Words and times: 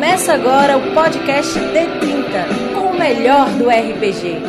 Começa 0.00 0.32
agora 0.32 0.78
o 0.78 0.94
podcast 0.94 1.60
D30, 1.60 2.72
com 2.74 2.86
o 2.86 2.98
melhor 2.98 3.50
do 3.50 3.68
RPG. 3.68 4.40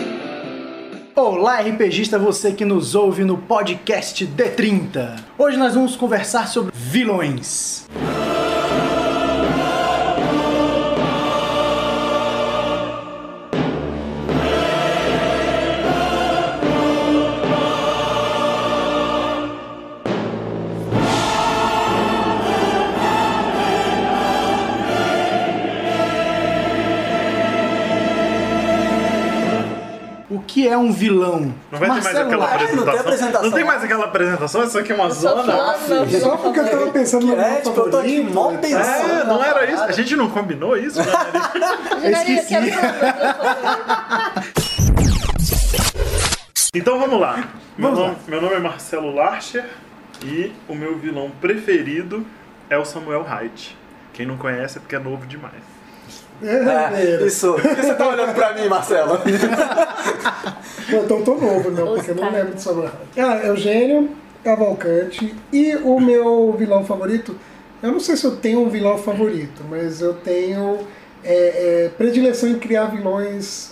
Olá, 1.13 1.59
RPGista, 1.59 2.17
você 2.17 2.53
que 2.53 2.63
nos 2.63 2.95
ouve 2.95 3.25
no 3.25 3.37
podcast 3.37 4.25
D30. 4.25 5.19
Hoje 5.37 5.57
nós 5.57 5.75
vamos 5.75 5.97
conversar 5.97 6.47
sobre 6.47 6.71
vilões. 6.73 7.85
Que 30.61 30.67
é 30.67 30.77
um 30.77 30.91
vilão? 30.91 31.53
Não 31.71 31.79
vai 31.79 31.89
ter 31.89 31.93
mais 31.93 32.03
Marcelo 32.03 32.27
aquela 32.27 32.45
apresentação. 32.45 32.75
não 32.75 32.85
tem 32.85 32.99
apresentação. 32.99 33.43
Não 33.43 33.51
tem 33.51 33.63
mais 33.63 33.83
aquela 33.83 34.05
apresentação, 34.05 34.63
isso 34.63 34.77
aqui 34.77 34.91
é 34.91 34.95
uma 34.95 35.09
zona. 35.09 35.43
meu 35.87 36.19
Só 36.19 36.37
porque 36.37 36.59
eu 36.59 36.69
tava 36.69 36.87
pensando 36.91 37.25
no 37.25 37.35
meu 37.35 37.41
É, 37.43 37.61
tipo, 37.61 37.79
eu 37.79 37.89
tô 37.89 37.97
aqui 37.97 38.21
mó 38.21 38.51
pensando. 38.57 39.11
É, 39.11 39.23
não 39.23 39.43
era 39.43 39.71
isso. 39.71 39.83
A 39.83 39.91
gente 39.91 40.15
não 40.15 40.29
combinou 40.29 40.77
isso, 40.77 40.99
né? 40.99 41.05
Favorito. 42.13 42.81
Então 46.75 46.99
vamos 46.99 47.19
lá. 47.19 47.37
Meu 47.77 47.89
Vamos 47.89 47.99
nome, 47.99 48.11
lá. 48.11 48.19
meu 48.27 48.41
nome 48.41 48.55
é 48.55 48.59
Marcelo 48.59 49.15
Larcher 49.15 49.65
e 50.23 50.53
o 50.67 50.75
meu 50.75 50.95
vilão 50.97 51.31
preferido 51.41 52.25
é 52.69 52.77
o 52.77 52.85
Samuel 52.85 53.23
Hyde. 53.23 53.75
Quem 54.13 54.27
não 54.27 54.37
conhece 54.37 54.77
é 54.77 54.81
porque 54.81 54.95
é 54.95 54.99
novo 54.99 55.25
demais. 55.25 55.80
É, 56.43 57.25
isso. 57.25 57.53
Por 57.61 57.61
que 57.61 57.81
você 57.81 57.93
tá 57.93 58.07
olhando 58.07 58.33
pra 58.33 58.53
mim, 58.53 58.67
Marcelo? 58.67 59.19
Então 60.89 61.21
tô 61.21 61.35
novo, 61.35 61.71
meu, 61.71 61.87
porque 61.87 62.11
eu 62.11 62.15
não 62.15 62.31
lembro 62.31 62.53
de 62.53 62.61
Samuel. 62.61 62.91
Ah, 63.17 63.45
Eugênio 63.45 64.09
Cavalcante. 64.43 65.35
E 65.51 65.75
o 65.75 65.99
meu 65.99 66.53
vilão 66.57 66.83
favorito, 66.83 67.37
eu 67.81 67.91
não 67.91 67.99
sei 67.99 68.17
se 68.17 68.25
eu 68.25 68.35
tenho 68.35 68.61
um 68.61 68.69
vilão 68.69 68.97
favorito, 68.97 69.63
mas 69.69 70.01
eu 70.01 70.13
tenho 70.13 70.79
é, 71.23 71.85
é, 71.85 71.89
predileção 71.97 72.49
em 72.49 72.59
criar 72.59 72.85
vilões 72.85 73.70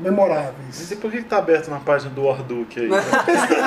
memoráveis. 0.00 0.54
Mas 0.66 0.90
e 0.90 0.96
por 0.96 1.10
que 1.10 1.18
que 1.18 1.24
tá 1.28 1.38
aberto 1.38 1.68
na 1.70 1.78
página 1.78 2.10
do 2.10 2.24
Orduk 2.24 2.80
aí? 2.80 2.88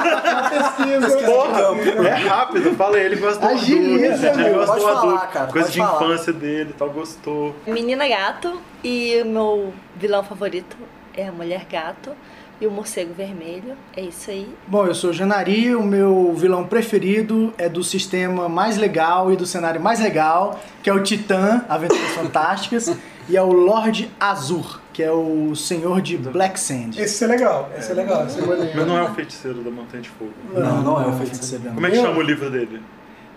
Pesquisa. 0.50 1.26
Porra, 1.26 2.08
é 2.08 2.14
rápido, 2.28 2.76
fala 2.76 2.98
aí, 2.98 3.06
ele 3.06 3.16
gosta 3.18 3.40
do 3.40 3.54
Agiliza, 3.54 4.18
gente, 4.18 4.40
ele 4.40 4.50
meu. 4.50 4.66
gosta 4.66 4.76
do 5.08 5.18
cara, 5.32 5.52
coisa 5.52 5.70
de 5.72 5.78
falar. 5.78 6.04
infância 6.04 6.34
dele 6.34 6.70
e 6.72 6.74
tal, 6.74 6.90
gostou. 6.90 7.56
Menina 7.68 8.08
Gato 8.08 8.60
e 8.84 9.22
o 9.22 9.26
meu 9.26 9.74
vilão 9.96 10.24
favorito 10.24 10.76
é 11.16 11.28
a 11.28 11.32
Mulher 11.32 11.66
Gato 11.70 12.12
e 12.60 12.68
o 12.68 12.72
Morcego 12.72 13.14
Vermelho. 13.14 13.76
É 13.96 14.02
isso 14.02 14.30
aí. 14.32 14.48
Bom, 14.68 14.86
eu 14.86 14.96
sou 14.96 15.10
o 15.10 15.14
Janari, 15.14 15.76
o 15.76 15.84
meu 15.84 16.34
vilão 16.36 16.66
preferido 16.66 17.54
é 17.58 17.68
do 17.68 17.84
sistema 17.84 18.48
mais 18.48 18.78
legal 18.78 19.32
e 19.32 19.36
do 19.36 19.46
cenário 19.46 19.82
mais 19.82 20.00
legal, 20.00 20.60
que 20.82 20.90
é 20.90 20.94
o 20.94 21.02
Titã, 21.04 21.64
Aventuras 21.68 22.12
Fantásticas, 22.16 22.96
e 23.30 23.38
é 23.38 23.42
o 23.42 23.52
Lorde 23.52 24.10
Azur, 24.20 24.80
que 24.94 25.02
é 25.02 25.12
o 25.12 25.56
senhor 25.56 26.02
de 26.02 26.18
Black 26.18 26.60
Sand. 26.60 26.92
Esse 26.98 27.24
é 27.24 27.28
legal, 27.28 27.70
esse 27.76 27.92
é 27.92 27.96
legal, 27.96 28.28
esse 28.28 28.40
é. 28.40 28.46
Mas 28.76 28.88
não 28.88 28.98
é 28.98 29.04
o 29.04 29.14
feiticeiro 29.16 29.64
da 29.64 29.72
Montanha 29.72 30.04
de 30.04 30.10
Fogo. 30.10 30.32
Não, 30.54 30.82
não 30.84 31.02
é 31.02 31.08
o 31.08 31.14
feiticeiro 31.18 31.64
Como 31.74 31.88
é 31.88 31.90
que 31.90 31.96
chama 31.98 32.18
o 32.18 32.22
livro 32.22 32.50
dele? 32.52 32.80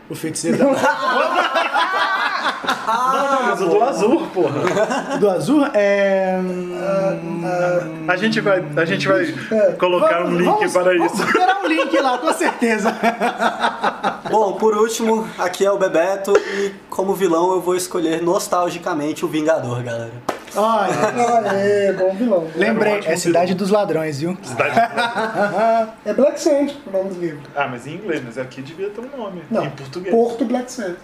O 0.08 0.14
feiticeiro 0.14 0.58
da... 0.58 0.66
Ah, 2.86 3.46
mas 3.48 3.60
o 3.60 3.66
do 3.68 3.82
azul, 3.82 4.26
porra. 4.32 5.18
do 5.18 5.28
Azur 5.30 5.70
é... 5.74 6.38
A 8.08 8.16
gente 8.16 8.40
vai, 8.40 8.64
a 8.76 8.84
gente 8.84 9.08
vai 9.08 9.26
colocar 9.78 10.24
um 10.24 10.36
link 10.36 10.44
Vamos- 10.46 10.72
para 10.72 10.96
vamos 10.96 11.12
isso. 11.12 11.32
Terá 11.32 11.58
um 11.62 11.66
link 11.66 11.98
lá, 12.00 12.18
com 12.18 12.32
certeza. 12.32 12.94
Bom, 14.30 14.52
por 14.54 14.76
último, 14.76 15.26
aqui 15.38 15.64
é 15.64 15.70
o 15.70 15.78
Bebeto 15.78 16.32
e 16.36 16.72
como 16.90 17.14
vilão 17.14 17.52
eu 17.52 17.60
vou 17.60 17.74
escolher 17.76 18.22
nostalgicamente 18.22 19.24
o 19.24 19.28
Vingador, 19.28 19.82
galera. 19.82 20.12
Olha, 20.54 20.88
Ah, 21.44 21.54
é, 21.54 21.92
bom 21.92 22.14
vilão. 22.14 22.46
lembrei, 22.54 22.94
ótimo 22.98 23.12
é 23.12 23.16
Cidade 23.16 23.54
dos 23.54 23.70
Ladrões, 23.70 24.20
viu? 24.20 24.38
Cidade- 24.42 24.78
É 26.04 26.14
Black 26.14 26.40
Sand 26.40 26.68
o 26.86 26.90
nome 26.90 27.10
do 27.10 27.20
livro. 27.20 27.40
Ah, 27.54 27.68
mas 27.70 27.86
em 27.86 27.94
inglês, 27.94 28.22
mas 28.24 28.38
aqui 28.38 28.62
devia 28.62 28.88
ter 28.88 29.00
um 29.02 29.16
nome. 29.18 29.42
Não, 29.50 29.64
Em 29.64 29.70
português. 29.70 30.14
Porto 30.14 30.44
Black 30.46 30.72
Sand. 30.72 30.96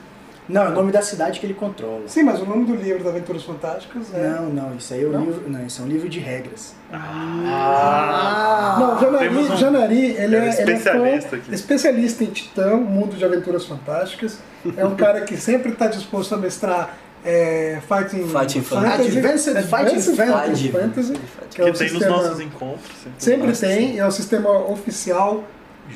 Não, 0.48 0.62
é 0.64 0.68
o 0.68 0.72
nome 0.72 0.90
da 0.90 1.00
cidade 1.02 1.38
que 1.38 1.46
ele 1.46 1.54
controla. 1.54 2.02
Sim, 2.08 2.24
mas 2.24 2.40
o 2.40 2.44
nome 2.44 2.64
do 2.64 2.74
livro 2.74 3.04
da 3.04 3.10
Aventuras 3.10 3.44
Fantásticas 3.44 4.12
é. 4.12 4.28
Não, 4.28 4.46
não, 4.50 4.74
isso 4.76 4.92
aí 4.92 5.02
é 5.02 5.06
o 5.06 5.16
livro. 5.16 5.44
Não, 5.48 5.64
isso 5.66 5.80
é 5.80 5.84
um 5.84 5.88
livro 5.88 6.08
de 6.08 6.18
regras. 6.18 6.74
Não, 8.78 8.98
Janari, 9.00 9.28
um- 9.28 9.56
Janari 9.56 10.04
ele, 10.16 10.36
é 10.36 10.38
é, 10.38 10.42
um 10.42 10.44
ele 10.44 10.46
é 10.46 10.48
especialista 10.48 11.28
fã- 11.30 11.36
aqui. 11.36 11.54
especialista 11.54 12.24
em 12.24 12.26
Titã, 12.28 12.76
mundo 12.76 13.16
de 13.16 13.24
aventuras 13.24 13.64
fantásticas. 13.66 14.38
É 14.76 14.84
um 14.84 14.94
cara 14.96 15.22
que 15.22 15.36
sempre 15.36 15.72
está 15.72 15.86
disposto 15.86 16.34
a 16.34 16.38
mestrar 16.38 16.96
é, 17.24 17.78
Fighting, 17.86 18.26
Fighting 18.26 18.62
Fantasy, 18.62 19.18
Advanced 19.18 20.16
Fighting 20.16 20.70
Fantasy, 20.72 21.14
que 21.50 21.62
é 21.62 21.72
tem 21.72 21.92
nos 21.92 22.06
nossos 22.06 22.40
encontros. 22.40 22.90
Sempre 23.18 23.48
Nossa, 23.48 23.66
tem, 23.66 23.98
é 23.98 24.06
o 24.06 24.10
sistema 24.10 24.50
oficial 24.68 25.44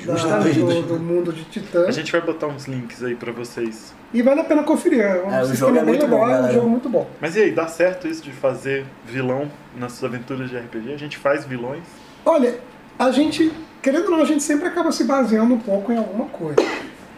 da- 0.04 0.12
Justamente. 0.16 0.58
do, 0.60 0.82
do 0.82 0.98
mundo 0.98 1.32
de 1.32 1.44
Titã. 1.44 1.86
A 1.86 1.90
gente 1.90 2.10
vai 2.12 2.20
botar 2.20 2.46
uns 2.48 2.66
links 2.66 3.02
aí 3.02 3.14
pra 3.14 3.32
vocês. 3.32 3.94
E 4.12 4.22
vale 4.22 4.40
a 4.40 4.44
pena 4.44 4.62
conferir. 4.62 5.00
É 5.00 5.22
um 5.22 5.30
É, 5.32 5.42
o 5.42 5.46
sistema 5.46 5.54
jogo 5.56 5.76
é 5.76 5.80
bem 5.80 5.84
muito 5.88 6.02
legal, 6.04 6.18
bom, 6.18 6.24
é 6.24 6.28
um 6.28 6.36
galera. 6.36 6.52
jogo 6.54 6.68
muito 6.68 6.88
bom. 6.88 7.06
Mas 7.20 7.36
e 7.36 7.40
aí, 7.42 7.50
dá 7.52 7.66
certo 7.68 8.06
isso 8.08 8.22
de 8.22 8.32
fazer 8.32 8.84
vilão 9.06 9.50
nas 9.76 9.92
suas 9.92 10.12
aventuras 10.12 10.50
de 10.50 10.56
RPG? 10.56 10.92
A 10.92 10.98
gente 10.98 11.16
faz 11.18 11.44
vilões? 11.44 11.84
Olha, 12.24 12.58
a 12.98 13.10
gente, 13.10 13.52
querendo 13.82 14.06
ou 14.06 14.10
não, 14.12 14.22
a 14.22 14.24
gente 14.26 14.42
sempre 14.42 14.66
acaba 14.68 14.90
se 14.92 15.04
baseando 15.04 15.54
um 15.54 15.60
pouco 15.60 15.92
em 15.92 15.96
alguma 15.98 16.26
coisa. 16.26 16.56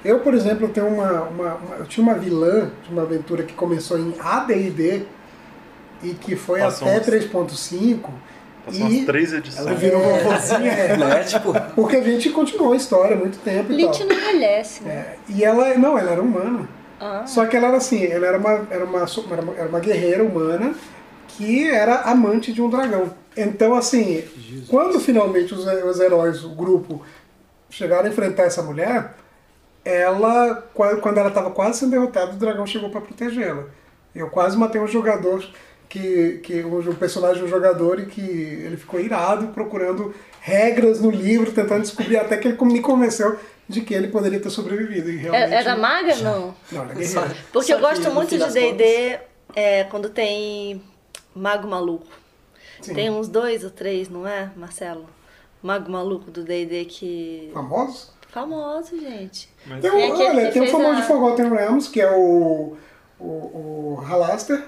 Eu, 0.05 0.21
por 0.21 0.33
exemplo, 0.35 0.67
eu 0.67 0.71
tenho 0.71 0.87
uma, 0.89 1.23
uma- 1.23 1.55
uma- 1.55 1.77
eu 1.77 1.87
tinha 1.87 2.05
uma 2.05 2.15
vilã 2.15 2.71
de 2.85 2.93
uma 2.93 3.03
aventura 3.03 3.43
que 3.43 3.53
começou 3.55 3.99
em 3.99 4.15
AD&D 4.21 5.03
e 6.03 6.11
que 6.15 6.37
foi 6.37 6.61
Passou 6.61 6.87
até 6.89 6.99
uns- 7.01 7.07
3.5 7.07 8.11
Passou 8.69 8.87
umas 8.87 8.93
e 8.95 9.05
três 9.07 9.31
Ela 9.33 9.39
edições. 9.39 9.79
virou 9.79 10.01
vovozinha. 10.03 10.71
é, 10.73 10.97
Né? 10.97 11.25
Tipo, 11.25 11.53
porque 11.75 11.97
a 11.97 12.03
gente 12.03 12.31
continuou 12.31 12.73
a 12.73 12.77
história 12.77 13.17
há 13.17 13.19
muito 13.19 13.39
tempo 13.39 13.73
e 13.73 13.83
tal. 13.85 14.07
não 14.07 14.17
envelhece, 14.17 14.83
né? 14.85 14.93
É, 14.95 15.17
e 15.29 15.45
ela, 15.45 15.75
não, 15.75 15.99
ela 15.99 16.13
era 16.13 16.23
humana. 16.23 16.69
Ah. 17.01 17.25
Só 17.27 17.47
que 17.47 17.57
ela 17.57 17.69
era 17.69 17.77
assim, 17.77 18.05
ela 18.07 18.27
era 18.27 18.39
uma, 18.39 18.67
era 18.71 18.85
uma, 18.85 19.01
era 19.31 19.43
uma, 19.43 19.55
era 19.55 19.69
uma 19.69 19.81
guerreira 19.81 20.25
humana 20.25 20.75
que 21.29 21.69
era 21.71 22.01
amante 22.03 22.53
de 22.53 22.61
um 22.61 22.69
dragão. 22.69 23.13
Então, 23.37 23.75
assim, 23.75 24.25
quando 24.69 24.99
finalmente 24.99 25.55
os, 25.55 25.65
os 25.65 26.01
heróis, 26.01 26.43
o 26.43 26.51
grupo, 26.51 27.03
chegaram 27.71 28.07
a 28.07 28.09
enfrentar 28.09 28.45
essa 28.45 28.63
mulher, 28.63 29.15
ela, 29.85 30.65
qua- 30.75 30.97
quando 30.97 31.19
ela 31.19 31.29
estava 31.29 31.51
quase 31.51 31.79
sendo 31.79 31.91
derrotada, 31.93 32.33
o 32.33 32.37
dragão 32.37 32.67
chegou 32.67 32.91
para 32.91 33.01
protegê-la. 33.01 33.65
Eu 34.15 34.29
quase 34.29 34.57
matei 34.57 34.81
um 34.81 34.89
jogador, 34.89 35.45
que, 35.89 36.39
que 36.43 36.61
o, 36.63 36.79
o 36.91 36.95
personagem 36.95 37.43
do 37.43 37.49
jogador, 37.49 37.99
e 38.01 38.07
que 38.07 38.21
ele 38.21 38.77
ficou 38.77 39.01
irado 39.01 39.49
procurando 39.49 40.15
regras 40.41 41.01
no 41.01 41.11
livro, 41.11 41.51
tentando 41.53 41.83
descobrir, 41.83 42.17
até 42.17 42.37
que 42.37 42.49
ele 42.49 42.59
me 42.65 42.81
convenceu 42.81 43.39
de 43.69 43.81
que 43.83 43.93
ele 43.95 44.09
poderia 44.09 44.41
ter 44.41 44.51
sobrevivido. 44.51 45.11
E 45.11 45.17
realmente, 45.17 45.53
É- 45.53 45.57
Era 45.57 45.77
maga? 45.77 46.15
Não. 46.17 46.55
Não, 46.73 46.83
ela 46.83 46.93
é 46.93 46.95
guerreira. 46.95 47.37
Porque 47.53 47.67
Só 47.69 47.75
eu 47.75 47.81
gosto 47.81 48.11
muito 48.11 48.39
de 48.39 48.53
D&D 48.53 49.19
é, 49.55 49.85
quando 49.85 50.09
tem 50.09 50.83
mago 51.35 51.69
maluco. 51.69 52.07
Sim. 52.81 52.95
Tem 52.95 53.11
uns 53.11 53.29
dois 53.29 53.65
ou 53.65 53.71
três, 53.71 54.09
não 54.09 54.27
é, 54.27 54.51
Marcelo? 54.57 55.07
Mago 55.63 55.91
maluco 55.91 56.31
do 56.31 56.45
D&D 56.45 56.85
que... 56.85 57.51
Famosos? 57.53 58.11
Famoso, 58.31 58.99
gente. 59.01 59.49
Mas 59.67 59.81
Tem, 59.81 59.91
um, 59.91 60.13
aquele 60.13 60.29
olha, 60.29 60.47
que 60.47 60.53
tem 60.53 60.63
um 60.63 60.67
fez 60.67 60.71
famoso 60.71 60.93
a- 60.93 61.01
de 61.01 61.07
Forgotten 61.07 61.49
Realms, 61.51 61.91
que 61.91 62.01
é 62.01 62.11
o, 62.11 62.77
o, 63.19 63.25
o 63.25 63.95
Halaster, 64.07 64.63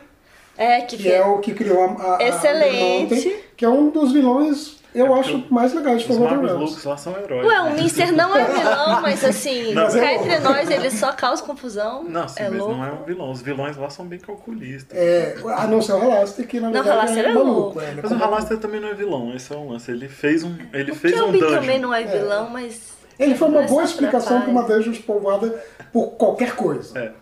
É, 0.62 0.82
que, 0.82 0.96
que 0.98 1.10
é 1.10 1.24
o 1.24 1.38
que 1.38 1.54
criou 1.54 1.82
a, 1.84 1.86
a, 2.02 2.16
a 2.18 2.28
Excelente. 2.28 3.14
Undermountain, 3.14 3.36
que 3.56 3.64
é 3.64 3.68
um 3.68 3.90
dos 3.90 4.12
vilões, 4.12 4.76
eu 4.94 5.06
É 5.16 5.20
acho, 5.20 5.44
mais 5.50 5.72
legais 5.72 6.02
de 6.02 6.10
Os 6.10 6.16
Forgotten 6.16 6.36
magos 6.36 6.50
Realms. 6.50 6.66
loucos 6.66 6.84
lá 6.84 6.96
são 6.98 7.16
heróis. 7.16 7.46
Ué, 7.46 7.60
o 7.60 7.64
né? 7.64 7.74
Minster 7.82 8.12
não 8.12 8.36
é 8.36 8.44
vilão, 8.44 9.00
mas 9.00 9.24
assim, 9.24 9.72
Não, 9.74 9.86
cá 9.90 10.12
é 10.12 10.14
entre 10.16 10.38
nós 10.40 10.68
ele 10.68 10.90
só 10.90 11.12
causa 11.12 11.42
confusão. 11.42 12.04
Não, 12.04 12.28
sim, 12.28 12.42
é 12.42 12.50
mas 12.50 12.58
louco. 12.58 12.74
não 12.74 12.84
é 12.84 12.92
um 12.92 13.04
vilão. 13.04 13.30
Os 13.30 13.40
vilões 13.40 13.76
lá 13.76 13.88
são 13.88 14.04
bem 14.06 14.18
calculistas. 14.18 14.98
É, 14.98 15.36
a 15.56 15.66
não 15.66 15.80
ser 15.80 15.92
o 15.92 15.98
Halaster, 15.98 16.46
que 16.46 16.60
na 16.60 16.66
Não, 16.70 16.82
verdade 16.84 16.98
Halaster 16.98 17.24
é, 17.24 17.28
é 17.28 17.32
maluco. 17.34 17.50
louco. 17.60 17.80
é, 17.80 17.84
é 17.90 17.94
Mas 18.02 18.10
o 18.12 18.16
Halaster 18.16 18.58
também 18.58 18.80
não 18.80 18.88
é 18.88 18.94
vilão, 18.94 19.34
esse 19.34 19.52
é 19.52 19.56
um 19.56 19.70
lance. 19.70 19.90
Ele 19.90 20.08
fez 20.08 20.44
um, 20.44 20.56
ele 20.74 20.92
O 20.92 20.94
fez 20.94 21.18
um 21.20 21.32
dungeon. 21.32 21.50
também 21.60 21.78
não 21.78 21.94
é 21.94 22.04
vilão, 22.04 22.50
mas... 22.50 22.99
Ele 23.20 23.34
foi 23.34 23.48
uma 23.48 23.60
Mas 23.60 23.70
boa 23.70 23.84
explicação 23.84 24.40
para 24.40 24.50
uma 24.50 24.60
atrapalha. 24.62 24.84
dungeon 24.84 25.02
povoada 25.02 25.64
por 25.92 26.12
qualquer 26.12 26.56
coisa. 26.56 26.98
É. 26.98 27.12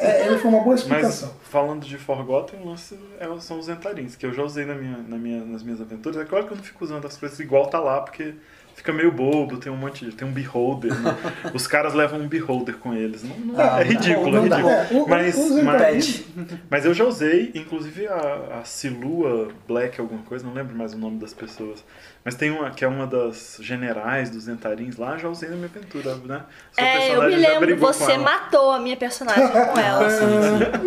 É, 0.00 0.26
ele 0.26 0.38
foi 0.38 0.50
uma 0.50 0.60
boa 0.60 0.72
Mas 0.72 0.80
explicação. 0.80 1.32
falando 1.42 1.84
de 1.84 1.96
Forgotten, 1.96 2.60
o 2.60 2.66
lance 2.68 2.98
é- 3.20 3.40
são 3.40 3.58
os 3.58 3.68
Entarins, 3.68 4.16
que 4.16 4.26
eu 4.26 4.32
já 4.32 4.42
usei 4.42 4.64
na 4.66 4.74
minha, 4.74 4.98
na 5.06 5.16
minha, 5.16 5.44
nas 5.44 5.62
minhas 5.62 5.80
aventuras. 5.80 6.18
É 6.20 6.24
claro 6.24 6.46
que 6.46 6.52
eu 6.52 6.56
não 6.56 6.64
fico 6.64 6.84
usando 6.84 7.06
as 7.06 7.16
coisas 7.16 7.38
igual 7.40 7.66
tá 7.66 7.78
lá, 7.78 8.00
porque 8.00 8.34
fica 8.82 8.92
meio 8.92 9.12
bobo, 9.12 9.56
tem 9.58 9.70
um 9.70 9.76
monte 9.76 10.04
de. 10.04 10.12
Tem 10.12 10.26
um 10.26 10.32
beholder. 10.32 10.92
né? 11.00 11.16
Os 11.54 11.66
caras 11.66 11.94
levam 11.94 12.18
um 12.20 12.26
beholder 12.28 12.76
com 12.78 12.92
eles. 12.92 13.22
Não, 13.22 13.36
não- 13.36 13.60
Ah, 13.60 13.80
é 13.80 13.84
ridículo, 13.84 14.28
é 14.28 14.40
não 14.40 14.48
dá. 14.48 14.56
ridículo. 14.56 15.04
É, 15.04 15.08
mas, 15.08 15.62
mas, 15.62 16.24
mas 16.68 16.84
eu 16.84 16.92
já 16.92 17.04
usei, 17.04 17.52
inclusive 17.54 18.06
a, 18.08 18.58
a 18.60 18.64
Silua 18.64 19.48
Black, 19.68 20.00
alguma 20.00 20.22
coisa, 20.22 20.44
não 20.44 20.52
lembro 20.52 20.74
mais 20.76 20.92
o 20.92 20.98
nome 20.98 21.18
das 21.18 21.32
pessoas. 21.32 21.84
Mas 22.24 22.36
tem 22.36 22.50
uma 22.52 22.70
que 22.70 22.84
é 22.84 22.88
uma 22.88 23.04
das 23.04 23.58
generais 23.60 24.30
dos 24.30 24.46
Entarins 24.46 24.96
lá, 24.96 25.18
já 25.18 25.28
usei 25.28 25.48
na 25.48 25.56
minha 25.56 25.66
aventura, 25.68 26.14
né? 26.24 26.42
Sua 26.72 26.84
É, 26.84 27.16
eu 27.16 27.22
me 27.24 27.34
lembro, 27.34 27.76
você 27.76 28.16
matou 28.16 28.70
a 28.70 28.78
minha 28.78 28.96
personagem 28.96 29.48
com 29.48 29.80
ela. 29.80 30.06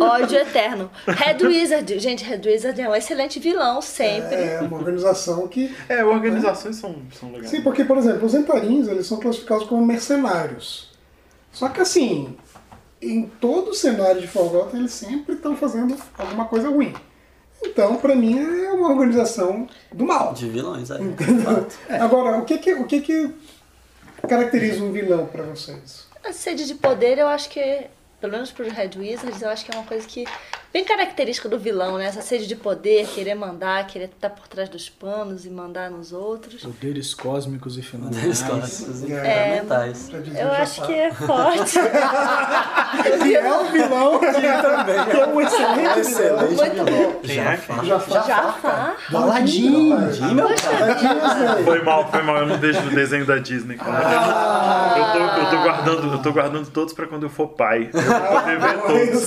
Ódio 0.00 0.38
eterno. 0.38 0.90
Red 1.06 1.46
Wizard, 1.46 1.98
gente, 1.98 2.24
Red 2.24 2.40
Wizard 2.46 2.80
é 2.80 2.88
um 2.88 2.94
excelente 2.94 3.38
vilão, 3.38 3.82
sempre. 3.82 4.34
É 4.34 4.60
uma 4.62 4.78
organização 4.78 5.46
que. 5.46 5.74
É, 5.90 6.02
organizações 6.02 6.76
são, 6.76 6.96
são 7.12 7.30
legais. 7.30 7.50
Sim, 7.50 7.60
porque, 7.60 7.84
por 7.86 7.98
exemplo, 7.98 8.26
os 8.26 8.34
entarins 8.34 8.88
eles 8.88 9.06
são 9.06 9.18
classificados 9.18 9.66
como 9.66 9.84
mercenários. 9.84 10.90
Só 11.52 11.68
que 11.68 11.80
assim, 11.80 12.36
em 13.00 13.26
todo 13.40 13.74
cenário 13.74 14.20
de 14.20 14.26
Forgotten 14.26 14.80
eles 14.80 14.92
sempre 14.92 15.34
estão 15.34 15.56
fazendo 15.56 15.96
alguma 16.18 16.46
coisa 16.46 16.68
ruim. 16.68 16.94
Então, 17.62 17.96
pra 17.96 18.14
mim, 18.14 18.38
é 18.38 18.70
uma 18.70 18.90
organização 18.90 19.66
do 19.92 20.04
mal. 20.04 20.34
De 20.34 20.48
vilões, 20.48 20.90
é. 21.88 21.98
Agora, 21.98 22.38
o 22.38 22.44
que 22.44 22.58
que, 22.58 22.74
o 22.74 22.84
que 22.84 23.00
que 23.00 23.34
caracteriza 24.28 24.84
um 24.84 24.92
vilão 24.92 25.26
pra 25.26 25.42
vocês? 25.42 26.06
A 26.24 26.32
sede 26.32 26.66
de 26.66 26.74
poder, 26.74 27.18
eu 27.18 27.26
acho 27.26 27.48
que, 27.48 27.86
pelo 28.20 28.32
menos 28.32 28.50
pro 28.50 28.68
Red 28.68 28.90
Wizards, 28.96 29.40
eu 29.40 29.48
acho 29.48 29.64
que 29.64 29.72
é 29.72 29.74
uma 29.78 29.86
coisa 29.86 30.06
que 30.06 30.24
bem 30.76 30.84
característica 30.84 31.48
do 31.48 31.58
vilão, 31.58 31.96
né? 31.96 32.04
Essa 32.04 32.20
sede 32.20 32.46
de 32.46 32.54
poder, 32.54 33.06
querer 33.06 33.34
mandar, 33.34 33.86
querer 33.86 34.10
estar 34.14 34.28
por 34.28 34.46
trás 34.46 34.68
dos 34.68 34.90
panos 34.90 35.46
e 35.46 35.48
mandar 35.50 35.90
nos 35.90 36.12
outros. 36.12 36.60
Poderes 36.62 37.14
cósmicos 37.14 37.78
e 37.78 37.80
Deles 37.80 37.90
fenomenais. 37.90 38.42
costas 38.42 39.02
É. 39.10 39.60
fundamentais. 39.60 40.10
Dizia 40.22 40.42
Eu 40.42 40.52
acho 40.52 40.84
que 40.84 40.92
é 40.92 41.10
forte. 41.12 41.78
Que 43.22 43.36
é 43.36 43.54
um 43.54 43.72
vilão 43.72 44.18
que 44.20 44.26
também. 44.26 45.04
que 45.06 45.16
é 45.16 45.26
um 45.26 45.40
excelente 45.40 46.00
Excelente 46.00 46.54
Muito 46.56 46.84
vilão. 46.84 46.84
bom. 47.12 47.20
Quem 47.22 47.38
é? 47.38 47.56
Jafar. 47.84 48.26
Jafar. 48.26 48.96
Cara. 50.62 51.64
Foi 51.64 51.82
mal, 51.82 52.10
foi 52.10 52.22
mal, 52.22 52.36
eu 52.36 52.46
não 52.46 52.58
vejo 52.58 52.80
o 52.80 52.90
desenho 52.90 53.24
da 53.24 53.38
Disney, 53.38 53.76
cara. 53.78 54.94
Eu, 54.98 55.12
tô, 55.12 55.40
eu, 55.40 55.50
tô 55.50 55.62
guardando, 55.62 56.12
eu 56.12 56.22
tô 56.22 56.32
guardando 56.32 56.70
todos 56.70 56.92
pra 56.92 57.06
quando 57.06 57.22
eu 57.22 57.30
for 57.30 57.48
pai. 57.48 57.88
Eu 57.94 58.02
vou 58.02 58.40
poder 58.42 58.58
ver 58.60 58.78
todos. 58.82 59.22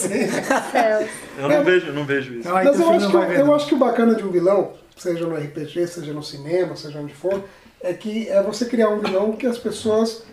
Céus. 0.72 1.10
Eu 1.40 1.50
não 1.50 1.64
vejo, 1.64 1.94
não 1.94 2.06
vejo 2.06 2.34
isso. 2.34 2.48
Não, 2.48 2.56
aí 2.56 2.66
Mas 2.66 2.80
eu 2.80 2.90
acho, 2.90 3.10
não 3.10 3.26
que, 3.26 3.34
eu 3.34 3.56
acho 3.56 3.68
que 3.68 3.74
o 3.74 3.78
bacana 3.78 4.16
de 4.16 4.24
um 4.24 4.30
vilão, 4.30 4.74
seja 4.98 5.26
no 5.26 5.36
RPG, 5.36 5.88
seja 5.88 6.14
no 6.14 6.22
cinema, 6.22 6.76
seja 6.76 7.00
onde 7.00 7.14
for, 7.14 7.44
é 7.82 7.94
que 7.94 8.28
é 8.28 8.42
você 8.44 8.66
criar 8.66 8.90
um 8.90 9.00
vilão 9.00 9.32
que 9.34 9.48
as 9.48 9.58
pessoas 9.58 10.24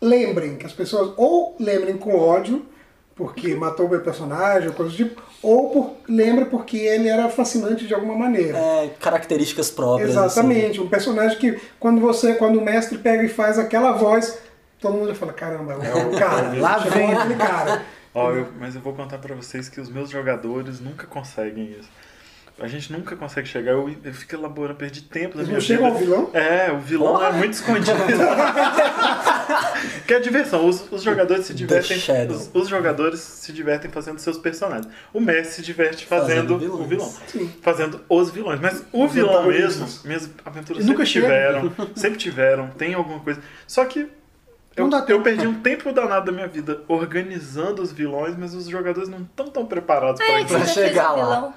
lembrem, 0.00 0.56
que 0.56 0.66
as 0.66 0.72
pessoas 0.72 1.12
ou 1.16 1.56
lembrem 1.58 1.96
com 1.96 2.16
ódio, 2.16 2.66
porque 3.14 3.54
matou 3.54 3.86
o 3.86 3.88
meu 3.88 4.00
personagem, 4.00 4.68
ou 4.68 4.74
coisa 4.74 4.90
do 4.90 4.96
tipo, 4.96 5.22
ou 5.40 5.70
por, 5.70 5.96
lembre 6.08 6.46
porque 6.46 6.76
ele 6.76 7.08
era 7.08 7.28
fascinante 7.28 7.86
de 7.86 7.94
alguma 7.94 8.16
maneira. 8.16 8.58
É, 8.58 8.90
características 9.00 9.70
próprias. 9.70 10.16
assim. 10.16 10.40
Exatamente, 10.40 10.80
um 10.80 10.88
personagem 10.88 11.38
que 11.38 11.60
quando 11.78 12.00
você, 12.00 12.34
quando 12.34 12.58
o 12.58 12.64
mestre 12.64 12.98
pega 12.98 13.22
e 13.22 13.28
faz 13.28 13.58
aquela 13.58 13.92
voz, 13.92 14.38
todo 14.80 14.94
mundo 14.94 15.08
já 15.08 15.14
fala, 15.14 15.32
caramba, 15.32 15.74
é 15.74 15.94
o 15.94 16.18
cara, 16.18 16.52
Lá 16.60 16.78
vem. 16.78 17.14
aquele 17.14 17.36
cara. 17.36 17.82
Ó, 18.14 18.32
eu- 18.32 18.48
mas 18.58 18.74
eu 18.74 18.80
vou 18.80 18.94
contar 18.94 19.18
pra 19.18 19.34
vocês 19.34 19.68
que 19.68 19.80
os 19.80 19.88
meus 19.90 20.08
jogadores 20.10 20.80
nunca 20.80 21.06
conseguem 21.06 21.70
isso. 21.78 21.88
A 22.60 22.68
gente 22.68 22.92
nunca 22.92 23.16
consegue 23.16 23.48
chegar, 23.48 23.72
eu, 23.72 23.92
eu 24.04 24.14
fico 24.14 24.36
elaborando, 24.36 24.78
perdi 24.78 25.02
tempo 25.02 25.36
da 25.36 25.42
minha 25.42 25.58
vida. 25.58 25.84
ao 25.88 25.94
vilão? 25.96 26.30
É, 26.32 26.70
o 26.70 26.78
vilão 26.78 27.20
é 27.24 27.32
muito 27.32 27.54
escondido. 27.54 27.98
que 30.06 30.14
é 30.14 30.20
diversão. 30.20 30.64
Os, 30.66 30.90
os 30.92 31.02
jogadores 31.02 31.46
se 31.46 31.52
divertem. 31.54 31.96
Os, 32.30 32.50
os 32.54 32.68
jogadores 32.68 33.18
se 33.18 33.52
divertem 33.52 33.90
fazendo 33.90 34.20
seus 34.20 34.38
personagens. 34.38 34.86
O 35.12 35.18
mestre 35.20 35.56
se 35.56 35.62
diverte 35.62 36.06
fazendo, 36.06 36.54
Fazendo 36.54 36.80
o 36.80 36.86
vilão. 36.86 37.12
Sim. 37.26 37.52
Fazendo 37.60 38.00
os 38.08 38.30
vilões. 38.30 38.60
Mas 38.60 38.84
o 38.92 39.04
Os 39.04 39.12
vilão 39.12 39.48
mesmo, 39.48 39.88
minhas 40.04 40.30
aventuras 40.44 40.84
E 40.84 40.86
nunca 40.86 41.04
sempre 41.04 41.22
tiveram. 41.22 41.72
Sempre 41.96 42.18
tiveram, 42.18 42.68
tem 42.70 42.94
alguma 42.94 43.18
coisa. 43.18 43.40
Só 43.66 43.84
que 43.84 44.06
eu, 44.76 44.84
Não 44.84 44.90
dá 44.90 45.04
eu 45.08 45.22
perdi 45.22 45.46
um 45.46 45.60
tempo 45.60 45.92
danado 45.92 46.26
da 46.26 46.32
minha 46.32 46.48
vida 46.48 46.82
organizando 46.88 47.80
os 47.82 47.92
vilões, 47.92 48.36
mas 48.36 48.54
os 48.54 48.66
jogadores 48.66 49.08
não 49.08 49.22
estão 49.22 49.48
tão 49.48 49.66
preparados 49.66 50.20
para 50.24 50.34
É, 50.34 50.42
isso. 50.42 50.66
chegar 50.74 51.12
lá. 51.12 51.54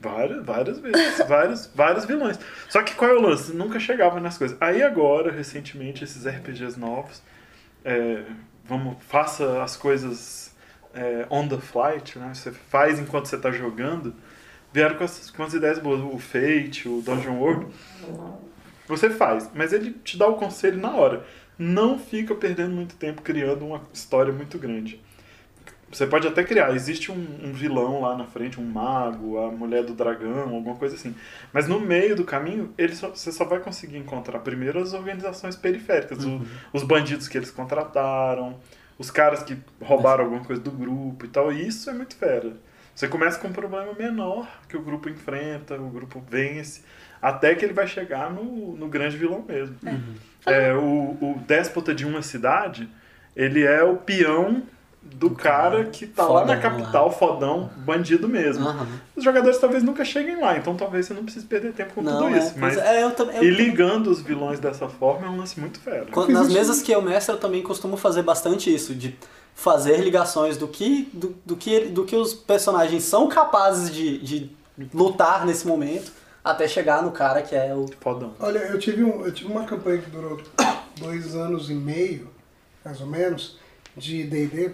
Várias, 0.00 0.44
várias 0.44 0.78
vezes. 0.78 1.18
vários, 1.28 1.70
vários 1.74 2.04
vilões. 2.06 2.38
Só 2.68 2.82
que 2.82 2.94
qual 2.94 3.10
é 3.10 3.14
o 3.14 3.20
lance? 3.20 3.52
Nunca 3.52 3.78
chegava 3.78 4.18
nas 4.18 4.38
coisas. 4.38 4.56
Aí 4.60 4.82
agora, 4.82 5.30
recentemente, 5.30 6.02
esses 6.04 6.26
RPGs 6.26 6.78
novos, 6.80 7.22
é, 7.84 8.22
vamos, 8.64 8.96
faça 9.08 9.62
as 9.62 9.76
coisas 9.76 10.54
é, 10.94 11.26
on 11.30 11.46
the 11.46 11.58
flight, 11.58 12.18
né? 12.18 12.32
Você 12.34 12.50
faz 12.50 12.98
enquanto 12.98 13.26
você 13.26 13.36
está 13.36 13.50
jogando. 13.50 14.14
Vieram 14.72 14.96
com 14.96 15.04
as, 15.04 15.30
com 15.30 15.42
as 15.42 15.52
ideias 15.52 15.78
boas. 15.78 16.00
O 16.00 16.18
Fate, 16.18 16.88
o 16.88 17.02
Dungeon 17.02 17.38
World. 17.38 17.66
Você 18.88 19.08
faz, 19.10 19.48
mas 19.54 19.72
ele 19.72 19.92
te 20.02 20.16
dá 20.18 20.26
o 20.26 20.34
conselho 20.34 20.78
na 20.80 20.90
hora. 20.92 21.24
Não 21.62 21.98
fica 21.98 22.34
perdendo 22.34 22.74
muito 22.74 22.94
tempo 22.96 23.20
criando 23.22 23.66
uma 23.66 23.82
história 23.92 24.32
muito 24.32 24.58
grande. 24.58 24.98
Você 25.92 26.06
pode 26.06 26.26
até 26.26 26.44
criar, 26.44 26.72
existe 26.74 27.10
um, 27.10 27.16
um 27.42 27.52
vilão 27.52 28.00
lá 28.02 28.16
na 28.16 28.24
frente, 28.24 28.60
um 28.60 28.64
mago, 28.64 29.38
a 29.38 29.50
mulher 29.50 29.82
do 29.84 29.92
dragão, 29.92 30.54
alguma 30.54 30.76
coisa 30.76 30.94
assim. 30.94 31.14
Mas 31.52 31.66
no 31.66 31.80
meio 31.80 32.14
do 32.14 32.24
caminho, 32.24 32.72
ele 32.78 32.94
só- 32.94 33.10
você 33.10 33.32
só 33.32 33.44
vai 33.44 33.58
conseguir 33.58 33.98
encontrar 33.98 34.38
primeiro 34.38 34.80
as 34.80 34.92
organizações 34.94 35.56
periféricas, 35.56 36.24
o- 36.24 36.38
os 36.72 36.84
bandidos 36.84 37.26
que 37.26 37.36
eles 37.36 37.50
contrataram, 37.50 38.56
os 38.98 39.10
caras 39.10 39.42
que 39.42 39.56
roubaram 39.82 40.24
alguma 40.24 40.44
coisa 40.44 40.62
do 40.62 40.70
grupo 40.70 41.24
e 41.24 41.28
tal. 41.28 41.52
E 41.52 41.66
isso 41.66 41.90
é 41.90 41.92
muito 41.92 42.14
fera. 42.14 42.52
Você 43.00 43.08
começa 43.08 43.38
com 43.38 43.48
um 43.48 43.52
problema 43.52 43.94
menor 43.98 44.46
que 44.68 44.76
o 44.76 44.82
grupo 44.82 45.08
enfrenta, 45.08 45.74
o 45.76 45.88
grupo 45.88 46.22
vence, 46.28 46.82
até 47.22 47.54
que 47.54 47.64
ele 47.64 47.72
vai 47.72 47.86
chegar 47.86 48.30
no, 48.30 48.76
no 48.76 48.88
grande 48.88 49.16
vilão 49.16 49.42
mesmo. 49.48 49.74
É, 50.44 50.74
o, 50.74 51.16
o 51.18 51.40
déspota 51.46 51.94
de 51.94 52.04
uma 52.04 52.20
cidade, 52.20 52.86
ele 53.34 53.64
é 53.64 53.82
o 53.82 53.96
peão 53.96 54.62
do 55.02 55.30
cara 55.30 55.84
que 55.84 56.06
tá 56.06 56.24
lá 56.24 56.44
na 56.44 56.56
Fodão 56.56 56.60
capital, 56.60 57.10
fodão, 57.10 57.70
bandido 57.78 58.28
mesmo. 58.28 58.68
Aham. 58.68 58.86
Os 59.16 59.24
jogadores 59.24 59.56
talvez 59.56 59.82
nunca 59.82 60.04
cheguem 60.04 60.38
lá, 60.38 60.58
então 60.58 60.76
talvez 60.76 61.06
você 61.06 61.14
não 61.14 61.24
precise 61.24 61.46
perder 61.46 61.72
tempo 61.72 61.94
com 61.94 62.02
Não, 62.02 62.24
tudo 62.24 62.34
é, 62.34 62.38
isso. 62.38 62.52
Mas 62.58 62.76
é, 62.76 63.02
eu 63.02 63.12
também. 63.12 63.36
eu 63.36 63.44
e 63.44 63.50
ligando 63.50 64.08
os 64.08 64.20
vilões 64.20 64.60
dessa 64.60 64.90
forma 64.90 65.26
é 65.26 65.30
um 65.30 65.38
lance 65.38 65.58
muito 65.58 65.80
fiz 66.26 66.34
nas 66.34 66.52
mesas 66.52 66.82
que 66.82 66.92
eu 66.92 67.00
mestro, 67.00 67.36
eu 67.36 67.40
também 67.40 67.62
costumo 67.62 67.96
fazer 67.96 68.22
bastante 68.22 68.72
isso, 68.72 68.94
de 68.94 69.16
fazer 69.60 69.98
ligações 69.98 70.56
do 70.56 70.66
que, 70.66 71.10
do, 71.12 71.36
do 71.44 71.54
que, 71.54 71.80
do 71.80 72.06
que 72.06 72.16
os 72.16 72.32
personagens 72.32 73.04
são 73.04 73.28
capazes 73.28 73.94
de, 73.94 74.16
de 74.18 74.50
lutar 74.94 75.44
nesse 75.44 75.66
momento, 75.66 76.12
até 76.42 76.66
chegar 76.66 77.02
no 77.02 77.12
cara 77.12 77.42
que 77.42 77.54
é 77.54 77.74
o. 77.74 77.86
Fodão. 78.00 78.32
Olha, 78.40 78.60
eu 78.60 78.78
tive, 78.78 79.04
um, 79.04 79.22
eu 79.22 79.30
tive 79.30 79.52
uma 79.52 79.64
campanha 79.64 80.00
que 80.00 80.08
durou 80.08 80.40
dois 80.98 81.34
anos 81.34 81.68
e 81.68 81.74
meio, 81.74 82.30
mais 82.82 83.02
ou 83.02 83.06
menos, 83.06 83.58
de 83.94 84.24
D&D, 84.24 84.70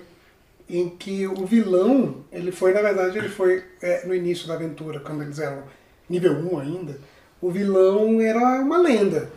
em 0.70 0.88
que 0.88 1.26
o 1.26 1.44
vilão, 1.44 2.24
ele 2.30 2.52
foi, 2.52 2.72
na 2.72 2.80
verdade, 2.80 3.18
ele 3.18 3.28
foi 3.28 3.64
é, 3.82 4.06
no 4.06 4.14
início 4.14 4.46
da 4.46 4.54
aventura, 4.54 5.00
quando 5.00 5.22
eles 5.22 5.40
eram 5.40 5.64
nível 6.08 6.32
1 6.32 6.58
ainda, 6.60 7.00
o 7.40 7.50
vilão 7.50 8.20
era 8.20 8.60
uma 8.60 8.78
lenda. 8.78 9.32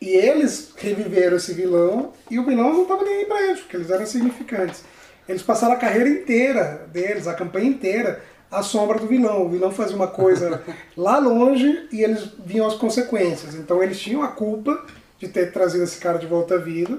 E 0.00 0.08
eles 0.08 0.72
reviveram 0.76 1.36
esse 1.36 1.54
vilão 1.54 2.12
e 2.30 2.38
o 2.38 2.44
vilão 2.44 2.72
não 2.72 2.82
estava 2.82 3.02
nem 3.02 3.18
aí 3.18 3.24
pra 3.24 3.42
eles, 3.42 3.60
porque 3.60 3.76
eles 3.76 3.90
eram 3.90 4.06
significantes. 4.06 4.84
Eles 5.28 5.42
passaram 5.42 5.74
a 5.74 5.78
carreira 5.78 6.08
inteira 6.08 6.86
deles, 6.92 7.26
a 7.26 7.34
campanha 7.34 7.66
inteira, 7.66 8.22
à 8.50 8.62
sombra 8.62 8.98
do 8.98 9.06
vilão. 9.06 9.44
O 9.44 9.48
vilão 9.48 9.70
fazia 9.70 9.96
uma 9.96 10.06
coisa 10.06 10.62
lá 10.96 11.18
longe 11.18 11.88
e 11.90 12.02
eles 12.02 12.28
viam 12.44 12.66
as 12.66 12.74
consequências. 12.74 13.54
Então 13.54 13.82
eles 13.82 13.98
tinham 13.98 14.22
a 14.22 14.28
culpa 14.28 14.84
de 15.18 15.28
ter 15.28 15.52
trazido 15.52 15.84
esse 15.84 15.98
cara 15.98 16.18
de 16.18 16.26
volta 16.26 16.54
à 16.54 16.58
vida. 16.58 16.98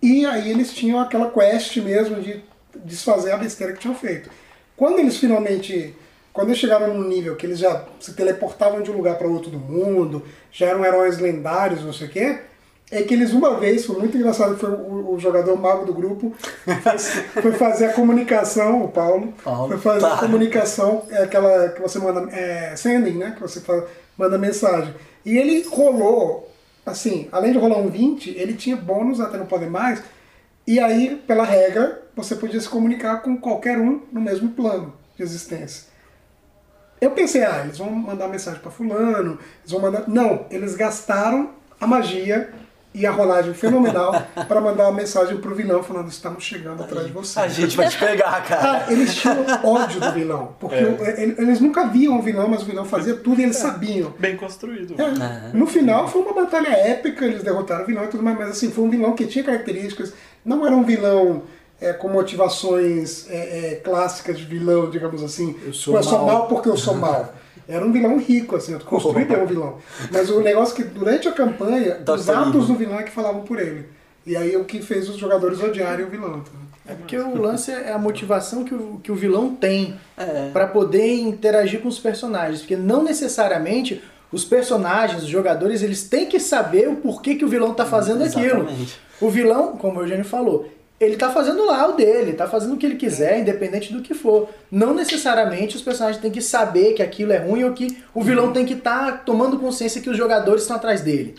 E 0.00 0.24
aí 0.26 0.50
eles 0.50 0.72
tinham 0.72 1.00
aquela 1.00 1.30
quest 1.30 1.76
mesmo 1.78 2.20
de 2.20 2.44
desfazer 2.84 3.32
a 3.32 3.36
besteira 3.36 3.72
que 3.72 3.80
tinham 3.80 3.94
feito. 3.94 4.30
Quando 4.76 5.00
eles 5.00 5.16
finalmente, 5.16 5.94
quando 6.38 6.50
eles 6.50 6.60
chegaram 6.60 6.94
num 6.94 7.02
nível 7.02 7.34
que 7.34 7.44
eles 7.44 7.58
já 7.58 7.84
se 7.98 8.12
teleportavam 8.12 8.80
de 8.80 8.92
um 8.92 8.96
lugar 8.96 9.18
para 9.18 9.26
outro 9.26 9.50
do 9.50 9.58
mundo, 9.58 10.22
já 10.52 10.66
eram 10.66 10.84
heróis 10.84 11.18
lendários, 11.18 11.82
não 11.82 11.92
sei 11.92 12.06
o 12.06 12.10
quê, 12.10 12.38
é 12.92 13.02
que 13.02 13.12
eles 13.12 13.32
uma 13.32 13.58
vez, 13.58 13.84
foi 13.84 13.98
muito 13.98 14.16
engraçado, 14.16 14.56
foi 14.56 14.70
o, 14.70 15.14
o 15.14 15.18
jogador 15.18 15.56
mago 15.56 15.84
do 15.84 15.92
grupo, 15.92 16.32
foi, 16.64 17.42
foi 17.42 17.52
fazer 17.54 17.86
a 17.86 17.92
comunicação, 17.92 18.84
o 18.84 18.88
Paulo, 18.88 19.34
Paulo, 19.42 19.70
foi 19.70 19.78
fazer 19.78 20.06
tá. 20.06 20.14
a 20.14 20.18
comunicação, 20.18 21.02
é 21.10 21.24
aquela 21.24 21.70
que 21.70 21.82
você 21.82 21.98
manda, 21.98 22.32
é, 22.32 22.76
sending, 22.76 23.18
né, 23.18 23.32
que 23.32 23.40
você 23.40 23.60
fala, 23.60 23.88
manda 24.16 24.38
mensagem. 24.38 24.94
E 25.24 25.36
ele 25.36 25.62
rolou, 25.62 26.48
assim, 26.86 27.26
além 27.32 27.50
de 27.50 27.58
rolar 27.58 27.78
um 27.78 27.88
20, 27.88 28.30
ele 28.38 28.54
tinha 28.54 28.76
bônus 28.76 29.20
até 29.20 29.36
não 29.36 29.46
poder 29.46 29.68
mais, 29.68 30.00
e 30.64 30.78
aí, 30.78 31.20
pela 31.26 31.42
regra, 31.42 32.00
você 32.14 32.36
podia 32.36 32.60
se 32.60 32.68
comunicar 32.68 33.22
com 33.22 33.36
qualquer 33.36 33.76
um 33.76 34.02
no 34.12 34.20
mesmo 34.20 34.50
plano 34.50 34.92
de 35.16 35.24
existência. 35.24 35.97
Eu 37.00 37.10
pensei, 37.12 37.44
ah, 37.44 37.62
eles 37.64 37.78
vão 37.78 37.90
mandar 37.90 38.28
mensagem 38.28 38.60
para 38.60 38.70
fulano, 38.70 39.38
eles 39.60 39.70
vão 39.70 39.80
mandar... 39.80 40.04
Não, 40.08 40.46
eles 40.50 40.74
gastaram 40.74 41.50
a 41.80 41.86
magia 41.86 42.50
e 42.94 43.06
a 43.06 43.10
rolagem 43.12 43.52
fenomenal 43.54 44.12
para 44.48 44.60
mandar 44.60 44.84
uma 44.84 44.92
mensagem 44.92 45.36
pro 45.36 45.54
vilão 45.54 45.82
falando: 45.82 46.08
estamos 46.08 46.42
chegando 46.42 46.82
atrás 46.82 47.06
de 47.06 47.12
você. 47.12 47.38
A 47.38 47.46
gente 47.46 47.76
vai 47.76 47.88
te 47.88 47.98
pegar, 47.98 48.42
cara. 48.42 48.60
Cara, 48.62 48.92
eles 48.92 49.14
tinham 49.14 49.36
ódio 49.62 50.00
do 50.00 50.10
vilão. 50.12 50.56
Porque 50.58 50.74
É. 50.74 51.34
eles 51.38 51.60
nunca 51.60 51.86
viam 51.86 52.18
o 52.18 52.22
vilão, 52.22 52.48
mas 52.48 52.62
o 52.62 52.64
vilão 52.64 52.84
fazia 52.84 53.14
tudo 53.14 53.40
e 53.40 53.44
eles 53.44 53.56
sabiam. 53.56 54.12
Bem 54.18 54.36
construído. 54.36 54.94
É. 55.00 55.56
No 55.56 55.66
final 55.66 56.08
foi 56.08 56.22
uma 56.22 56.32
batalha 56.32 56.70
épica, 56.70 57.24
eles 57.24 57.42
derrotaram 57.42 57.84
o 57.84 57.86
vilão 57.86 58.04
e 58.04 58.08
tudo 58.08 58.22
mais, 58.22 58.36
mas 58.36 58.48
assim, 58.50 58.70
foi 58.70 58.84
um 58.84 58.90
vilão 58.90 59.12
que 59.14 59.26
tinha 59.26 59.44
características, 59.44 60.12
não 60.44 60.66
era 60.66 60.74
um 60.74 60.82
vilão 60.82 61.42
é, 61.80 61.92
com 61.92 62.08
motivações 62.08 63.26
é, 63.30 63.72
é, 63.72 63.74
clássicas 63.76 64.38
de 64.38 64.44
vilão, 64.44 64.90
digamos 64.90 65.22
assim. 65.22 65.56
Eu 65.64 65.72
sou 65.72 65.96
eu 65.96 66.02
sou 66.02 66.18
mal. 66.18 66.26
mal 66.26 66.46
porque 66.48 66.68
eu 66.68 66.76
sou 66.76 66.94
mal. 66.94 67.32
Era 67.68 67.84
um 67.84 67.92
vilão 67.92 68.18
rico, 68.18 68.56
assim, 68.56 68.78
construído 68.78 69.34
é 69.34 69.42
um 69.42 69.46
vilão. 69.46 69.76
Mas 70.10 70.30
o 70.30 70.40
negócio 70.40 70.72
é 70.72 70.76
que 70.76 70.84
durante 70.84 71.28
a 71.28 71.32
campanha, 71.32 71.96
Dr. 71.96 72.12
os 72.12 72.28
atos 72.30 72.66
do 72.66 72.74
vilão 72.74 72.98
é 72.98 73.02
que 73.02 73.10
falavam 73.10 73.42
por 73.42 73.60
ele. 73.60 73.86
E 74.26 74.34
aí 74.36 74.54
é 74.54 74.58
o 74.58 74.64
que 74.64 74.80
fez 74.80 75.08
os 75.08 75.16
jogadores 75.18 75.62
odiarem 75.62 76.06
o 76.06 76.08
vilão. 76.08 76.40
tá? 76.40 76.50
É 76.86 76.94
porque 76.94 77.18
o 77.18 77.36
lance 77.36 77.70
é 77.70 77.92
a 77.92 77.98
motivação 77.98 78.64
que 78.64 78.74
o, 78.74 78.98
que 79.02 79.12
o 79.12 79.14
vilão 79.14 79.54
tem 79.54 79.94
É. 80.16 80.48
pra 80.50 80.66
poder 80.66 81.18
interagir 81.20 81.82
com 81.82 81.88
os 81.88 81.98
personagens. 81.98 82.60
Porque 82.60 82.76
não 82.76 83.02
necessariamente 83.02 84.02
os 84.32 84.46
personagens, 84.46 85.22
os 85.22 85.28
jogadores, 85.28 85.82
eles 85.82 86.04
têm 86.04 86.24
que 86.24 86.40
saber 86.40 86.88
o 86.88 86.96
porquê 86.96 87.34
que 87.34 87.44
o 87.44 87.48
vilão 87.48 87.74
tá 87.74 87.84
fazendo 87.84 88.24
aquilo. 88.24 88.62
Exatamente. 88.62 88.98
O 89.20 89.28
vilão, 89.28 89.76
como 89.76 89.98
o 89.98 90.02
Eugênio 90.02 90.24
falou, 90.24 90.70
ele 91.00 91.16
tá 91.16 91.30
fazendo 91.30 91.64
lá 91.64 91.86
o 91.88 91.92
dele, 91.92 92.32
tá 92.32 92.48
fazendo 92.48 92.74
o 92.74 92.76
que 92.76 92.84
ele 92.86 92.96
quiser, 92.96 93.38
independente 93.40 93.92
do 93.92 94.02
que 94.02 94.14
for. 94.14 94.48
Não 94.70 94.92
necessariamente 94.94 95.76
os 95.76 95.82
personagens 95.82 96.20
têm 96.20 96.30
que 96.30 96.40
saber 96.42 96.94
que 96.94 97.02
aquilo 97.02 97.32
é 97.32 97.38
ruim 97.38 97.64
ou 97.64 97.72
que 97.72 97.98
o 98.14 98.22
vilão 98.22 98.52
tem 98.52 98.66
que 98.66 98.74
estar 98.74 99.24
tomando 99.24 99.58
consciência 99.58 100.00
que 100.00 100.10
os 100.10 100.16
jogadores 100.16 100.62
estão 100.62 100.76
atrás 100.76 101.00
dele. 101.00 101.34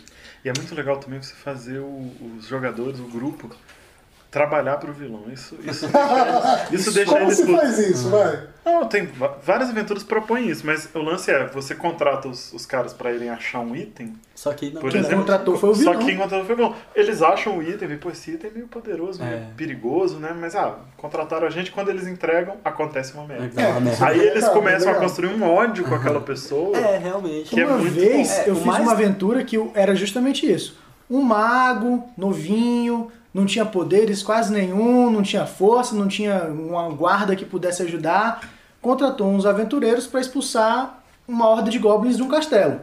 E 0.46 0.48
é 0.50 0.54
muito 0.56 0.74
legal 0.74 0.98
também 0.98 1.22
você 1.22 1.34
fazer 1.34 1.80
o- 1.80 2.12
os 2.38 2.48
jogadores, 2.48 3.00
o 3.00 3.04
grupo, 3.04 3.50
trabalhar 4.32 4.78
pro 4.78 4.94
vilão. 4.94 5.24
Isso, 5.32 5.56
isso 5.64 5.88
deixa, 5.92 6.68
isso 6.76 6.92
deixa 6.94 7.12
Como 7.12 7.26
pu- 7.36 7.58
faz 7.58 7.80
isso, 7.80 8.10
vai? 8.10 8.48
Não, 8.64 8.86
tem 8.86 9.10
várias 9.44 9.70
aventuras 9.72 10.04
propõem 10.04 10.48
isso, 10.48 10.64
mas 10.64 10.88
o 10.94 11.00
lance 11.00 11.32
é, 11.32 11.48
você 11.48 11.74
contrata 11.74 12.28
os, 12.28 12.54
os 12.54 12.68
caras 12.68 12.94
pra 12.94 13.12
irem 13.12 13.30
achar 13.32 13.60
um 13.62 13.76
item, 13.76 14.14
Só 14.36 14.54
que 14.54 14.70
não. 14.70 14.80
por 14.82 14.92
Quem 14.92 15.00
exemplo. 15.00 15.18
contratou 15.20 15.58
foi 15.58 15.70
o 15.72 15.74
Só 15.74 15.80
vilão. 15.80 15.98
que 15.98 16.06
quem 16.06 16.18
contratou 16.18 16.46
foi 16.46 16.54
o 16.54 16.58
vilão. 16.58 16.76
Eles 16.94 17.22
acham 17.24 17.58
o 17.58 17.64
item, 17.64 17.92
e 17.92 17.98
pô, 17.98 18.12
esse 18.12 18.30
item 18.32 18.52
é 18.52 18.54
meio 18.54 18.68
poderoso, 18.68 19.24
meio 19.24 19.38
É. 19.38 19.48
perigoso, 19.58 20.20
né? 20.20 20.36
Mas 20.40 20.56
ah, 20.56 20.76
contrataram 20.98 21.48
a 21.48 21.50
gente, 21.50 21.72
quando 21.72 21.90
eles 21.90 22.06
entregam, 22.06 22.58
acontece 22.64 23.14
uma 23.14 23.26
merda. 23.26 23.60
É 23.60 23.80
merda. 23.80 24.06
Aí 24.06 24.20
eles 24.20 24.48
começam 24.50 24.92
a 24.92 24.96
construir 24.96 25.30
um 25.34 25.42
ódio 25.44 25.84
com 25.86 25.96
aquela 25.96 26.22
pessoa. 26.22 26.78
É, 26.78 27.00
realmente. 27.00 27.50
Que 27.50 27.62
é 27.62 27.66
uma 27.66 27.78
muito 27.80 27.94
vez 27.96 28.28
bom. 28.30 28.34
eu 28.46 28.50
É, 28.50 28.52
o 28.52 28.56
fiz 28.58 28.66
mais- 28.66 28.84
uma 28.84 28.92
aventura 28.92 29.44
que 29.44 29.58
eu- 29.58 29.72
era 29.74 29.96
justamente 29.96 30.46
isso. 30.52 30.78
Um 31.10 31.24
mago, 31.24 32.08
novinho, 32.16 33.12
não 33.34 33.46
tinha 33.46 33.66
poderes 33.66 34.24
quase 34.24 34.52
nenhum, 34.52 35.10
não 35.12 35.22
tinha 35.22 35.46
força, 35.46 35.96
não 35.96 36.08
tinha 36.08 36.46
uma 36.46 36.90
guarda 36.90 37.36
que 37.36 37.46
pudesse 37.46 37.84
ajudar. 37.84 38.50
Contratou 38.82 39.28
uns 39.28 39.46
aventureiros 39.46 40.08
para 40.08 40.22
expulsar 40.22 41.04
uma 41.28 41.48
horda 41.48 41.70
de 41.70 41.78
goblins 41.78 42.18
de 42.18 42.24
um 42.24 42.28
castelo. 42.28 42.80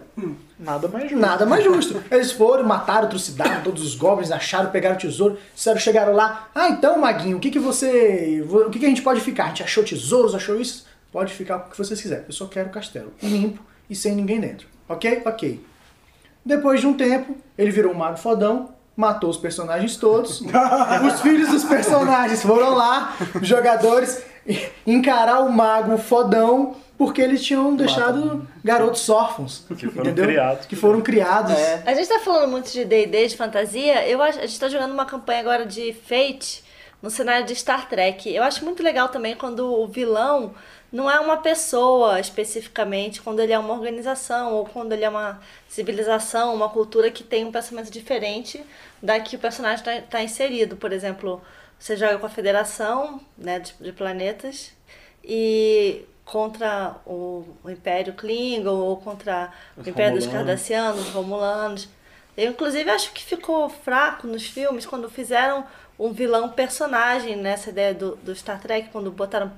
Nada 0.59 0.89
mais 0.89 1.11
justo. 1.11 1.21
Nada 1.21 1.47
mais 1.47 1.65
justo. 1.65 2.03
Eles 2.11 2.33
foram, 2.33 2.65
mataram, 2.65 3.09
trucidaram 3.09 3.63
todos 3.63 3.85
os 3.85 3.95
goblins, 3.95 4.31
acharam, 4.31 4.71
pegaram 4.71 4.95
o 4.95 4.99
tesouro, 4.99 5.39
disseram, 5.55 5.79
chegaram 5.79 6.15
lá. 6.15 6.49
Ah, 6.55 6.69
então, 6.69 6.99
Maguinho, 6.99 7.37
o 7.37 7.41
que, 7.41 7.51
que 7.51 7.59
você. 7.59 8.45
O 8.49 8.71
que, 8.71 8.79
que 8.79 8.87
a 8.87 8.89
gente 8.89 9.03
pode 9.03 9.21
ficar? 9.21 9.45
A 9.45 9.49
gente 9.49 9.65
achou 9.65 9.85
tesouros, 9.85 10.35
achou 10.35 10.61
isso? 10.61 10.87
Pode 11.13 11.33
ficar 11.33 11.59
com 11.59 11.69
o 11.69 11.71
que 11.73 11.79
vocês 11.79 12.01
quiserem. 12.01 12.25
Eu 12.27 12.33
só 12.33 12.47
quero 12.47 12.69
o 12.69 12.73
castelo. 12.73 13.13
Limpo 13.23 13.63
e 13.91 13.95
sem 13.95 14.15
ninguém 14.15 14.41
dentro. 14.41 14.69
Ok? 14.89 15.23
Ok. 15.27 15.61
Depois 16.45 16.81
de 16.81 16.87
um 16.87 16.95
tempo, 16.95 17.37
ele 17.59 17.71
virou 17.71 17.93
um 17.93 17.97
mago 17.97 18.17
fodão, 18.17 18.71
matou 18.97 19.29
os 19.29 19.37
personagens 19.37 19.97
todos. 19.97 20.41
os 21.07 21.21
filhos 21.21 21.51
dos 21.51 21.65
personagens 21.65 22.43
foram 22.43 22.75
lá, 22.75 23.15
os 23.41 23.47
jogadores, 23.47 24.25
encarar 24.87 25.41
o 25.41 25.53
mago 25.53 25.99
fodão, 25.99 26.77
porque 26.97 27.21
eles 27.21 27.45
tinham 27.45 27.77
deixado 27.77 28.49
garotos 28.65 29.09
órfãos. 29.11 29.65
Que 29.77 29.87
foram 29.87 30.07
entendeu? 30.07 30.25
criados. 30.25 30.67
Que 30.67 30.77
foram 30.77 31.01
criados. 31.03 31.53
É. 31.53 31.83
A 31.85 31.95
gente 31.95 32.09
tá 32.09 32.21
falando 32.21 32.51
muito 32.51 32.73
de 32.73 32.85
D&D, 32.85 33.29
de 33.29 33.37
fantasia. 33.37 34.09
Eu 34.09 34.23
acho, 34.23 34.39
a 34.39 34.47
gente 34.47 34.59
tá 34.59 34.69
jogando 34.69 34.93
uma 34.93 35.05
campanha 35.05 35.41
agora 35.41 35.67
de 35.67 35.93
Fate 35.93 36.65
no 37.03 37.11
cenário 37.11 37.45
de 37.45 37.55
Star 37.55 37.89
Trek. 37.89 38.35
Eu 38.35 38.43
acho 38.43 38.65
muito 38.65 38.83
legal 38.83 39.09
também 39.09 39.35
quando 39.37 39.61
o 39.61 39.87
vilão 39.87 40.55
não 40.93 41.11
é 41.11 41.19
uma 41.19 41.39
pessoa 41.39 42.21
especificamente, 42.21 43.21
quando 43.21 43.41
ele 43.41 43.53
é 43.53 43.59
uma 43.59 43.75
organização 43.75 44.55
ou 44.55 44.65
quando 44.65 44.93
ele 44.93 45.05
é 45.05 45.09
uma 45.09 45.41
civilização, 45.69 46.55
uma 46.55 46.69
cultura 46.69 47.11
que 47.11 47.25
tem 47.25 47.45
um 47.45 47.53
pensamento 47.53 47.91
diferente 47.91 48.65
da 49.03 49.19
que 49.21 49.37
o 49.37 49.39
personagem 49.39 49.85
está 49.99 50.23
inserido. 50.23 50.77
Por 50.77 50.93
exemplo, 50.93 51.43
você 51.79 51.97
joga 51.97 52.19
com 52.19 52.27
a 52.27 52.31
Federação 52.31 53.21
né, 53.37 53.59
de, 53.59 53.75
de 53.81 53.93
Planetas 53.93 54.73
e 55.23 56.05
contra 56.25 56.97
o, 57.05 57.45
o 57.63 57.71
Império 57.71 58.15
Klingon 58.15 58.77
ou 58.77 58.97
contra 58.97 59.53
Os 59.77 59.87
o 59.87 59.91
Império 59.91 60.19
dos. 60.19 60.27
Cardassianos, 60.27 61.01
os 61.01 61.11
Romulanos. 61.11 61.89
Eu, 62.37 62.51
inclusive, 62.51 62.91
acho 62.91 63.13
que 63.13 63.23
ficou 63.23 63.69
fraco 63.69 64.27
nos 64.27 64.47
filmes 64.47 64.85
quando 64.85 65.09
fizeram 65.09 65.65
um 65.99 66.13
vilão 66.13 66.51
personagem 66.51 67.37
nessa 67.37 67.71
ideia 67.71 67.95
do, 67.95 68.17
do 68.17 68.35
Star 68.35 68.61
Trek, 68.61 68.91
quando 68.91 69.11
botaram 69.11 69.51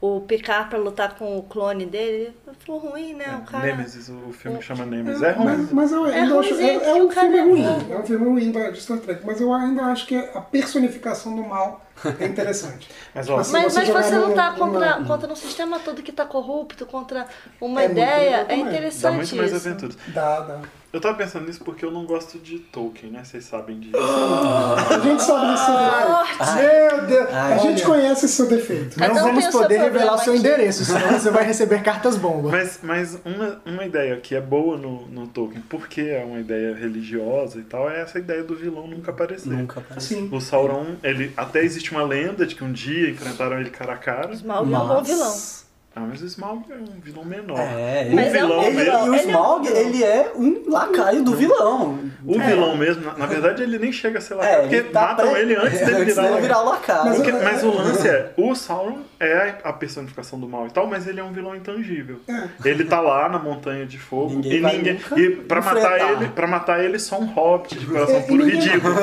o 0.00 0.20
Picard 0.20 0.68
pra 0.68 0.78
lutar 0.78 1.14
com 1.16 1.38
o 1.38 1.42
clone 1.42 1.86
dele. 1.86 2.36
Ficou 2.58 2.78
ruim, 2.78 3.14
né? 3.14 3.40
O 3.42 3.50
cara. 3.50 3.64
Nemesis, 3.66 4.08
o 4.08 4.32
filme 4.32 4.58
que 4.58 4.64
chama 4.64 4.84
Nemesis. 4.84 5.22
É 5.22 5.32
ruim. 5.32 5.46
Mas, 5.56 5.72
mas 5.72 5.92
eu 5.92 6.04
ainda 6.04 6.38
acho. 6.38 6.48
ruimzinho, 6.50 6.80
É, 6.80 6.88
é 6.90 6.94
um 7.02 7.10
filme 7.10 7.36
é 7.38 7.42
ruim. 7.42 7.64
É 7.90 7.96
um 7.98 8.04
filme 8.04 8.24
ruim 8.26 8.52
da- 8.52 8.70
de 8.70 8.80
Star 8.80 8.98
Trek. 8.98 9.24
Mas 9.24 9.40
eu 9.40 9.52
ainda 9.52 9.82
acho 9.84 10.06
que 10.06 10.16
a 10.16 10.40
personificação 10.40 11.34
do 11.36 11.42
mal 11.42 11.84
é 12.20 12.24
interessante. 12.26 12.88
Mas 13.14 13.28
ó, 13.30 13.42
Se 13.42 13.52
Mas, 13.52 13.72
você 13.72 13.78
mas 13.80 13.88
você 13.88 14.34
tá 14.34 14.50
numa- 14.52 14.52
contra, 14.58 15.04
contra 15.04 15.32
um 15.32 15.36
sistema 15.36 15.78
todo 15.78 16.02
que 16.02 16.12
tá 16.12 16.26
corrupto, 16.26 16.84
contra 16.86 17.26
uma 17.60 17.82
É 17.82 17.88
muito 17.88 17.98
ideia. 18.00 18.20
legal 18.22 18.40
É 18.40 18.44
também. 18.44 18.64
dá 18.64 18.70
interessante 18.70 19.16
muito 19.16 19.36
mais 19.36 19.52
isso. 19.52 19.68
aventuras. 19.68 19.96
Dá, 20.08 20.40
dá. 20.40 20.60
Eu 20.96 21.00
tava 21.00 21.18
pensando 21.18 21.46
nisso 21.46 21.60
porque 21.62 21.84
eu 21.84 21.90
não 21.90 22.06
gosto 22.06 22.38
de 22.38 22.58
Tolkien, 22.58 23.12
né? 23.12 23.22
Vocês 23.22 23.44
sabem 23.44 23.78
disso. 23.78 23.98
A 23.98 24.98
gente 25.04 25.22
sabe 25.22 25.50
desse 25.50 25.66
seu 25.66 25.76
defeito. 25.76 26.96
Meu 26.96 27.06
Deus, 27.06 27.34
a 27.34 27.58
gente 27.58 27.82
conhece 27.82 28.24
esse 28.24 28.34
seu 28.34 28.48
defeito. 28.48 28.98
Não 28.98 29.06
Cada 29.06 29.20
um 29.20 29.24
vamos 29.26 29.40
tem 29.40 29.48
o 29.48 29.52
seu 29.52 29.60
poder 29.60 29.78
revelar 29.78 30.14
o 30.14 30.18
seu 30.18 30.32
aqui. 30.32 30.40
endereço, 30.40 30.86
senão 30.86 31.12
você 31.12 31.30
vai 31.30 31.44
receber 31.44 31.82
cartas 31.82 32.16
bomba. 32.16 32.48
Mas, 32.50 32.80
mas 32.82 33.18
uma, 33.26 33.60
uma 33.66 33.84
ideia 33.84 34.16
que 34.16 34.34
é 34.34 34.40
boa 34.40 34.78
no, 34.78 35.06
no 35.08 35.26
Tolkien, 35.26 35.62
porque 35.68 36.00
é 36.00 36.24
uma 36.24 36.40
ideia 36.40 36.74
religiosa 36.74 37.58
e 37.58 37.64
tal, 37.64 37.90
é 37.90 38.00
essa 38.00 38.18
ideia 38.18 38.42
do 38.42 38.56
vilão 38.56 38.86
nunca 38.86 39.10
aparecer. 39.10 39.50
Nunca 39.50 39.80
apareceu. 39.80 40.16
Sim. 40.16 40.30
O 40.32 40.40
Sauron, 40.40 40.96
ele 41.02 41.30
até 41.36 41.62
existe 41.62 41.90
uma 41.90 42.04
lenda 42.04 42.46
de 42.46 42.54
que 42.54 42.64
um 42.64 42.72
dia 42.72 43.10
enfrentaram 43.10 43.60
ele 43.60 43.68
cara 43.68 43.92
a 43.92 43.98
cara. 43.98 44.32
Smaug 44.32 44.72
é 44.72 44.78
bom 44.78 45.02
vilão. 45.02 45.65
Ah, 45.98 46.02
mas 46.06 46.20
o 46.20 46.26
Smaug 46.26 46.62
é 46.70 46.74
um 46.74 47.00
vilão 47.00 47.24
menor. 47.24 47.58
É, 47.58 48.06
o 48.10 48.14
Mas 48.14 48.34
é 48.34 48.44
um 48.44 48.48
vilão 48.48 48.62
mesmo. 48.64 48.80
vilão. 48.80 49.06
E 49.06 49.08
o 49.08 49.14
Ele 49.14 49.16
é 49.16 49.24
um 49.24 49.30
Smaug, 49.30 49.66
vilão. 49.66 49.80
ele 49.80 50.04
é 50.04 50.32
um 50.36 50.62
lacaio 50.70 51.24
do 51.24 51.34
vilão. 51.34 51.98
O 52.26 52.38
vilão 52.38 52.76
mesmo, 52.76 53.02
na, 53.02 53.16
na 53.16 53.24
verdade, 53.24 53.62
ele 53.62 53.78
nem 53.78 53.90
chega 53.90 54.18
a 54.18 54.20
ser 54.20 54.34
lacaio, 54.34 54.56
É, 54.56 54.60
porque 54.60 54.74
ele 54.76 54.88
tá 54.90 55.00
matam 55.00 55.30
pré- 55.30 55.40
ele 55.40 55.56
antes 55.56 55.78
dele 55.80 55.94
antes 56.02 56.14
virar 56.14 56.28
dele 56.28 56.40
virar 56.42 56.60
o 56.60 56.64
lacaio. 56.68 57.14
Porque- 57.14 57.32
mas 57.32 57.64
o 57.64 57.70
lance 57.70 58.06
é, 58.06 58.30
o 58.36 58.54
Sauron 58.54 58.98
é 59.18 59.54
a 59.64 59.72
personificação 59.72 60.38
do 60.38 60.46
mal 60.46 60.66
e 60.66 60.70
tal, 60.70 60.86
mas 60.86 61.06
ele 61.06 61.18
é 61.18 61.24
um 61.24 61.32
vilão 61.32 61.56
intangível. 61.56 62.20
Ele 62.62 62.84
tá 62.84 63.00
lá 63.00 63.26
na 63.30 63.38
montanha 63.38 63.86
de 63.86 63.98
fogo 63.98 64.34
Ninguém 64.34 64.58
e 64.58 64.60
ninguém 64.60 64.98
e 65.16 65.30
para 65.30 65.62
matar 65.62 65.98
ele, 66.12 66.28
para 66.28 66.46
matar 66.46 66.84
ele 66.84 66.98
só 66.98 67.18
um 67.18 67.24
hobbit 67.24 67.74
de 67.78 67.86
coração 67.86 68.16
É, 68.16 68.20
puro 68.28 68.44
ridículo. 68.44 68.94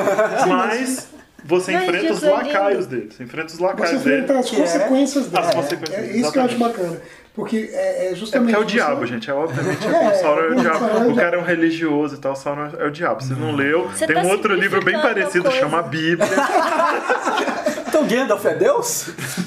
Mas 0.46 1.08
você 1.44 1.72
Mas 1.72 1.82
enfrenta 1.84 2.12
os 2.12 2.22
é 2.22 2.30
lacaios 2.30 2.86
dele. 2.86 3.08
Você 3.10 3.22
enfrenta 3.22 3.46
os 3.48 3.52
Você 3.54 3.62
lacaios 3.62 4.02
dele. 4.02 4.16
enfrenta 4.22 4.38
as 4.40 4.50
Que 4.50 4.56
é- 4.56 4.58
consequências 4.60 5.26
dele. 5.26 5.46
As 5.46 5.54
consequências, 5.54 5.98
É 5.98 6.16
isso 6.16 6.32
que 6.32 6.38
eu 6.38 6.42
acho 6.42 6.58
bacana. 6.58 6.96
Porque 7.34 7.68
é, 7.72 8.06
é 8.06 8.12
É 8.12 8.14
justamente. 8.14 8.52
porque 8.54 8.56
é 8.56 8.58
o 8.64 8.68
você- 8.68 8.74
diabo, 8.76 9.06
gente. 9.06 9.28
É 9.30 9.34
obviamente 9.34 9.84
É, 9.88 10.08
o 10.08 10.14
Sauron 10.14 10.42
é 10.42 10.48
o 10.50 10.52
é 10.52 10.60
diabo. 10.60 11.10
o 11.10 11.16
cara 11.16 11.36
é 11.36 11.38
um 11.40 11.42
religioso 11.44 12.14
e 12.14 12.18
tal. 12.18 12.32
O 12.32 12.36
Sauron 12.36 12.70
é 12.78 12.84
o 12.86 12.90
diabo. 12.90 13.22
Você 13.22 13.34
não 13.34 13.52
leu? 13.56 13.88
Você 13.88 14.06
Tem 14.06 14.14
tá 14.16 14.22
um 14.22 14.28
outro 14.30 14.54
livro 14.54 14.82
bem 14.84 14.98
parecido, 15.00 15.50
chama 15.50 15.80
a 15.80 15.82
Bíblia. 15.82 16.28
Então 17.94 18.08
Gandalf 18.08 18.44
é 18.46 18.54
Deus? 18.56 19.06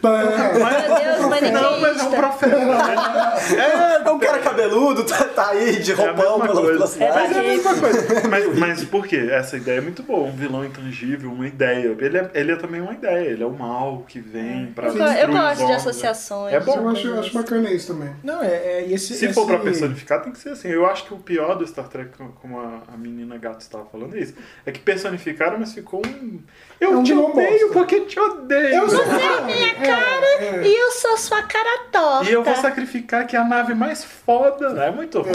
Deus, 0.00 1.52
Não, 1.52 1.80
mas 1.80 1.98
é 1.98 2.02
um 2.04 2.10
profeta. 2.12 2.56
né? 2.56 4.02
É 4.06 4.10
um 4.10 4.18
cara 4.20 4.38
cabeludo, 4.38 5.02
tá, 5.04 5.24
tá 5.24 5.48
aí 5.50 5.80
de 5.80 5.90
É 5.90 5.94
a 5.94 5.96
roupão 6.12 6.38
mesma 6.38 6.46
pela, 6.46 6.60
coisa. 6.60 6.72
pela 6.74 6.86
cidade. 6.86 7.12
Mas 7.18 7.36
é 7.36 7.40
a 7.40 7.42
mesma 7.42 7.74
coisa. 7.74 8.28
Mas, 8.28 8.58
mas 8.58 8.84
por 8.84 9.04
quê? 9.06 9.28
Essa 9.32 9.56
ideia 9.56 9.78
é 9.78 9.80
muito 9.80 10.02
boa. 10.04 10.28
Um 10.28 10.36
vilão 10.36 10.64
intangível, 10.64 11.30
uma 11.32 11.46
ideia. 11.48 11.96
Ele 11.98 12.18
é, 12.18 12.30
ele 12.34 12.52
é 12.52 12.56
também 12.56 12.80
uma 12.80 12.92
ideia. 12.92 13.30
Ele 13.30 13.42
é 13.42 13.46
o 13.46 13.50
mal 13.52 14.04
que 14.06 14.20
vem 14.20 14.66
pra 14.72 14.86
Eu, 14.88 14.96
eu 14.96 15.28
os 15.28 15.34
gosto 15.34 15.56
de 15.58 15.66
né? 15.66 15.74
associações. 15.74 16.54
É 16.54 16.60
bom. 16.60 16.76
Eu 16.78 16.88
acho, 16.90 17.14
acho 17.18 17.34
bacana 17.34 17.68
isso 17.72 17.92
também. 17.94 18.10
Não, 18.22 18.40
é, 18.42 18.48
é 18.48 18.86
esse, 18.92 19.14
Se 19.14 19.32
for 19.32 19.44
pra 19.44 19.56
esse- 19.56 19.64
personificar, 19.64 20.22
tem 20.22 20.32
que 20.32 20.38
ser 20.38 20.50
assim. 20.50 20.68
Eu 20.68 20.86
acho 20.86 21.04
que 21.04 21.14
o 21.14 21.18
pior 21.18 21.56
do 21.56 21.66
Star 21.66 21.88
Trek, 21.88 22.10
como 22.40 22.60
a, 22.60 22.82
a 22.94 22.96
menina 22.96 23.36
gato 23.38 23.60
estava 23.60 23.84
falando, 23.86 24.16
é 24.16 24.20
isso. 24.20 24.34
É 24.64 24.70
que 24.70 24.78
personificaram, 24.78 25.58
mas 25.58 25.72
ficou 25.74 26.00
um. 26.06 26.38
Eu 26.80 26.92
É 26.92 26.96
um 26.96 27.02
te 27.02 27.12
odeio 27.12 27.70
bosta. 27.88 27.96
porque 27.96 28.00
te 28.02 28.20
odeio. 28.20 28.74
Eu 28.74 28.88
sou- 28.90 29.04
Você 29.04 29.22
é 29.22 29.40
minha 29.42 29.74
cara 29.74 30.66
e 30.66 30.74
eu 30.80 30.90
sou 30.92 31.16
sua 31.16 31.42
cara 31.42 31.84
torta. 31.90 32.28
E 32.30 32.32
eu 32.32 32.42
vou 32.44 32.54
sacrificar 32.54 33.26
que 33.26 33.34
é 33.36 33.38
a 33.38 33.44
nave 33.44 33.74
mais 33.74 34.04
foda. 34.04 34.66
É 34.84 34.90
muito 34.90 35.20
ruim. 35.20 35.32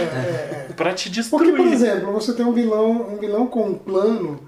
Pra 0.75 0.93
te 0.93 1.09
Porque, 1.09 1.21
destruir. 1.21 1.55
por 1.55 1.67
exemplo, 1.67 2.11
você 2.13 2.33
tem 2.33 2.45
um 2.45 2.53
vilão, 2.53 2.91
um 3.13 3.17
vilão 3.17 3.47
com 3.47 3.63
um 3.67 3.73
plano, 3.75 4.39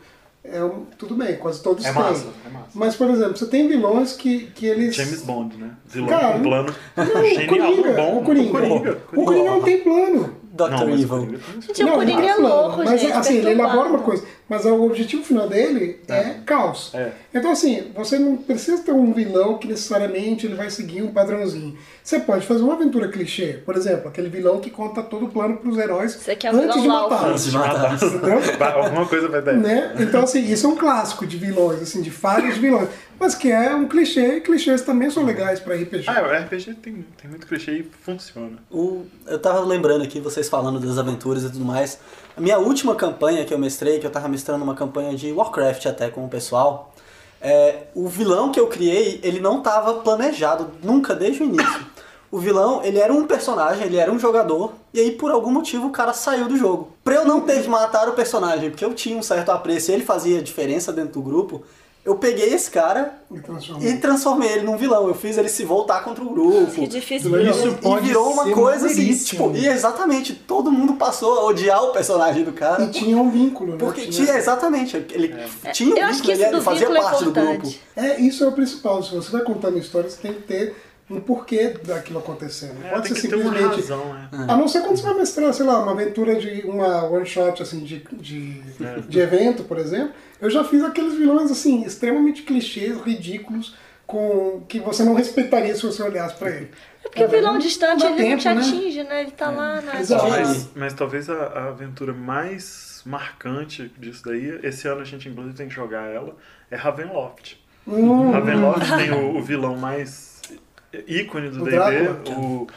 é 0.44 0.64
um- 0.64 0.86
tudo 0.98 1.16
bem, 1.16 1.36
quase 1.38 1.62
todos 1.62 1.84
É 1.86 1.92
têm. 1.92 2.02
massa, 2.02 2.28
é 2.46 2.50
massa. 2.50 2.66
Mas, 2.74 2.96
por 2.96 3.10
exemplo, 3.10 3.38
você 3.38 3.46
tem 3.48 3.68
vilões 3.68 4.14
que, 4.14 4.48
que 4.48 4.66
eles. 4.66 4.96
James 4.96 5.22
Bond, 5.24 5.58
né? 5.58 5.72
Vilão 5.86 6.10
Cara, 6.10 6.34
com 6.34 6.44
plano 6.44 6.76
Não, 6.96 7.06
genial, 7.26 7.48
Coringa, 7.48 7.94
bom. 7.94 8.18
o 8.20 8.24
Coringa. 8.24 8.52
Coringa. 8.52 8.98
O 9.14 9.26
Coringa 9.26 9.52
não 9.52 9.62
tem 9.62 9.80
plano. 9.82 10.36
Dr. 10.56 10.70
Não, 10.70 10.88
mas 10.88 11.02
Evil. 11.02 11.40
Gente, 11.60 11.84
o 11.84 11.92
Coringa 11.92 11.92
não 11.92 12.00
é 12.02 12.06
tem 12.06 12.36
plano. 12.36 12.48
louco, 12.48 12.78
Mas 12.86 13.02
gente. 13.02 13.12
assim, 13.12 13.38
ele 13.40 13.52
elabora 13.52 13.90
uma 13.90 14.00
coisa. 14.00 14.24
Mas 14.48 14.64
o 14.64 14.84
objetivo 14.84 15.24
final 15.24 15.50
dele 15.50 16.00
é, 16.08 16.36
caos. 16.46 16.92
É. 16.94 17.12
Então, 17.34 17.52
assim, 17.52 17.92
você 17.96 18.20
não 18.20 18.38
precisa 18.38 18.78
ter 18.84 18.92
um 18.92 19.12
vilão 19.12 19.58
que 19.58 19.68
necessariamente 19.68 20.46
ele 20.46 20.54
vai 20.54 20.70
seguir 20.70 21.02
um 21.02 21.12
padrãozinho. 21.12 21.76
Você 22.04 22.20
pode 22.20 22.46
fazer 22.46 22.62
uma 22.62 22.74
aventura 22.76 23.08
clichê. 23.08 23.60
Por 23.66 23.76
exemplo, 23.76 24.08
aquele 24.08 24.30
vilão 24.30 24.60
que 24.60 24.70
conta 24.70 25.02
todo 25.02 25.26
o 25.26 25.30
plano 25.30 25.58
pros 25.58 25.80
heróis 25.80 26.12
Você 26.14 26.36
quer 26.36 26.54
um 26.54 26.60
antes 26.62 26.80
de 26.80 26.88
matá-los. 26.88 27.32
Antes 27.32 27.46
de 27.52 27.58
matar. 27.58 27.98
Vai- 28.60 28.72
Alguma 28.86 29.08
coisa 29.08 29.28
vai 29.28 29.42
dar. 29.42 29.54
né? 29.54 29.96
Então, 30.00 30.24
assim, 30.24 30.44
isso 30.46 30.68
é 30.68 30.70
um 30.70 30.76
clássico 30.76 31.26
de 31.26 31.38
vilões, 31.38 31.82
assim, 31.82 32.04
de 32.04 32.12
falhas 32.12 32.54
de 32.54 32.60
vilões. 32.60 32.88
Mas 33.20 33.34
que 33.34 33.50
é 33.52 33.74
um 33.74 33.88
clichê, 33.88 34.38
e 34.38 34.42
clichês 34.42 34.82
também 34.82 35.10
são 35.10 35.24
legais 35.26 35.60
pra 35.60 35.74
RPG. 35.76 36.04
Ah, 36.08 36.22
o 36.22 36.26
RPG 36.44 36.74
tem, 36.76 37.06
tem 37.20 37.30
muito 37.32 37.48
clichê 37.48 37.72
e 37.80 37.90
funciona. 38.02 38.58
O- 38.70 39.06
eu 39.26 39.40
tava 39.40 39.62
lembrando 39.62 40.04
aqui, 40.04 40.20
vocês 40.20 40.48
falando 40.50 40.80
das 40.80 40.98
aventuras 41.00 41.44
e 41.44 41.50
tudo 41.52 41.64
mais. 41.66 41.98
A 42.38 42.42
minha 42.42 42.60
última 42.60 42.94
campanha 42.96 43.46
que 43.46 43.54
eu 43.54 43.58
mestrei, 43.58 43.98
que 43.98 44.06
eu 44.06 44.12
tava 44.12 44.28
mestrando 44.28 44.62
uma 44.62 44.76
campanha 44.76 45.16
de 45.16 45.32
Warcraft 45.32 45.86
até 45.86 46.10
com 46.10 46.26
o 46.26 46.28
pessoal, 46.28 46.94
é, 47.40 47.84
o 47.96 48.10
vilão 48.10 48.52
que 48.52 48.60
eu 48.60 48.68
criei, 48.68 49.22
ele 49.24 49.40
não 49.40 49.62
tava 49.62 49.94
planejado 50.02 50.70
nunca 50.84 51.16
desde 51.16 51.44
o 51.44 51.46
início. 51.46 51.86
O 52.30 52.38
vilão, 52.38 52.84
ele 52.84 53.00
era 53.00 53.14
um 53.14 53.26
personagem, 53.26 53.86
ele 53.86 53.96
era 53.96 54.12
um 54.12 54.20
jogador, 54.20 54.74
e 54.94 55.00
aí 55.00 55.12
por 55.12 55.32
algum 55.32 55.50
motivo 55.50 55.88
o 55.88 55.92
cara 55.92 56.12
saiu 56.12 56.50
do 56.50 56.58
jogo. 56.58 56.90
Pra 57.06 57.16
eu 57.16 57.26
não 57.26 57.40
ter 57.40 57.62
que 57.62 57.70
matar 57.70 58.10
o 58.10 58.14
personagem, 58.14 58.70
porque 58.70 58.84
eu 58.84 58.94
tinha 58.94 59.18
um 59.18 59.24
certo 59.24 59.52
apreço 59.52 59.92
e 59.92 59.94
ele 59.94 60.04
fazia 60.04 60.42
diferença 60.42 60.92
dentro 60.92 61.14
do 61.14 61.22
grupo, 61.22 61.64
eu 62.06 62.16
peguei 62.18 62.54
esse 62.54 62.70
cara 62.70 63.16
E 63.32 63.40
transforma. 63.40 63.84
e 63.84 63.98
transformei 63.98 64.50
ele 64.52 64.62
num 64.62 64.78
vilão. 64.78 65.08
Eu 65.08 65.16
fiz 65.16 65.40
ele 65.40 65.50
se 65.50 65.66
voltar 65.66 66.04
contra 66.04 66.24
o 66.24 66.30
grupo. 66.30 66.72
Que 66.72 66.86
difícil. 66.88 67.36
Isso 67.42 67.68
E 67.68 67.72
pode 67.78 68.06
virou 68.06 68.32
uma 68.32 68.52
coisa 68.52 68.86
assim, 68.86 69.12
tipo, 69.18 69.52
e 69.56 69.68
exatamente, 69.68 70.36
todo 70.36 70.72
mundo 70.72 70.94
passou 70.94 71.40
a 71.40 71.46
odiar 71.46 71.84
o 71.84 71.92
personagem 71.92 72.44
do 72.44 72.54
cara. 72.54 72.84
E 72.84 72.92
tinha 72.92 73.18
um 73.18 73.32
vínculo, 73.32 73.72
né? 73.72 73.78
Porque 73.80 74.06
tinha, 74.06 74.38
exatamente, 74.38 74.96
ele 74.96 75.36
tinha 75.74 75.96
um 75.96 75.98
Eu 75.98 76.14
vínculo, 76.14 76.32
ele 76.32 76.46
do 76.52 76.62
fazia 76.62 76.88
é 76.88 76.94
parte 76.94 77.24
do 77.24 77.32
grupo. 77.32 77.74
É, 77.96 78.22
isso 78.22 78.44
é 78.44 78.48
o 78.48 78.52
principal. 78.52 79.02
Se 79.02 79.16
você 79.16 79.32
vai 79.32 79.42
contando 79.42 79.80
história, 79.80 80.08
você 80.08 80.18
tem 80.22 80.34
que 80.34 80.44
ter 80.44 80.76
um 81.10 81.20
porquê 81.20 81.76
daquilo 81.86 82.20
acontecendo. 82.20 82.80
Não 82.80 82.88
É, 82.88 82.92
pode 82.94 83.08
ser 83.20 83.28
ter 83.30 83.36
uma 83.36 83.44
simplesmente. 83.54 83.82
razão, 83.82 84.14
né? 84.14 84.30
A 84.32 84.58
não 84.58 84.68
ser 84.68 84.82
quando 84.82 84.98
você 84.98 85.04
vai 85.04 85.14
mestrar, 85.16 85.54
sei 85.54 85.66
lá, 85.66 85.82
uma 85.84 85.92
aventura 85.92 86.36
de 86.36 86.62
uma 86.66 87.04
one 87.06 87.26
shot 87.26 87.62
assim, 87.62 87.84
de, 87.84 88.04
de, 88.14 88.62
É. 88.84 89.00
de 89.02 89.20
evento, 89.20 89.64
por 89.64 89.78
exemplo. 89.78 90.14
Eu 90.42 90.50
já 90.50 90.64
fiz 90.64 90.84
aqueles 90.84 91.14
vilões 91.14 91.52
assim, 91.52 91.84
extremamente 91.84 92.42
clichês, 92.42 93.00
ridículos, 93.02 93.76
com 94.08 94.64
que 94.68 94.80
você 94.80 95.04
não 95.04 95.14
respeitaria 95.14 95.76
se 95.76 95.84
você 95.86 96.02
olhasse 96.04 96.36
pra 96.36 96.50
ele. 96.50 96.72
É 97.04 97.08
porque 97.08 97.24
o 97.24 97.28
vilão 97.30 97.58
distante 97.60 98.04
ele 98.04 98.10
não 98.12 98.18
tempo, 98.18 98.42
te 98.42 98.50
né? 98.50 98.62
atinge, 98.62 99.04
né? 99.04 99.22
Ele 99.22 99.32
tá 99.32 99.50
lá 99.52 99.82
na. 99.82 100.00
Exato. 100.00 100.28
Mas, 100.28 100.70
mas 100.76 100.94
talvez 100.94 101.30
a, 101.30 101.34
a 101.36 101.68
aventura 101.70 102.14
mais 102.14 103.02
marcante 103.06 103.92
disso 103.98 104.24
daí, 104.26 104.60
esse 104.64 104.88
ano 104.88 105.02
a 105.02 105.06
gente 105.06 105.30
inclusive 105.30 105.56
tem 105.56 105.68
que 105.68 105.74
jogar 105.76 106.08
ela, 106.12 106.36
é 106.72 106.76
Ravenloft. 106.76 107.58
Hum. 107.88 108.32
Ravenloft 108.32 108.96
tem 108.98 109.12
o, 109.12 109.38
o 109.38 109.44
vilão 109.44 109.78
mais 109.78 110.35
ícone 111.08 111.50
do 111.50 111.64
D&D, 111.64 112.32
o... 112.32 112.68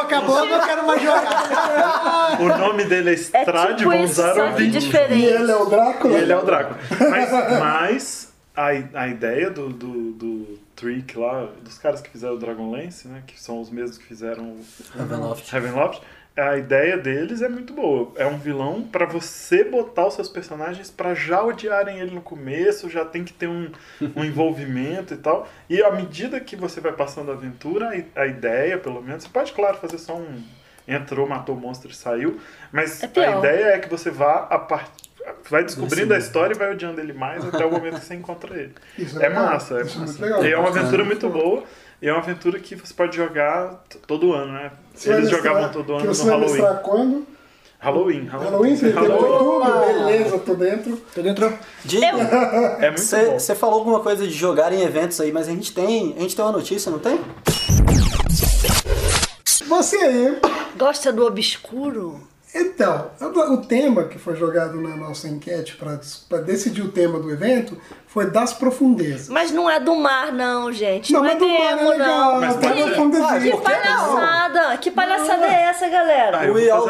Acabou, 0.00 0.38
eu 0.44 0.46
não 0.46 0.66
quero 0.66 0.86
mais 0.86 1.02
jogar. 1.02 2.40
o 2.40 2.48
nome 2.58 2.84
dele 2.84 3.10
é 3.10 3.12
É 3.12 3.16
Strade 3.16 3.76
tipo 3.78 3.90
Bonzarovin. 3.90 4.70
E 5.10 5.24
ele 5.24 5.50
é 5.50 5.56
o 5.56 5.66
Drácula? 5.66 6.14
E 6.14 6.22
ele 6.22 6.32
é 6.32 6.36
o 6.36 6.44
Drácula. 6.44 6.78
Mas, 7.10 7.30
mas 7.60 8.32
a, 8.56 8.68
a 8.94 9.08
ideia 9.08 9.50
do, 9.50 9.68
do, 9.68 10.12
do 10.12 10.58
Trick 10.74 11.18
lá, 11.18 11.48
dos 11.62 11.78
caras 11.78 12.00
que 12.00 12.10
fizeram 12.10 12.34
o 12.34 12.38
Dragonlance, 12.38 13.06
né? 13.06 13.22
Que 13.26 13.40
são 13.40 13.60
os 13.60 13.70
mesmos 13.70 13.98
que 13.98 14.04
fizeram 14.04 14.44
o 14.44 14.64
Ravenloft. 14.96 15.50
Ravenloft, 15.50 16.02
a 16.40 16.56
ideia 16.56 16.96
deles 16.96 17.42
é 17.42 17.48
muito 17.48 17.72
boa. 17.72 18.12
É 18.16 18.26
um 18.26 18.38
vilão 18.38 18.82
pra 18.82 19.06
você 19.06 19.64
botar 19.64 20.06
os 20.06 20.14
seus 20.14 20.28
personagens 20.28 20.90
pra 20.90 21.14
já 21.14 21.42
odiarem 21.42 21.98
ele 21.98 22.14
no 22.14 22.20
começo, 22.22 22.88
já 22.90 23.04
tem 23.04 23.24
que 23.24 23.32
ter 23.32 23.48
um, 23.48 23.70
um 24.16 24.24
envolvimento 24.24 25.14
e 25.14 25.16
tal. 25.16 25.48
E 25.68 25.82
à 25.82 25.90
medida 25.90 26.40
que 26.40 26.56
você 26.56 26.80
vai 26.80 26.92
passando 26.92 27.30
a 27.30 27.34
aventura, 27.34 27.90
a, 28.14 28.26
ideia, 28.26 28.78
pelo 28.78 29.02
menos, 29.02 29.24
você 29.24 29.28
pode, 29.28 29.52
claro, 29.52 29.76
fazer 29.78 29.98
só 29.98 30.16
um 30.16 30.42
entrou, 30.88 31.28
matou 31.28 31.54
o 31.54 31.60
monstro 31.60 31.90
e 31.90 31.94
saiu, 31.94 32.40
mas 32.72 33.02
É 33.02 33.26
a 33.26 33.38
ideia 33.38 33.64
é 33.74 33.78
que 33.78 33.88
você 33.88 34.10
vá 34.10 34.46
a 34.50 34.58
part... 34.58 34.90
vai 35.48 35.62
descobrindo 35.62 36.12
a 36.14 36.18
história 36.18 36.54
e 36.54 36.58
vai 36.58 36.72
odiando 36.72 37.00
ele 37.00 37.12
mais 37.12 37.44
até 37.44 37.64
o 37.64 37.70
momento 37.70 38.00
que 38.00 38.04
você 38.06 38.14
encontra 38.14 38.56
ele. 38.56 38.74
Isso 38.98 39.16
É 39.22 39.28
legal. 39.28 39.46
massa, 39.46 39.78
é 39.78 39.82
Isso 39.82 39.96
é 39.96 40.00
massa. 40.00 40.12
muito 40.12 40.20
legal. 40.22 40.44
E 40.44 40.52
é 40.52 40.58
uma 40.58 40.68
aventura 40.68 41.04
muito 41.04 41.28
boa. 41.28 41.64
E 42.02 42.08
é 42.08 42.12
uma 42.12 42.20
aventura 42.20 42.58
que 42.58 42.74
você 42.74 42.94
pode 42.94 43.16
jogar 43.16 43.82
todo 44.06 44.32
ano, 44.32 44.52
né? 44.52 44.70
Você 44.94 45.10
Eles 45.10 45.30
mestrar- 45.30 45.42
jogavam 45.42 45.68
todo 45.72 45.86
que 45.86 45.92
ano 46.02 46.14
você 46.14 46.24
no 46.24 46.30
Halloween. 46.30 46.62
quando? 46.82 47.26
Halloween. 47.78 48.24
Halloween, 48.26 48.76
31 48.76 49.02
de 49.04 49.10
outubro, 49.12 49.80
beleza, 49.86 50.38
tô 50.38 50.54
dentro. 50.54 50.96
Tô 51.14 51.22
dentro. 51.22 51.58
Diga, 51.84 52.06
É 52.08 52.90
muito 52.90 53.10
bom. 53.10 53.38
você 53.38 53.54
falou 53.54 53.78
alguma 53.78 54.00
coisa 54.00 54.26
de 54.26 54.32
jogar 54.34 54.72
em 54.72 54.82
eventos 54.82 55.20
aí, 55.20 55.32
mas 55.32 55.48
a 55.48 55.50
gente 55.50 55.72
tem, 55.72 56.14
a 56.16 56.20
gente 56.20 56.36
tem 56.36 56.44
uma 56.44 56.52
notícia, 56.52 56.90
não 56.90 56.98
tem? 56.98 57.18
Você 59.68 59.96
aí, 59.96 60.36
Gosta 60.76 61.12
do 61.12 61.24
obscuro? 61.26 62.20
Então, 62.54 63.10
o 63.52 63.56
tema 63.58 64.04
que 64.04 64.18
foi 64.18 64.34
jogado 64.36 64.80
na 64.80 64.96
nossa 64.96 65.28
enquete 65.28 65.76
para 65.76 66.38
decidir 66.40 66.82
o 66.82 66.90
tema 66.90 67.18
do 67.18 67.30
evento 67.30 67.76
foi 68.06 68.28
das 68.28 68.52
profundezas. 68.52 69.28
Mas 69.28 69.52
não 69.52 69.70
é 69.70 69.78
do 69.78 69.94
mar, 69.94 70.32
não, 70.32 70.72
gente. 70.72 71.12
Não, 71.12 71.22
Não, 71.22 71.30
é 71.30 71.36
do 71.36 71.46
mar 71.46 71.54
é 71.54 71.76
demo, 71.76 71.90
legal, 71.90 72.08
não. 72.32 72.40
Mas 72.40 72.56
tá 72.56 72.68
pode 72.68 72.80
na 73.18 73.40
ser. 73.40 73.50
Que 73.52 73.56
palhaçada! 73.56 74.76
Que 74.78 74.90
palhaçada 74.90 75.46
é 75.46 75.62
essa, 75.62 75.88
galera? 75.88 76.42
yellow 76.42 76.86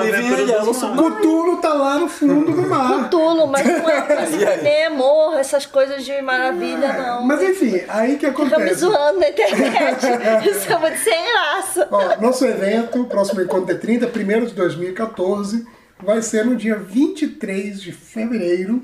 mar. 0.74 1.12
Cthulhu 1.18 1.56
tá 1.58 1.74
lá 1.74 1.98
no 1.98 2.08
fundo 2.08 2.52
do 2.52 2.62
mar. 2.62 3.10
Tulo, 3.10 3.46
mas 3.46 3.66
não 3.66 3.90
é 3.90 4.00
E 4.30 4.38
de 4.38 4.62
Nemo, 4.62 5.34
essas 5.34 5.66
coisas 5.66 6.04
de 6.04 6.22
maravilha, 6.22 6.92
não. 6.94 7.26
Mas 7.26 7.42
enfim, 7.42 7.82
aí 7.88 8.16
que 8.16 8.26
Fica 8.26 8.44
me 8.44 8.54
acontece. 8.54 8.74
zoando 8.80 9.20
na 9.20 9.28
internet. 9.28 10.06
Isso 10.50 10.72
é 10.72 10.78
muito 10.78 10.98
sem 10.98 11.22
graça. 11.22 11.88
Ó, 11.90 12.16
nosso 12.20 12.46
evento, 12.46 13.04
próximo 13.04 13.42
encontro 13.42 13.74
é 13.74 13.78
30, 13.78 14.06
1 14.06 14.46
de 14.46 14.54
2014, 14.54 15.49
vai 16.02 16.22
ser 16.22 16.44
no 16.44 16.56
dia 16.56 16.76
23 16.76 17.80
de 17.80 17.92
fevereiro, 17.92 18.82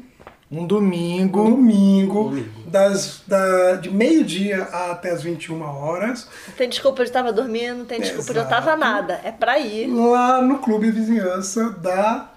Um 0.50 0.66
domingo. 0.66 1.44
domingo, 1.50 2.33
das, 2.66 3.22
da, 3.26 3.74
de 3.74 3.90
meio-dia 3.90 4.62
até 4.62 5.11
as 5.11 5.22
21 5.22 5.61
horas, 5.62 6.29
Não 6.48 6.55
tem 6.55 6.68
desculpa 6.68 7.05
de 7.05 7.11
tava 7.11 7.33
dormindo, 7.33 7.79
não 7.79 7.85
tem 7.85 8.00
desculpa 8.00 8.33
de 8.33 8.38
eu 8.38 8.44
Exato. 8.44 8.64
tava 8.64 8.76
nada. 8.76 9.20
É 9.24 9.33
pra 9.33 9.59
ir. 9.59 9.87
lá 9.88 10.40
no 10.42 10.59
Clube 10.59 10.90
Vizinhança 10.90 11.70
da 11.70 12.31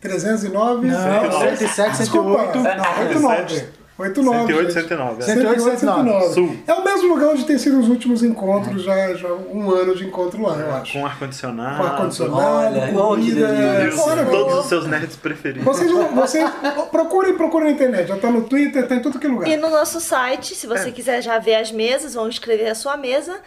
309? 0.00 0.86
Não, 0.88 1.40
107, 1.40 1.96
Desculpa, 1.98 2.52
108. 2.52 3.20
não, 3.20 3.83
89. 3.96 4.52
89, 4.54 4.64
108, 4.64 4.72
gente. 4.72 4.82
109. 4.88 5.22
é. 5.22 5.24
108, 5.24 5.78
109. 5.80 6.34
Sul. 6.34 6.56
É 6.66 6.72
o 6.74 6.82
mesmo 6.84 7.08
lugar 7.14 7.28
onde 7.28 7.44
tem 7.44 7.56
sido 7.58 7.78
os 7.78 7.88
últimos 7.88 8.24
encontros, 8.24 8.82
já, 8.82 9.14
já 9.14 9.28
um 9.32 9.70
ano 9.70 9.94
de 9.94 10.04
encontro 10.04 10.42
lá, 10.42 10.56
eu 10.56 10.74
acho. 10.74 10.92
Com 10.94 11.06
ar-condicionado. 11.06 11.76
Com 11.76 11.82
ar-condicionado, 11.84 12.92
comida. 12.92 13.84
E 13.84 13.88
os- 13.88 13.98
Olha, 14.00 14.24
todos 14.24 14.58
os 14.58 14.66
seus 14.66 14.86
nerds 14.88 15.14
preferidos. 15.16 15.64
Vocês, 15.64 15.90
vocês 15.92 16.50
procurem, 16.90 17.36
procurem 17.36 17.68
na 17.68 17.74
internet. 17.74 18.08
Já 18.08 18.16
tá 18.16 18.30
no 18.30 18.42
Twitter, 18.42 18.86
tá 18.88 18.96
em 18.96 19.00
tudo 19.02 19.18
que 19.20 19.26
é 19.26 19.30
lugar. 19.30 19.48
E 19.48 19.56
no 19.56 19.70
nosso 19.70 20.00
site, 20.00 20.54
se 20.56 20.66
É. 20.66 20.68
você 20.68 20.90
quiser 20.90 21.22
já 21.22 21.38
ver 21.38 21.54
as 21.54 21.70
mesas, 21.70 22.14
vão 22.14 22.28
escrever 22.28 22.68
a 22.70 22.74
sua 22.74 22.96
mesa 22.96 23.38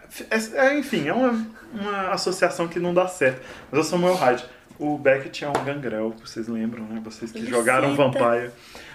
é- 0.55 0.79
enfim, 0.79 1.09
é 1.09 1.12
uma, 1.12 1.46
uma 1.72 2.11
associação 2.12 2.68
que 2.68 2.79
não 2.79 2.94
dá 2.94 3.09
certo. 3.09 3.40
Mas 3.70 3.79
é 3.79 3.83
o 3.83 3.85
Samuel 3.85 4.14
Hyde. 4.14 4.44
O 4.80 4.96
Beckett 4.96 5.44
é 5.44 5.48
um 5.48 5.64
gangrel, 5.64 6.14
vocês 6.24 6.48
lembram, 6.48 6.84
né? 6.84 7.00
Vocês 7.04 7.30
que 7.30 7.38
Ele 7.38 7.50
jogaram 7.50 7.90
cita. 7.90 8.02
Vampire. 8.02 8.50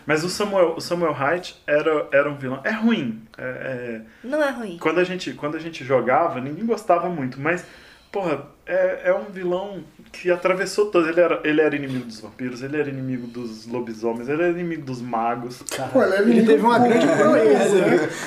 Mas 0.05 0.23
o 0.23 0.29
Samuel, 0.29 0.73
o 0.75 0.81
Samuel 0.81 1.11
Hyde 1.13 1.55
era, 1.67 2.07
era 2.11 2.29
um 2.29 2.35
vilão. 2.35 2.59
É 2.63 2.71
ruim. 2.71 3.21
É- 3.37 3.43
é, 3.43 4.01
Não 4.27 4.41
é 4.43 4.49
ruim. 4.49 4.77
quando 4.81 4.99
a 4.99 5.03
gente, 5.03 5.33
quando 5.33 5.55
a 5.55 5.59
gente 5.59 5.83
jogava, 5.85 6.41
ninguém 6.41 6.65
gostava 6.65 7.07
muito, 7.09 7.39
mas, 7.39 7.63
porra, 8.11 8.47
é, 8.65 9.01
é 9.05 9.13
um 9.13 9.25
vilão 9.31 9.83
que 10.11 10.31
atravessou 10.31 10.87
todos. 10.91 11.07
Ele 11.07 11.19
era, 11.21 11.39
ele 11.43 11.61
era 11.61 11.75
inimigo 11.75 12.05
dos 12.05 12.19
vampiros, 12.19 12.63
ele 12.63 12.79
era 12.79 12.89
inimigo 12.89 13.27
dos 13.27 13.67
lobisomens, 13.67 14.27
ele 14.27 14.41
era 14.41 14.51
inimigo 14.51 14.83
dos 14.83 15.01
magos. 15.01 15.63
Pô, 15.93 16.01
ele, 16.01 16.13
é 16.13 16.17
Ele 16.19 16.31
inimigo 16.31 16.47
teve 16.47 16.63
uma 16.63 16.79
grande 16.79 17.05
né? 17.05 17.15
proeza. 17.15 17.77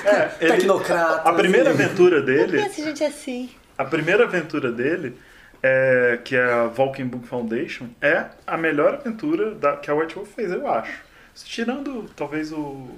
É, 0.05 0.31
ele- 0.40 0.53
Tecnocrata. 0.59 1.29
a 1.29 1.33
primeira 1.33 1.71
aventura 1.71 2.16
Por 2.23 2.27
que 2.27 2.33
dele, 2.33 2.61
essa 2.61 2.83
gente 2.85 3.03
é 3.03 3.07
assim? 3.09 3.51
a 3.77 3.85
primeira 3.85 4.25
aventura 4.25 4.71
dele, 4.73 5.16
é, 5.62 6.18
que 6.25 6.37
é 6.37 6.53
a 6.53 6.66
Vulcan 6.66 7.07
Book 7.07 7.27
Foundation, 7.27 7.88
é 8.01 8.27
a 8.47 8.57
melhor 8.57 8.94
aventura 8.94 9.55
da, 9.55 9.77
que 9.77 9.90
a 9.90 9.94
White 9.94 10.14
Wolf 10.14 10.35
fez, 10.35 10.51
eu 10.53 10.66
acho. 10.68 11.03
Tirando, 11.35 12.09
talvez, 12.16 12.53
o 12.53 12.88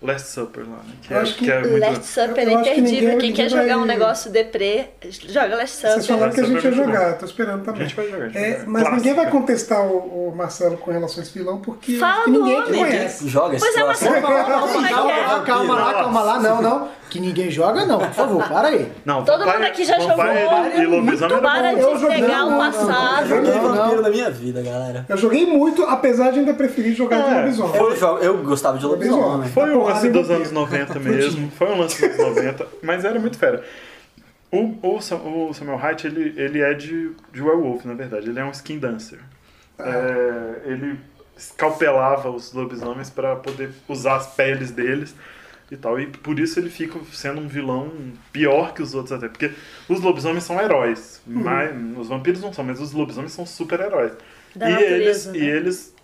Last 0.00 0.28
Supper 0.28 0.62
lá, 0.64 0.76
né? 0.76 0.92
Que 1.02 1.12
Eu 1.12 1.16
é, 1.18 1.20
acho 1.22 1.34
que 1.34 1.44
que 1.44 1.50
é 1.50 1.60
muito... 1.60 1.78
Last 1.80 2.04
Supper 2.06 2.44
eu 2.48 2.50
é 2.50 2.54
acho 2.54 2.62
que 2.62 2.70
ninguém 2.70 2.78
imperdível. 2.78 3.08
hoje 3.08 3.18
Quem 3.18 3.30
em 3.30 3.32
quer 3.34 3.48
jogar 3.48 3.76
um 3.76 3.78
vai- 3.80 3.88
negócio 3.88 4.30
deprê, 4.30 4.86
joga 5.28 5.56
Last 5.56 5.76
Vocês 5.76 5.92
Supper. 5.94 6.06
falaram 6.16 6.32
que 6.32 6.40
a 6.40 6.44
gente 6.44 6.64
ia 6.64 6.70
muito 6.70 6.86
jogar, 6.86 7.18
tô 7.18 7.24
esperando 7.26 7.60
A 7.62 7.64
também. 7.64 7.82
gente 7.82 7.96
vai 7.96 8.06
jogar, 8.06 8.18
a 8.24 8.28
gente 8.28 8.34
vai 8.34 8.42
É, 8.44 8.52
jogar. 8.60 8.66
mas 8.68 8.92
ninguém 8.92 9.14
vai 9.14 9.30
contestar 9.30 9.84
o, 9.86 10.28
o 10.28 10.34
Marcelo 10.36 10.76
com 10.76 10.90
relação 10.92 11.18
a 11.18 11.22
esse 11.24 11.36
vilão, 11.36 11.58
porque 11.58 11.92
eu 11.94 11.98
Fala 11.98 12.24
que 12.24 12.30
do 12.30 12.38
ninguém 12.44 12.62
que 12.62 12.68
homem. 12.70 12.84
conhece. 12.84 13.28
Joga 13.28 13.56
esse 13.56 13.64
Pois 13.64 13.76
é, 13.76 13.84
mas 13.84 14.02
é 14.02 14.08
que 14.08 14.20
Calma 14.20 15.10
é. 15.10 15.26
lá, 15.26 15.40
calma 15.44 15.74
lá, 15.74 15.92
calma 15.94 16.20
lá. 16.22 16.38
Não, 16.40 16.62
não. 16.62 16.98
Que 17.10 17.18
ninguém 17.20 17.50
joga, 17.50 17.86
não. 17.86 17.98
Por 18.00 18.10
favor, 18.12 18.46
para 18.46 18.68
aí. 18.68 18.92
Não, 19.02 19.24
Todo 19.24 19.38
Vampire- 19.38 19.56
mundo 19.56 19.66
aqui 19.66 19.82
já 19.84 19.98
jogou. 19.98 20.24
e 20.26 20.84
lobisomem 20.86 21.32
era 21.38 21.40
Para. 21.42 21.72
Eu 21.72 21.96
de 21.96 22.20
não, 22.20 22.54
o 22.54 22.58
passado. 22.58 23.22
Eu 23.22 23.28
joguei 23.28 23.54
Não, 23.54 23.74
vampiro 23.74 24.02
na 24.02 24.10
minha 24.10 24.30
vida, 24.30 24.62
galera. 24.62 25.06
Eu 25.08 25.16
joguei 25.16 25.46
muito, 25.46 25.84
apesar 25.84 26.30
de 26.32 26.40
ainda 26.40 26.52
preferir 26.52 26.94
jogar 26.94 27.22
de 27.22 27.30
É, 27.34 27.40
lobisomem. 27.40 27.76
Eu, 27.80 28.18
eu 28.18 28.38
gostava 28.42 28.76
de 28.76 28.84
lobisomem. 28.84 29.48
Foi 29.48 29.74
um 29.74 29.78
Porrada 29.80 29.87
lance 29.88 30.08
dos 30.08 30.30
anos 30.30 30.50
90 30.52 30.98
mesmo. 31.00 31.50
Foi 31.50 31.68
um 31.68 31.78
lance 31.78 32.02
dos 32.02 32.18
90, 32.18 32.66
mas 32.82 33.04
era 33.04 33.18
muito 33.20 33.38
fera. 33.38 33.64
O, 34.50 34.78
o, 34.96 35.00
Sam- 35.02 35.22
o 35.22 35.52
Samuel 35.54 35.78
Hite, 35.78 36.06
ele, 36.06 36.34
ele 36.40 36.60
é 36.62 36.74
de, 36.74 37.12
de 37.32 37.42
werewolf, 37.42 37.84
na 37.84 37.94
verdade. 37.94 38.30
Ele 38.30 38.40
é 38.40 38.44
um 38.44 38.50
skin 38.50 38.78
dancer. 38.78 39.20
É, 39.78 40.62
ele 40.70 40.98
escalpelava 41.36 42.30
os 42.30 42.52
lobisomens 42.52 43.10
para 43.10 43.36
poder 43.36 43.70
usar 43.88 44.16
as 44.16 44.28
peles 44.34 44.70
deles 44.70 45.14
e 45.70 45.76
tal. 45.76 46.00
E 46.00 46.06
por 46.08 46.38
isso 46.38 46.58
ele 46.58 46.70
fica 46.70 46.98
sendo 47.12 47.40
um 47.40 47.48
vilão 47.48 47.92
pior 48.32 48.74
que 48.74 48.82
os 48.82 48.94
outros 48.94 49.12
até. 49.12 49.28
Porque 49.28 49.52
os 49.88 50.00
lobisomens 50.00 50.44
são 50.44 50.60
heróis. 50.60 51.20
Mas, 51.26 51.70
os 51.98 52.08
vampiros 52.08 52.42
não 52.42 52.52
são, 52.52 52.64
mas 52.64 52.80
os 52.80 52.92
lobisomens 52.92 53.32
são 53.32 53.46
super-heróis. 53.46 54.12
Da 54.54 54.68
E 54.68 54.70
eles, 54.70 55.28
natureza, 55.28 55.32
e 55.32 55.40
né? 55.40 55.46
eles 55.46 55.94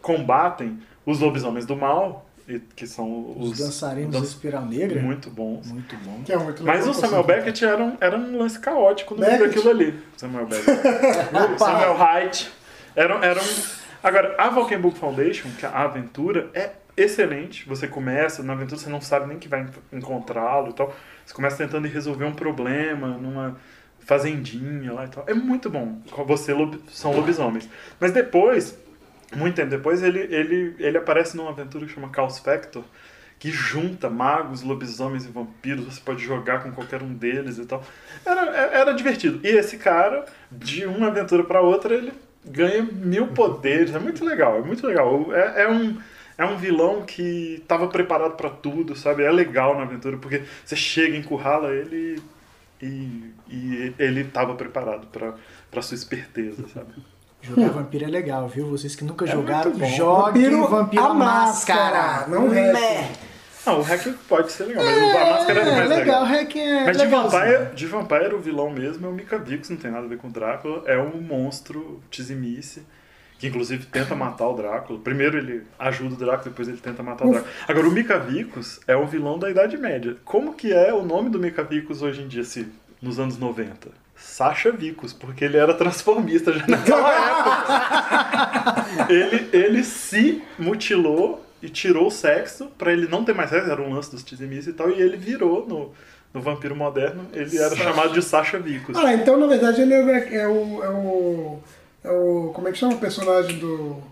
combatem 0.00 0.80
os 1.04 1.20
lobisomens 1.20 1.66
do 1.66 1.76
mal, 1.76 2.29
que 2.58 2.86
são 2.86 3.34
Os 3.38 3.52
os, 3.52 3.58
dançarinos 3.58 4.12
dan- 4.12 4.20
da 4.20 4.26
Espiral 4.26 4.66
Negra. 4.66 5.00
muito 5.00 5.30
bons. 5.30 5.70
Muito 5.70 5.96
bom. 6.04 6.22
Que 6.24 6.32
é 6.32 6.36
muito. 6.36 6.64
Mas 6.64 6.86
o 6.88 6.92
Samuel 6.92 7.22
Beckett 7.24 7.64
era 7.64 7.82
um, 7.82 7.96
era 8.00 8.16
um 8.18 8.36
lance 8.38 8.58
caótico 8.58 9.14
no 9.14 9.20
meio 9.20 9.32
Beckett? 9.32 9.54
daquilo 9.54 9.70
ali. 9.70 10.00
Samuel 10.16 10.46
Beckett. 10.46 10.80
Samuel 11.58 11.94
Hyde. 11.94 12.50
Era, 12.96 13.14
era 13.24 13.40
um... 13.40 13.80
Agora, 14.02 14.34
a 14.38 14.48
Vulcan 14.48 14.80
Book 14.80 14.98
Foundation, 14.98 15.48
que 15.58 15.64
é 15.64 15.68
a 15.68 15.82
aventura, 15.84 16.50
é 16.54 16.70
excelente. 16.96 17.68
Você 17.68 17.86
começa, 17.86 18.42
na 18.42 18.54
aventura 18.54 18.80
você 18.80 18.88
não 18.90 19.00
sabe 19.00 19.26
nem 19.28 19.38
que 19.38 19.46
vai 19.48 19.60
en- 19.62 19.98
encontrá-lo 19.98 20.70
e 20.70 20.72
tal. 20.72 20.92
Você 21.24 21.32
começa 21.34 21.56
tentando 21.58 21.86
resolver 21.86 22.24
um 22.24 22.32
problema 22.32 23.08
numa 23.08 23.56
fazendinha 24.00 24.92
lá 24.92 25.04
e 25.04 25.08
tal. 25.08 25.24
É 25.26 25.34
muito 25.34 25.70
bom. 25.70 25.98
Você 26.26 26.52
lob- 26.52 26.80
são 26.90 27.12
lobisomens. 27.14 27.68
Mas 28.00 28.10
depois, 28.12 28.76
muito 29.36 29.54
tempo 29.54 29.70
depois, 29.70 30.02
ele, 30.02 30.20
ele, 30.20 30.74
ele 30.78 30.98
aparece 30.98 31.36
numa 31.36 31.50
aventura 31.50 31.86
que 31.86 31.92
chama 31.92 32.10
Chaos 32.14 32.38
Factor, 32.38 32.84
que 33.38 33.50
junta 33.50 34.10
magos, 34.10 34.62
lobisomens 34.62 35.24
e 35.24 35.28
vampiros. 35.28 35.86
Você 35.86 36.00
pode 36.00 36.22
jogar 36.22 36.62
com 36.62 36.72
qualquer 36.72 37.02
um 37.02 37.14
deles 37.14 37.58
e 37.58 37.64
tal. 37.64 37.82
Era, 38.24 38.42
era 38.56 38.92
divertido. 38.92 39.40
E 39.42 39.48
esse 39.48 39.78
cara, 39.78 40.26
de 40.50 40.84
uma 40.84 41.08
aventura 41.08 41.42
para 41.44 41.62
outra, 41.62 41.94
ele 41.94 42.12
ganha 42.44 42.82
mil 42.82 43.28
poderes. 43.28 43.94
É 43.94 43.98
muito 43.98 44.24
legal, 44.24 44.58
é 44.58 44.62
muito 44.62 44.86
legal. 44.86 45.34
É, 45.34 45.62
é 45.62 45.68
um. 45.68 45.98
É 46.38 46.44
um 46.46 46.56
vilão 46.56 47.02
que 47.02 47.56
estava 47.60 47.86
preparado 47.86 48.34
para 48.34 48.48
tudo, 48.48 48.96
sabe? 48.96 49.22
É 49.22 49.30
legal 49.30 49.76
na 49.76 49.82
aventura, 49.82 50.16
porque 50.16 50.42
você 50.64 50.74
chega, 50.74 51.14
encurrala 51.14 51.70
ele 51.74 52.18
e, 52.80 53.34
e 53.46 53.94
ele 53.98 54.22
estava 54.22 54.54
preparado 54.54 55.06
para 55.08 55.82
sua 55.82 55.94
esperteza, 55.94 56.66
sabe? 56.68 56.94
Jogar 57.42 57.70
vampiro 57.70 58.04
é 58.04 58.08
legal, 58.08 58.48
viu? 58.48 58.66
Vocês 58.66 58.94
que 58.94 59.04
nunca 59.04 59.24
É 59.24 59.28
jogaram, 59.28 59.72
joguem 59.88 60.60
Vampiro, 60.60 61.02
a 61.02 61.06
à 61.10 61.14
Máscara. 61.14 62.26
Não 62.28 62.52
é. 62.52 62.72
Meh. 62.72 63.08
Não, 63.66 63.80
o 63.80 63.82
hack 63.82 64.06
pode 64.28 64.50
ser 64.52 64.64
legal, 64.64 64.84
mas 64.84 64.98
a 64.98 65.30
máscara 65.32 65.60
é 65.60 65.62
É, 65.62 65.76
mais 65.76 65.88
legal, 65.90 66.22
legal. 66.22 66.24
Hack 66.24 66.56
é 66.56 66.84
Mas 66.84 66.96
de 66.96 67.02
legalzinho. 67.04 67.42
Vampire, 67.42 67.74
de 67.74 67.86
Vampire, 67.86 68.34
o 68.34 68.40
vilão 68.40 68.70
mesmo 68.70 69.06
é 69.06 69.10
o 69.10 69.12
Mika 69.12 69.38
Vix, 69.38 69.68
não 69.68 69.76
tem 69.76 69.90
nada 69.90 70.06
a 70.06 70.08
ver 70.08 70.16
com 70.18 70.28
o 70.28 70.30
Drácula. 70.30 70.82
É 70.86 70.98
um 70.98 71.20
monstro 71.20 72.00
Tizimice, 72.10 72.82
que 73.38 73.46
inclusive 73.46 73.84
tenta 73.86 74.14
matar 74.14 74.48
o 74.48 74.54
Drácula. 74.54 74.98
Primeiro 75.00 75.36
ele 75.36 75.62
ajuda 75.78 76.14
o 76.14 76.16
Drácula, 76.16 76.44
depois 76.50 76.68
ele 76.68 76.78
tenta 76.78 77.02
matar 77.02 77.26
o 77.26 77.30
Drácula. 77.32 77.52
Agora, 77.68 77.88
o 77.88 77.90
Mika 77.90 78.18
Vicus 78.18 78.80
é 78.88 78.96
um 78.96 79.06
vilão 79.06 79.38
da 79.38 79.50
Idade 79.50 79.76
Média. 79.76 80.16
Como 80.24 80.54
que 80.54 80.72
é 80.72 80.92
o 80.92 81.04
nome 81.04 81.28
do 81.28 81.38
Mika 81.38 81.62
Vicus 81.62 82.00
hoje 82.00 82.22
em 82.22 82.28
dia, 82.28 82.44
se, 82.44 82.66
nos 83.00 83.18
anos 83.18 83.38
90? 83.38 83.88
Sasha 84.20 84.70
Vicus, 84.70 85.12
porque 85.12 85.44
ele 85.44 85.56
era 85.56 85.74
transformista 85.74 86.52
já 86.52 86.66
naquela 86.66 87.10
época. 88.76 89.12
ele, 89.12 89.48
ele 89.52 89.84
se 89.84 90.42
mutilou 90.58 91.44
e 91.62 91.68
tirou 91.68 92.06
o 92.06 92.10
sexo 92.10 92.66
pra 92.78 92.92
ele 92.92 93.08
não 93.08 93.24
ter 93.24 93.34
mais 93.34 93.50
sexo, 93.50 93.70
era 93.70 93.82
um 93.82 93.92
lance 93.94 94.10
dos 94.10 94.22
Tizimice 94.22 94.70
e 94.70 94.72
tal, 94.72 94.90
e 94.90 95.00
ele 95.00 95.16
virou 95.16 95.66
no, 95.66 95.92
no 96.32 96.40
vampiro 96.40 96.76
moderno, 96.76 97.26
ele 97.32 97.58
era 97.58 97.74
chamado 97.76 98.12
de 98.12 98.22
Sasha 98.22 98.58
Vicus. 98.58 98.96
Ah, 98.96 99.12
então 99.12 99.36
na 99.36 99.46
verdade 99.46 99.82
ele 99.82 99.94
é, 99.94 100.36
é 100.36 100.48
o, 100.48 100.84
é 100.84 100.90
o. 100.90 101.58
É 102.02 102.10
o. 102.10 102.52
Como 102.54 102.68
é 102.68 102.72
que 102.72 102.78
chama 102.78 102.94
o 102.94 102.98
personagem 102.98 103.58
do. 103.58 104.02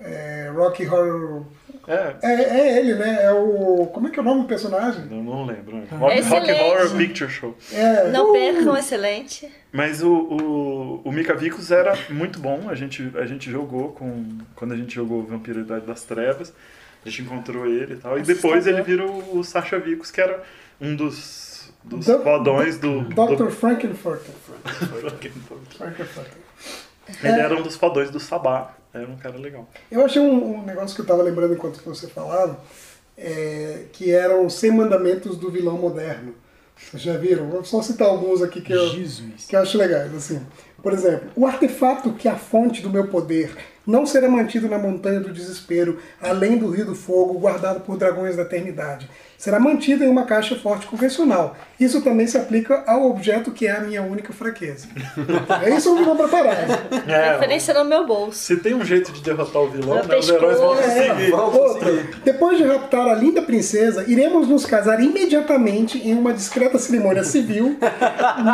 é, 0.00 0.50
Rocky 0.54 0.86
Horror. 0.86 1.44
É, 1.88 2.14
É, 2.22 2.32
é 2.32 2.78
ele, 2.78 2.94
né? 2.94 3.24
É 3.24 3.32
o. 3.32 3.86
Como 3.92 4.06
é 4.08 4.10
que 4.10 4.18
é 4.18 4.22
o 4.22 4.24
nome 4.24 4.42
do 4.42 4.46
personagem? 4.46 5.02
eu 5.10 5.22
não 5.22 5.44
lembro. 5.44 5.76
Né? 5.76 5.86
Rock, 5.90 6.20
Rock. 6.22 6.50
Horror 6.52 6.96
Picture 6.96 7.30
Show. 7.30 7.56
É. 7.72 8.08
Não 8.10 8.32
percam, 8.32 8.76
excelente. 8.76 9.50
Mas 9.72 10.02
o, 10.02 10.12
o, 10.12 11.00
o 11.04 11.12
Mika 11.12 11.34
Vicus 11.34 11.70
era 11.70 11.96
muito 12.10 12.38
bom. 12.38 12.68
A 12.68 12.74
gente, 12.74 13.10
a 13.16 13.26
gente 13.26 13.50
jogou 13.50 13.92
com. 13.92 14.38
Quando 14.54 14.72
a 14.74 14.76
gente 14.76 14.94
jogou 14.94 15.22
Vampiro 15.24 15.60
Idade 15.60 15.86
das 15.86 16.02
Trevas, 16.04 16.52
a 17.04 17.08
gente 17.08 17.22
encontrou 17.22 17.66
ele 17.66 17.94
e 17.94 17.96
tal. 17.96 18.18
E 18.18 18.22
depois 18.22 18.66
ele 18.66 18.82
vira 18.82 19.04
o, 19.06 19.38
o 19.38 19.44
Sasha 19.44 19.78
Vicus, 19.78 20.10
que 20.10 20.20
era 20.20 20.42
um 20.80 20.94
dos, 20.94 21.72
dos 21.82 22.06
Do- 22.06 22.20
fodões 22.20 22.78
do. 22.78 23.00
Dr. 23.02 23.34
do 23.36 23.50
Frankenfurter. 23.50 24.34
Frankenfurter. 24.64 25.76
Frankenfurter. 25.76 26.32
Ele 27.22 27.40
era 27.40 27.54
um 27.56 27.62
dos 27.62 27.76
fodões 27.76 28.10
do 28.10 28.20
Sabá. 28.20 28.74
Era 28.92 29.08
um 29.08 29.16
cara 29.16 29.38
legal. 29.38 29.68
Eu 29.90 30.04
achei 30.04 30.20
um, 30.20 30.56
um 30.56 30.62
negócio 30.64 30.94
que 30.94 31.00
eu 31.00 31.06
tava 31.06 31.22
lembrando 31.22 31.54
enquanto 31.54 31.82
você 31.82 32.06
falava, 32.06 32.60
é, 33.16 33.84
que 33.92 34.10
eram 34.10 34.46
os 34.46 34.54
100 34.54 34.70
mandamentos 34.72 35.36
do 35.36 35.50
vilão 35.50 35.78
moderno. 35.78 36.34
Vocês 36.76 37.02
já 37.02 37.16
viram? 37.16 37.48
Vou 37.48 37.64
só 37.64 37.80
citar 37.80 38.08
alguns 38.08 38.42
aqui 38.42 38.60
que 38.60 38.72
eu, 38.72 38.88
Jesus. 38.88 39.46
que 39.48 39.56
eu 39.56 39.60
acho 39.60 39.78
legais. 39.78 40.14
Assim. 40.14 40.44
Por 40.82 40.92
exemplo, 40.92 41.30
o 41.36 41.46
artefato 41.46 42.12
que 42.12 42.28
é 42.28 42.30
a 42.30 42.36
fonte 42.36 42.82
do 42.82 42.90
meu 42.90 43.06
poder 43.08 43.56
não 43.86 44.04
será 44.04 44.28
mantido 44.28 44.68
na 44.68 44.78
montanha 44.78 45.20
do 45.20 45.32
desespero, 45.32 45.98
além 46.20 46.58
do 46.58 46.70
rio 46.70 46.86
do 46.86 46.94
fogo, 46.94 47.38
guardado 47.38 47.80
por 47.80 47.96
dragões 47.96 48.36
da 48.36 48.42
eternidade. 48.42 49.08
Será 49.42 49.58
mantido 49.58 50.04
em 50.04 50.08
uma 50.08 50.22
caixa 50.22 50.54
forte 50.54 50.86
convencional. 50.86 51.56
Isso 51.80 52.00
também 52.00 52.28
se 52.28 52.38
aplica 52.38 52.84
ao 52.86 53.10
objeto 53.10 53.50
que 53.50 53.66
é 53.66 53.72
a 53.72 53.80
minha 53.80 54.00
única 54.00 54.32
fraqueza. 54.32 54.86
é 55.66 55.70
isso 55.74 55.92
um 55.92 55.96
vilão 55.96 56.16
preparado. 56.16 56.70
É, 57.08 57.32
Referência 57.32 57.74
no 57.74 57.84
meu 57.84 58.06
bolso. 58.06 58.38
se 58.38 58.56
tem 58.58 58.72
um 58.72 58.84
jeito 58.84 59.10
de 59.10 59.20
derrotar 59.20 59.60
o 59.62 59.68
vilão, 59.68 59.96
né, 59.96 60.16
os 60.16 60.28
heróis 60.28 60.60
vão 60.60 60.76
conseguir. 60.76 61.30
Vamos 61.32 61.56
Outra, 61.56 61.90
conseguir. 61.90 62.16
depois 62.24 62.56
de 62.56 62.62
raptar 62.62 63.08
a 63.08 63.14
linda 63.14 63.42
princesa, 63.42 64.04
iremos 64.06 64.46
nos 64.46 64.64
casar 64.64 65.02
imediatamente 65.02 65.98
em 65.98 66.14
uma 66.14 66.32
discreta 66.32 66.78
cerimônia 66.78 67.24
civil, 67.24 67.76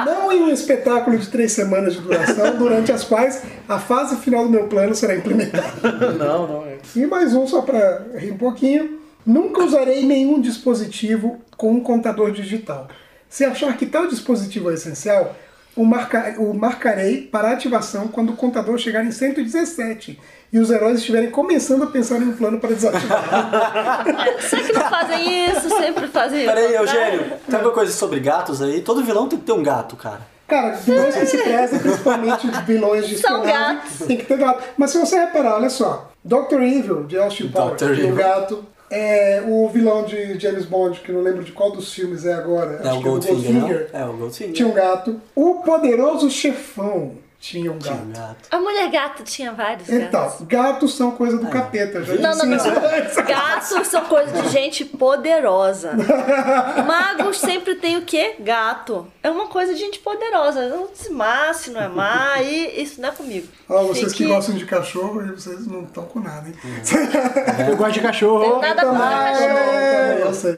não 0.07 0.33
em 0.33 0.41
um 0.45 0.49
espetáculo 0.51 1.19
de 1.19 1.29
três 1.29 1.53
semanas 1.53 1.97
de 1.97 2.01
duração, 2.01 2.57
durante 2.57 2.91
as 2.93 3.05
quais 3.05 3.43
a 3.69 3.79
fase 3.79 4.17
final 4.17 4.45
do 4.45 4.51
meu 4.51 4.69
plano 4.69 4.95
será 4.95 5.15
implementar. 5.15 5.71
Não, 6.19 6.47
não 6.47 6.65
é. 6.65 6.79
E 6.97 7.07
mais 7.07 7.35
um 7.35 7.47
só 7.47 7.61
para 7.61 8.07
rir 8.15 8.31
um 8.33 8.39
pouquinho. 8.39 9.07
Nunca 9.29 9.63
usarei 9.63 10.07
nenhum 10.07 10.41
dispositivo 10.41 11.39
com 11.55 11.71
um 11.73 11.81
contador 11.81 12.31
digital. 12.33 12.89
Se 13.29 13.45
achar 13.45 13.77
que 13.77 13.85
tal 13.85 14.07
dispositivo 14.07 14.71
é 14.71 14.75
essencial, 14.75 15.37
o, 15.77 15.85
marca- 15.85 16.37
o 16.39 16.55
marcarei 16.55 17.21
para 17.31 17.51
ativação 17.53 18.09
quando 18.09 18.31
o 18.31 18.37
contador 18.37 18.79
chegar 18.79 19.05
em 19.05 19.11
117 19.11 20.19
e 20.51 20.59
os 20.59 20.71
heróis 20.71 21.01
estiverem 21.01 21.31
começando 21.31 21.83
a 21.83 21.87
pensar 21.89 22.23
em 22.23 22.29
um 22.29 22.33
plano 22.33 22.59
para 22.59 22.71
desativar. 22.71 24.03
Sempre 24.41 24.73
não 24.73 24.89
fazem 24.89 25.51
isso, 25.51 25.69
sempre 25.69 26.07
fazem 26.09 26.39
isso. 26.45 26.49
Peraí, 26.55 26.75
Eugênio, 26.75 27.25
tem 27.47 27.55
alguma 27.57 27.75
coisa 27.75 27.93
sobre 27.93 28.21
gatos 28.21 28.63
aí? 28.63 28.81
Todo 28.81 29.05
vilão 29.05 29.29
tem 29.29 29.39
que 29.39 29.45
ter 29.45 29.53
um 29.53 29.63
gato, 29.63 29.95
cara. 29.95 30.21
Cara, 30.49 30.71
vilões 30.77 31.15
que 31.15 31.27
se 31.27 31.37
prestam, 31.37 31.79
principalmente 31.81 32.47
vilões 32.67 33.07
de 33.07 33.19
São 33.19 33.43
gatos. 33.43 34.07
tem 34.07 34.17
que 34.17 34.25
ter 34.25 34.39
gato. 34.39 34.63
Mas 34.79 34.91
se 34.91 34.99
você 34.99 35.19
reparar, 35.19 35.57
olha 35.57 35.69
só, 35.69 36.11
Dr. 36.25 36.63
Evil, 36.63 37.05
de 37.05 37.19
Austin 37.19 37.49
Powers, 37.49 37.77
tinha 37.95 38.11
um 38.11 38.15
gato. 38.17 38.65
É, 38.91 39.43
o 39.47 39.69
vilão 39.69 40.05
de 40.05 40.39
James 40.39 40.65
Bond, 40.65 41.01
que 41.01 41.13
não 41.13 41.21
lembro 41.21 41.45
de 41.45 41.53
qual 41.53 41.71
dos 41.73 41.93
filmes 41.93 42.25
é 42.25 42.33
agora, 42.33 42.81
É 42.83 42.89
acho 42.89 42.97
o 42.97 43.01
é 43.01 43.03
Goldfinger, 43.03 43.53
não? 43.53 43.61
Goldfinger, 43.61 43.91
É 43.93 44.05
o 44.05 44.13
Goldfinger. 44.15 44.55
tinha 44.55 44.69
um 44.69 44.73
gato. 44.73 45.21
O 45.35 45.57
poderoso 45.57 46.31
chefão 46.31 47.13
tinha 47.41 47.71
um 47.71 47.79
Tinha 47.79 47.95
gato. 47.95 48.05
um 48.07 48.13
gato. 48.13 48.49
A 48.51 48.59
mulher 48.59 48.91
gato 48.91 49.23
tinha 49.23 49.53
vários 49.53 49.89
Então, 49.89 50.25
gatos. 50.25 50.47
gatos 50.47 50.95
são 50.97 51.13
coisa 51.13 51.39
do 51.39 51.47
capeta, 51.49 52.03
já 52.03 52.15
Não, 52.17 52.35
não, 52.37 52.47
não. 52.47 52.59
Gatos 53.25 53.87
são 53.87 54.05
coisa 54.07 54.43
de 54.43 54.49
gente 54.49 54.85
poderosa. 54.85 55.93
Magos 56.85 57.39
sempre 57.39 57.77
tem 57.77 57.97
o 57.97 58.03
quê? 58.03 58.35
Gato. 58.41 59.07
É 59.23 59.31
uma 59.31 59.47
coisa 59.47 59.73
de 59.73 59.79
gente 59.79 60.01
poderosa. 60.01 60.69
Não 60.69 60.89
se 60.93 61.11
má, 61.11 61.53
se 61.55 61.71
não 61.71 61.81
é 61.81 61.87
má, 61.89 62.43
e 62.43 62.83
isso 62.83 63.01
não 63.01 63.09
é 63.09 63.13
comigo. 63.13 63.47
Ó, 63.69 63.85
vocês 63.85 64.13
que 64.13 64.19
Fique- 64.19 64.31
gostam 64.35 64.57
de 64.57 64.67
cachorro, 64.67 65.23
vocês 65.35 65.65
não 65.67 65.85
estão 65.85 66.05
com 66.07 66.19
nada, 66.21 66.49
hein? 66.49 66.55
Eu 67.71 67.77
gosto 67.77 67.93
de 67.95 68.01
cachorro. 68.01 68.59
Tem 68.61 68.69
nada 68.69 68.83
contra 68.85 68.99
cachorro. 69.07 69.49
também, 69.49 70.19
eu 70.27 70.35
sei. 70.35 70.57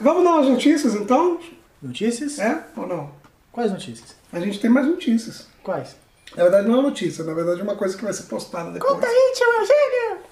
Vamos 0.00 0.24
dar 0.24 0.30
umas 0.30 0.46
notícias 0.48 0.94
então? 0.94 1.38
Notícias? 1.80 2.38
É 2.38 2.62
ou 2.76 2.86
não? 2.86 3.10
Quais 3.50 3.70
notícias? 3.70 4.20
A 4.32 4.40
gente 4.40 4.58
tem 4.60 4.70
mais 4.70 4.86
notícias. 4.86 5.46
Quais? 5.62 5.96
Na 6.36 6.44
verdade 6.44 6.66
não 6.68 6.78
é 6.78 6.82
notícia, 6.82 7.22
na 7.24 7.34
verdade 7.34 7.60
é 7.60 7.62
uma 7.62 7.76
coisa 7.76 7.96
que 7.96 8.02
vai 8.04 8.12
ser 8.12 8.22
postada 8.24 8.70
depois. 8.70 8.92
aí, 9.04 9.32
tio 9.34 9.46
Eugênio! 9.60 10.22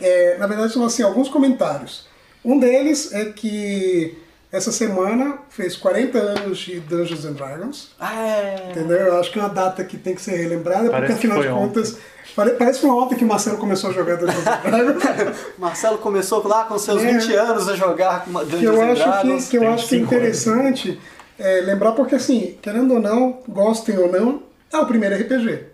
É, 0.00 0.36
na 0.38 0.46
verdade 0.46 0.72
são 0.72 0.84
assim, 0.84 1.02
alguns 1.02 1.28
comentários. 1.28 2.06
Um 2.44 2.58
deles 2.58 3.12
é 3.12 3.26
que 3.26 4.18
essa 4.50 4.70
semana 4.72 5.38
fez 5.48 5.76
40 5.76 6.18
anos 6.18 6.58
de 6.58 6.80
Dungeons 6.80 7.24
and 7.24 7.32
Dragons. 7.32 7.90
Ah, 7.98 8.14
é. 8.26 8.68
Entendeu? 8.70 8.98
Eu 8.98 9.18
acho 9.20 9.30
que 9.32 9.38
é 9.38 9.42
uma 9.42 9.48
data 9.48 9.82
que 9.84 9.96
tem 9.96 10.14
que 10.14 10.20
ser 10.20 10.36
relembrada, 10.36 10.90
Parece 10.90 11.12
porque 11.14 11.26
afinal 11.26 11.38
que 11.40 11.48
de 11.48 11.54
contas. 11.54 11.98
pare- 12.36 12.50
Parece 12.52 12.80
que 12.80 12.86
foi 12.86 12.94
ontem 12.94 13.14
que 13.16 13.24
o 13.24 13.28
Marcelo 13.28 13.56
começou 13.58 13.90
a 13.90 13.92
jogar 13.94 14.16
Dungeons 14.16 14.46
and 14.46 14.60
Dragons. 14.70 15.36
Marcelo 15.56 15.98
começou 15.98 16.46
lá 16.46 16.64
com 16.64 16.78
seus 16.78 17.02
É. 17.02 17.12
20 17.18 17.34
anos 17.34 17.68
a 17.68 17.76
jogar 17.76 18.24
com 18.26 18.32
que 18.40 18.44
Dungeons 18.46 18.62
eu 18.76 18.82
and 18.82 18.92
acho 18.92 19.02
Dragons. 19.04 19.44
que, 19.44 19.50
que 19.50 19.56
eu 19.56 19.72
acho 19.72 19.88
que 19.88 19.94
é 20.14 20.52
anos. 20.52 20.98
É, 21.38 21.60
lembrar, 21.60 21.92
porque 21.92 22.14
assim, 22.14 22.56
querendo 22.62 22.94
ou 22.94 23.00
não, 23.00 23.40
gostem 23.48 23.98
ou 23.98 24.10
não, 24.10 24.42
é 24.72 24.76
o 24.78 24.86
primeiro 24.86 25.14
RPG. 25.16 25.64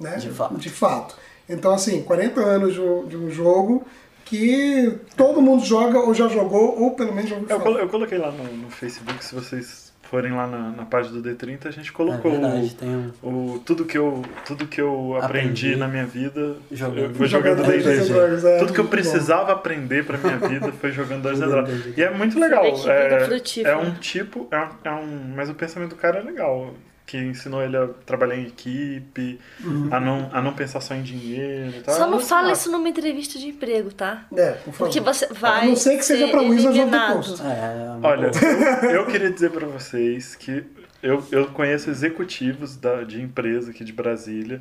Né? 0.00 0.16
De 0.16 0.30
fato. 0.30 0.54
De 0.56 0.70
fato. 0.70 1.16
Então, 1.48 1.72
assim, 1.74 2.02
40 2.02 2.40
anos 2.40 2.74
de 2.74 2.80
um- 2.80 3.06
de 3.06 3.16
um 3.16 3.30
jogo 3.30 3.84
que 4.24 4.98
todo 5.16 5.40
mundo 5.40 5.64
joga 5.64 5.98
ou 6.00 6.12
já 6.14 6.28
jogou, 6.28 6.78
ou 6.80 6.90
pelo 6.92 7.14
menos 7.14 7.30
já 7.30 7.36
ouviu 7.36 7.48
Eu, 7.56 7.78
eu 7.78 7.88
coloquei 7.88 8.18
lá 8.18 8.30
no, 8.30 8.44
no 8.44 8.70
Facebook, 8.70 9.24
se 9.24 9.34
vocês 9.34 9.92
forem 10.10 10.32
lá 10.32 10.46
na, 10.46 10.70
na 10.70 10.84
página 10.84 11.20
do 11.20 11.28
D30, 11.28 11.66
a 11.66 11.70
gente 11.70 11.90
É 11.90 11.92
colocou 11.92 12.30
verdade, 12.32 12.74
tem 12.74 12.88
um... 12.88 13.10
o, 13.22 13.58
tudo 13.64 13.84
que 13.84 13.96
eu, 13.98 14.22
tudo 14.46 14.66
que 14.66 14.80
eu 14.80 15.16
aprendi, 15.20 15.46
Aprendi. 15.66 15.76
na 15.76 15.86
minha 15.88 16.06
vida 16.06 16.56
Jogando. 16.72 16.98
eu- 16.98 17.14
foi 17.14 17.26
jogando 17.28 17.62
D&D. 17.62 17.88
É, 17.90 18.58
tudo 18.58 18.72
que 18.72 18.80
eu 18.80 18.84
muito 18.84 18.84
bom. 18.84 18.86
precisava 18.88 19.52
aprender 19.52 20.04
pra 20.04 20.16
minha 20.18 20.36
vida 20.38 20.72
foi 20.72 20.90
jogando 20.92 21.22
Dungeons 21.22 21.50
Dragons. 21.50 21.82
D&D. 21.84 22.00
E 22.00 22.04
é 22.04 22.10
muito 22.10 22.38
legal. 22.40 22.64
É, 22.64 23.28
é 23.64 23.76
um 23.76 23.94
tipo, 23.94 24.48
é 24.50 24.58
um, 24.58 24.68
é 24.84 24.90
um- 24.92 25.32
mas 25.36 25.48
o 25.50 25.54
pensamento 25.54 25.90
do 25.90 25.96
cara 25.96 26.18
é 26.18 26.22
legal. 26.22 26.72
Que 27.08 27.16
ensinou 27.16 27.62
ele 27.62 27.74
a 27.74 27.86
trabalhar 28.04 28.36
em 28.36 28.44
equipe, 28.46 29.40
Uhum. 29.64 29.88
a, 29.90 29.98
não, 29.98 30.28
a 30.30 30.42
não 30.42 30.52
pensar 30.52 30.78
só 30.82 30.94
em 30.94 31.02
dinheiro 31.02 31.70
e 31.78 31.80
tal. 31.80 31.94
Só 31.94 32.06
não 32.06 32.20
fala 32.20 32.52
isso 32.52 32.70
numa 32.70 32.86
entrevista 32.86 33.38
de 33.38 33.48
emprego, 33.48 33.90
tá? 33.94 34.26
É, 34.36 34.50
por 34.52 34.72
favor. 34.74 34.78
Porque 34.78 35.00
você 35.00 35.26
vai. 35.32 35.62
A 35.62 35.64
não 35.68 35.74
ser 35.76 35.96
que 35.96 36.04
seja 36.04 36.26
ser 36.26 36.30
pra 36.30 36.42
Wizards 36.42 36.78
of 36.78 36.90
the. 36.90 37.12
Coast. 37.14 37.42
É, 37.42 37.96
uma 37.96 38.08
Olha, 38.08 38.30
boa. 38.30 38.84
eu, 38.84 38.90
eu 38.90 39.06
queria 39.06 39.30
dizer 39.30 39.50
pra 39.50 39.66
vocês 39.66 40.34
que 40.36 40.62
eu, 41.02 41.24
eu 41.32 41.46
conheço 41.46 41.88
executivos 41.88 42.76
da, 42.76 43.02
de 43.04 43.22
empresa 43.22 43.70
aqui 43.70 43.84
de 43.84 43.92
Brasília 43.94 44.60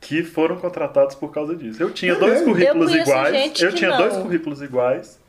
que 0.00 0.22
foram 0.22 0.56
contratados 0.56 1.14
por 1.14 1.30
causa 1.30 1.54
disso. 1.54 1.82
Eu 1.82 1.90
tinha 1.90 2.12
É 2.12 2.16
dois 2.16 2.40
currículos 2.40 2.90
Eu 2.90 3.02
iguais. 3.02 3.36
gente 3.36 3.62
Eu 3.64 3.68
que 3.70 3.76
tinha 3.76 3.90
não. 3.90 3.98
dois 3.98 4.16
currículos 4.16 4.62
iguais. 4.62 5.20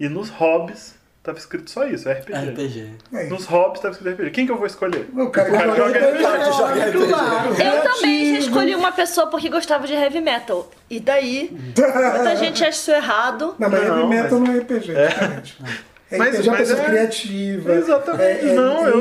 E 0.00 0.08
nos 0.08 0.30
hobbies 0.30 0.94
tava 1.22 1.38
escrito 1.38 1.70
só 1.70 1.86
isso, 1.86 2.08
RPG. 2.08 2.50
RPG. 2.50 2.90
É. 3.12 3.24
Nos 3.28 3.44
hobbies 3.46 3.80
tava 3.80 3.92
escrito 3.94 4.14
RPG. 4.14 4.30
Quem 4.30 4.46
que 4.46 4.52
eu 4.52 4.56
vou 4.56 4.66
escolher? 4.66 5.08
O 5.14 5.30
cara 5.30 5.50
que 5.50 5.54
O 5.56 5.58
cara 5.58 5.76
joga 5.76 6.00
joga 6.00 6.10
RPG, 6.10 6.24
RPG, 6.24 6.52
joga 6.56 6.84
RPG. 6.86 7.08
claro, 7.08 7.48
Eu 7.48 7.54
também 7.54 7.82
já 7.82 7.82
criativo. 8.00 8.36
escolhi 8.38 8.74
uma 8.74 8.92
pessoa 8.92 9.26
porque 9.26 9.48
gostava 9.48 9.86
de 9.86 9.92
heavy 9.94 10.20
metal. 10.20 10.70
E 10.88 10.98
daí, 11.00 11.50
muita 11.52 12.36
gente 12.36 12.62
acha 12.64 12.70
isso 12.70 12.90
errado. 12.90 13.54
Não, 13.58 13.68
mas 13.70 13.82
Não, 13.86 13.96
heavy 13.98 14.08
metal 14.08 14.38
mas- 14.40 14.48
não 14.48 14.54
é 14.56 14.58
RPG, 14.60 14.92
é 14.92 15.06
diferente. 15.08 15.56
É 16.12 16.18
Mas- 16.18 16.34
RPG 16.34 16.48
é 16.48 16.52
mas 16.52 16.70
é- 16.72 16.84
criativa. 16.84 17.72
Exatamente. 17.74 18.22
É, 18.24 18.50
é, 18.50 18.54
Não, 18.54 18.88
eu-. 18.88 19.00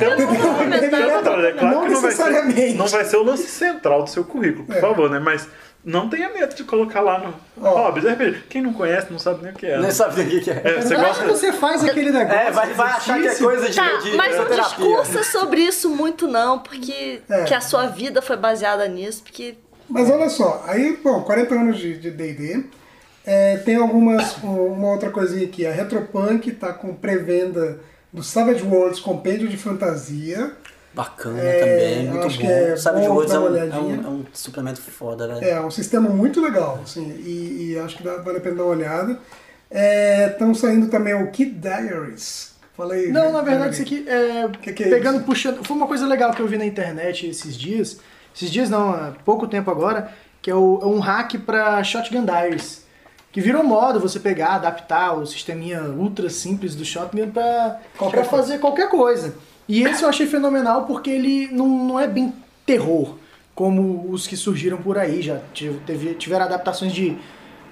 Eu 0.00 0.18
não 0.18 0.26
vou 0.34 0.54
comentar. 0.54 0.90
Pelo 0.90 1.10
contrário, 1.12 1.46
é 1.46 1.52
claro 1.52 1.74
Não 1.74 1.84
que 1.86 1.90
não 1.94 2.00
vai, 2.00 2.12
ser, 2.12 2.22
necessariamente. 2.24 2.74
não 2.74 2.86
vai 2.86 3.04
ser 3.04 3.16
o 3.16 3.22
lance 3.24 3.48
central 3.48 4.04
do 4.04 4.10
seu 4.10 4.22
currículo, 4.24 4.64
por 4.64 4.76
É. 4.76 4.80
favor, 4.80 5.10
né? 5.10 5.18
Mas 5.18 5.48
não 5.84 6.08
tenha 6.08 6.30
medo 6.30 6.54
de 6.54 6.64
colocar 6.64 7.00
lá 7.00 7.18
no 7.18 7.34
Ó. 7.60 7.70
hobbies, 7.70 8.04
RPG. 8.06 8.44
Quem 8.48 8.62
não 8.62 8.72
conhece 8.72 9.10
não 9.10 9.18
sabe 9.18 9.42
nem 9.42 9.52
o 9.52 9.54
que 9.54 9.66
é. 9.66 9.72
Nem 9.76 9.82
né? 9.82 9.90
sabe 9.90 10.20
o 10.20 10.26
que 10.28 10.40
que 10.40 10.50
é. 10.50 10.62
É, 10.64 10.80
você 10.80 10.94
Eu 10.94 11.00
acho 11.00 11.08
gosta 11.08 11.24
que 11.24 11.30
você 11.30 11.52
faz 11.52 11.84
aquele 11.84 12.10
negócio. 12.10 12.38
É, 12.38 12.50
vai, 12.50 12.72
vai 12.72 12.90
achar 12.92 13.20
que 13.20 13.26
é 13.28 13.34
coisa 13.34 13.68
de, 13.68 13.76
Tá, 13.76 13.96
de 13.98 14.16
mas 14.16 14.36
não 14.36 14.48
discursa 14.48 15.22
sobre 15.24 15.60
isso 15.60 15.90
muito 15.90 16.26
não, 16.26 16.58
porque 16.58 17.20
É. 17.28 17.44
que 17.44 17.54
a 17.54 17.60
sua 17.60 17.86
vida 17.86 18.22
foi 18.22 18.36
baseada 18.36 18.88
nisso, 18.88 19.22
porque 19.22 19.56
Mas 19.88 20.10
olha 20.10 20.28
só, 20.30 20.64
aí, 20.66 20.98
bom, 21.02 21.22
40 21.22 21.54
anos 21.54 21.78
de 21.78 21.98
de 21.98 22.10
D&D. 22.10 22.64
É, 23.26 23.56
tem 23.58 23.76
algumas, 23.76 24.36
uma 24.42 24.88
outra 24.92 25.10
coisinha 25.10 25.46
aqui. 25.46 25.66
A 25.66 25.72
Retropunk 25.72 26.50
tá 26.52 26.72
com 26.74 26.94
pré-venda 26.94 27.80
do 28.12 28.22
Savage 28.22 28.62
Worlds 28.62 29.00
Compêndio 29.00 29.48
de 29.48 29.56
Fantasia. 29.56 30.52
Bacana 30.94 31.40
É, 31.40 31.58
também, 31.60 32.06
muito 32.08 32.26
bom. 32.42 32.48
é 33.04 33.08
bom 33.08 33.14
Worlds 33.14 33.32
dar 33.32 33.36
é 33.36 33.40
uma 33.40 33.50
um, 33.50 33.56
é, 33.56 33.62
olhadinha. 33.64 34.00
um, 34.00 34.04
é 34.04 34.08
um 34.08 34.24
suplemento 34.32 34.80
foda, 34.92 35.26
velho. 35.26 35.44
É, 35.44 35.60
um 35.60 35.70
sistema 35.70 36.08
muito 36.08 36.40
legal, 36.40 36.80
assim, 36.82 37.10
e, 37.24 37.72
e 37.72 37.78
acho 37.78 37.96
que 37.96 38.02
dá, 38.02 38.16
vale 38.18 38.38
a 38.38 38.40
pena 38.40 38.56
dar 38.56 38.62
uma 38.64 38.70
olhada. 38.72 39.18
Estão 40.30 40.54
saindo 40.54 40.88
também 40.88 41.14
o 41.14 41.30
Kid 41.30 41.50
Diaries. 41.52 42.54
Falei. 42.76 43.10
Não, 43.10 43.26
né, 43.26 43.32
na 43.32 43.42
verdade, 43.42 43.74
isso 43.74 43.82
aqui 43.82 44.04
é. 44.08 44.48
Que 44.60 44.72
que 44.72 44.82
é 44.84 44.88
pegando, 44.88 45.16
isso? 45.18 45.24
puxando. 45.26 45.64
Foi 45.64 45.76
uma 45.76 45.86
coisa 45.86 46.06
legal 46.06 46.32
que 46.32 46.40
eu 46.42 46.46
vi 46.48 46.58
na 46.58 46.66
internet 46.66 47.26
esses 47.28 47.56
dias. 47.56 47.98
Esses 48.34 48.50
dias 48.50 48.68
não, 48.68 48.90
há 48.90 49.12
pouco 49.24 49.46
tempo 49.46 49.70
agora, 49.70 50.10
que 50.42 50.50
é, 50.50 50.54
o- 50.54 50.80
é 50.82 50.86
um 50.86 50.98
hack 50.98 51.34
pra 51.46 51.82
Shotgun 51.84 52.24
Diaries. 52.24 52.82
Que 53.30 53.40
virou 53.40 53.62
moda 53.64 53.98
você 53.98 54.18
pegar, 54.20 54.54
adaptar 54.54 55.12
o 55.14 55.26
sisteminha 55.26 55.82
ultra 55.82 56.28
simples 56.30 56.74
do 56.76 56.84
Shotgun 56.84 57.30
coisa. 58.22 58.42
fazer 58.42 58.58
qualquer 58.58 58.88
coisa. 58.88 59.34
E 59.68 59.82
esse 59.82 60.02
eu 60.02 60.08
achei 60.08 60.26
fenomenal 60.26 60.84
porque 60.84 61.10
ele 61.10 61.48
não, 61.52 61.66
não 61.86 62.00
é 62.00 62.06
bem 62.06 62.32
terror, 62.66 63.16
como 63.54 64.06
os 64.10 64.26
que 64.26 64.36
surgiram 64.36 64.76
por 64.78 64.98
aí. 64.98 65.22
Já 65.22 65.40
teve- 65.86 66.14
tiveram 66.14 66.44
adaptações 66.44 66.92
de 66.92 67.16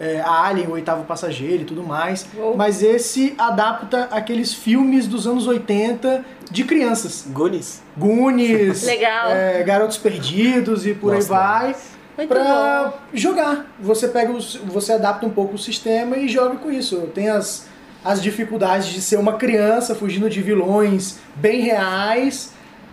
é, 0.00 0.20
Alien, 0.24 0.66
o 0.68 0.72
Oitavo 0.72 1.04
Passageiro 1.04 1.62
e 1.62 1.64
tudo 1.66 1.82
mais. 1.82 2.26
Uou. 2.36 2.56
Mas 2.56 2.82
esse 2.82 3.34
adapta 3.38 4.08
aqueles 4.10 4.52
filmes 4.54 5.06
dos 5.06 5.26
anos 5.26 5.46
80 5.46 6.24
de 6.50 6.64
crianças. 6.64 7.24
Goonies. 7.28 7.82
Goonies, 7.96 8.82
Legal. 8.84 9.30
é, 9.30 9.62
Garotos 9.62 9.98
Perdidos 9.98 10.86
e 10.86 10.94
por 10.94 11.14
Nossa, 11.14 11.32
aí 11.34 11.38
vai. 11.72 11.76
Muito 12.16 12.28
pra 12.28 12.92
jogar. 13.14 13.66
Você 13.80 14.06
pega 14.08 14.32
os, 14.32 14.56
você 14.56 14.92
adapta 14.92 15.24
um 15.26 15.30
pouco 15.30 15.54
o 15.54 15.58
sistema 15.58 16.16
e 16.16 16.28
joga 16.28 16.56
com 16.56 16.70
isso. 16.70 16.96
Tem 17.14 17.28
as, 17.30 17.66
as 18.04 18.22
dificuldades 18.22 18.88
de 18.88 19.00
ser 19.00 19.16
uma 19.18 19.34
criança 19.34 19.94
fugindo 19.94 20.28
de 20.28 20.40
vilões 20.42 21.18
bem 21.36 21.60
reais 21.62 22.52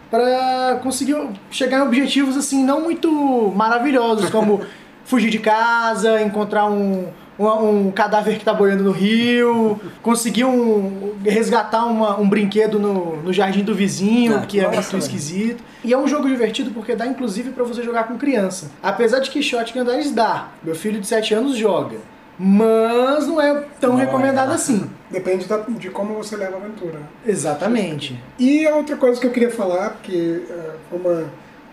pra 0.10 0.80
conseguir 0.84 1.16
chegar 1.52 1.80
em 1.80 1.82
objetivos 1.84 2.36
assim 2.38 2.64
não 2.64 2.82
muito 2.82 3.12
maravilhosos 3.56 4.30
como 4.32 4.62
fugir 5.06 5.30
de 5.30 5.40
casa, 5.40 6.22
encontrar 6.22 6.66
um 6.70 7.08
um, 7.42 7.88
um 7.88 7.92
cadáver 7.92 8.38
que 8.38 8.44
tá 8.44 8.54
boiando 8.54 8.84
no 8.84 8.92
rio, 8.92 9.80
conseguir 10.04 10.44
um, 10.44 11.14
resgatar 11.24 11.86
uma- 11.86 12.20
um 12.20 12.28
brinquedo 12.28 12.78
no, 12.78 13.16
no 13.24 13.32
jardim 13.32 13.64
do 13.64 13.74
vizinho, 13.74 14.36
Ah, 14.36 14.46
que 14.46 14.60
é 14.60 14.68
muito 14.70 14.98
esquisito. 14.98 15.64
E 15.82 15.94
é 15.94 15.98
um 15.98 16.06
jogo 16.06 16.28
divertido 16.28 16.72
porque 16.72 16.98
dá 16.98 17.08
inclusive 17.08 17.52
pra 17.52 17.64
você 17.64 17.82
jogar 17.82 18.10
com 18.10 18.18
criança. 18.18 18.70
Apesar 18.84 19.20
de 19.20 19.30
que 19.30 19.42
Shotgun 19.42 19.86
Diaries 19.86 20.12
dá. 20.12 20.50
Meu 20.62 20.76
filho 20.76 21.00
de 21.00 21.08
7 21.08 21.34
anos 21.34 21.56
joga. 21.56 21.96
Mas 22.40 23.28
não 23.28 23.42
é 23.42 23.66
tão 23.82 23.94
Não 23.94 24.00
é. 24.02 24.06
recomendado 24.06 24.52
assim. 24.54 24.90
Depende 25.12 25.46
da- 25.46 25.58
de 25.68 25.90
como 25.90 26.14
você 26.16 26.38
leva 26.38 26.56
a 26.56 26.60
aventura. 26.60 27.00
Exatamente. 27.28 28.18
E 28.40 28.66
a 28.66 28.76
outra 28.76 28.96
coisa 28.96 29.20
que 29.20 29.28
eu 29.28 29.32
queria 29.32 29.52
falar, 29.52 29.90
porque 29.92 30.44
foi 30.90 31.00
uma 31.00 31.26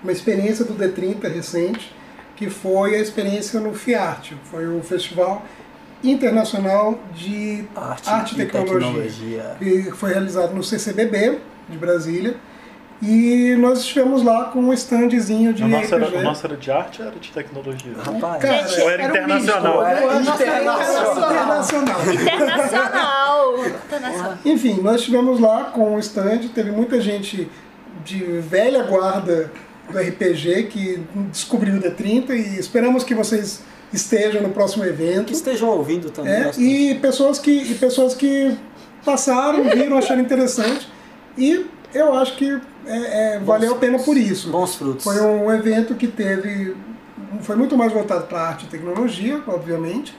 uma 0.03 0.13
experiência 0.13 0.65
do 0.65 0.75
D30 0.75 1.27
recente, 1.33 1.93
que 2.37 2.49
foi 2.51 2.95
a 2.95 2.99
experiência 3.01 3.59
no 3.59 3.73
FIART. 3.75 4.33
Foi 4.51 4.67
o 4.69 4.81
Festival 4.83 5.43
Internacional 6.05 6.99
de 7.15 7.65
Arte, 7.75 8.09
Arte 8.09 8.33
e 8.33 8.35
e 8.35 8.47
Tecnologia, 8.47 9.03
tecnologia. 9.03 9.57
que 9.59 9.91
foi 9.93 10.11
realizado 10.13 10.55
no 10.55 10.63
CCBB 10.63 11.39
de 11.69 11.77
Brasília. 11.79 12.37
E 13.03 13.55
nós 13.59 13.81
estivemos 13.81 14.23
lá 14.23 14.45
com 14.45 14.61
um 14.61 14.73
standzinho 14.73 15.53
de 15.53 15.63
O 15.63 15.69
nosso, 15.69 15.95
era, 15.95 16.09
o 16.09 16.23
nosso 16.23 16.47
era 16.47 16.57
de 16.57 16.71
arte 16.71 17.03
ou 17.03 17.09
era 17.09 17.19
de 17.19 17.31
tecnologia? 17.31 17.93
Rapaz, 17.99 18.43
Cara, 18.43 18.83
Ou 18.83 18.91
era 18.91 19.03
Era 19.03 19.13
um 19.13 19.17
internacional? 19.17 19.79
que 19.79 19.87
era 19.87 20.63
Internacional. 20.63 21.19
internacional. 21.19 22.01
Internacional. 22.13 23.67
Internacional. 23.67 24.39
Enfim, 24.45 24.81
nós 24.83 25.01
estivemos 25.01 25.39
lá 25.41 25.65
com 25.65 25.95
o 25.95 25.99
stand, 25.99 26.49
teve 26.55 26.71
muita 26.71 27.01
gente 27.01 27.49
de 28.05 28.19
velha 28.41 28.83
guarda 28.85 29.51
do 29.91 29.99
RPG 29.99 30.65
que 30.65 31.03
descobriu 31.31 31.75
o 31.77 31.81
D30 31.81 32.31
e 32.31 32.59
esperamos 32.59 33.05
que 33.05 33.15
vocês 33.15 33.63
estejam 33.93 34.43
no 34.43 34.49
próximo 34.51 34.83
que 34.83 34.89
evento. 34.91 35.33
estejam 35.33 35.69
ouvindo 35.69 36.11
também. 36.11 36.33
É, 36.33 36.51
e, 36.59 36.95
pessoas 36.97 37.39
que, 37.39 37.51
e 37.51 37.75
pessoas 37.75 38.15
que 38.15 38.57
passaram, 39.05 39.63
viram, 39.65 39.97
acharam 39.99 40.21
interessante. 40.23 40.89
E 41.39 41.67
eu 41.95 42.15
acho 42.15 42.37
que 42.37 42.61
é, 42.87 43.35
é, 43.37 43.39
valeu 43.41 43.73
a 43.73 43.77
pena 43.79 43.99
por 43.99 44.17
isso. 44.17 44.51
Bons 44.51 44.75
frutos. 44.77 45.05
Foi 45.05 45.21
um 45.21 45.53
evento 45.53 45.95
que 45.95 46.07
teve. 46.09 46.77
Foi 47.43 47.57
muito 47.57 47.77
mais 47.77 47.93
voltado 47.93 48.27
para 48.27 48.41
arte 48.41 48.65
e 48.67 48.69
tecnologia, 48.69 49.43
obviamente, 49.47 50.17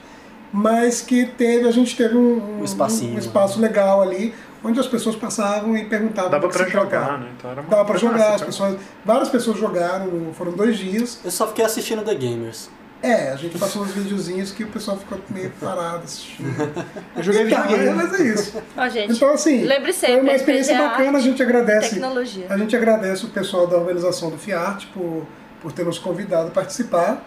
mas 0.52 1.00
que 1.00 1.26
teve, 1.26 1.66
a 1.66 1.70
gente 1.70 1.96
teve 1.96 2.16
um, 2.16 2.60
Um 2.60 2.64
espacinho. 2.64 3.14
um 3.14 3.18
espaço 3.18 3.60
legal 3.60 4.02
ali, 4.02 4.34
onde 4.62 4.78
as 4.78 4.86
pessoas 4.86 5.16
passavam 5.16 5.76
e 5.76 5.84
perguntavam 5.86 6.30
Dava 6.30 6.46
o 6.46 6.50
que 6.50 6.56
pra 6.56 6.66
se 6.66 6.72
jogar, 6.72 7.18
né? 7.18 7.28
Então 7.36 7.50
era 7.50 7.60
uma 7.60 7.68
Dava 7.70 7.84
pra 7.84 7.98
coisa 7.98 8.06
jogar, 8.06 8.18
massa, 8.18 8.34
as 8.34 8.40
cara. 8.40 8.46
pessoas, 8.52 8.76
várias 9.04 9.28
pessoas 9.28 9.58
jogaram, 9.58 10.10
foram 10.34 10.52
dois 10.52 10.76
dias. 10.76 11.18
Eu 11.24 11.30
só 11.30 11.46
fiquei 11.48 11.64
assistindo 11.64 12.02
The 12.04 12.14
Gamers. 12.14 12.70
É, 13.00 13.30
a 13.30 13.36
gente 13.36 13.56
passou 13.58 13.82
uns 13.82 13.92
videozinhos 13.92 14.50
que 14.50 14.64
o 14.64 14.68
pessoal 14.68 14.96
ficou 14.98 15.20
meio 15.30 15.50
parado 15.60 16.02
assistindo. 16.04 16.48
Eu 17.16 17.22
joguei 17.22 17.42
Então, 17.42 17.62
videogame. 17.62 17.92
mas 17.94 18.20
é 18.20 18.22
isso. 18.24 18.62
Ó, 18.76 18.88
gente. 18.88 19.12
Então, 19.12 19.32
assim, 19.32 19.62
lembre 19.64 19.92
sempre, 19.92 20.14
foi 20.16 20.22
uma 20.24 20.32
experiência 20.34 20.74
RPG 20.74 20.82
é 20.84 20.88
bacana, 20.88 21.18
a 21.18 21.20
gente 21.20 21.42
agradece. 21.42 21.90
Tecnologia. 21.90 22.46
A 22.50 22.58
gente 22.58 22.74
agradece 22.76 23.24
o 23.24 23.28
pessoal 23.28 23.66
da 23.68 23.76
organização 23.76 24.30
do 24.30 24.36
FIART 24.38 24.86
por, 24.92 25.24
por 25.62 25.70
ter 25.70 25.84
nos 25.84 25.98
convidado 25.98 26.48
a 26.48 26.50
participar. 26.50 27.22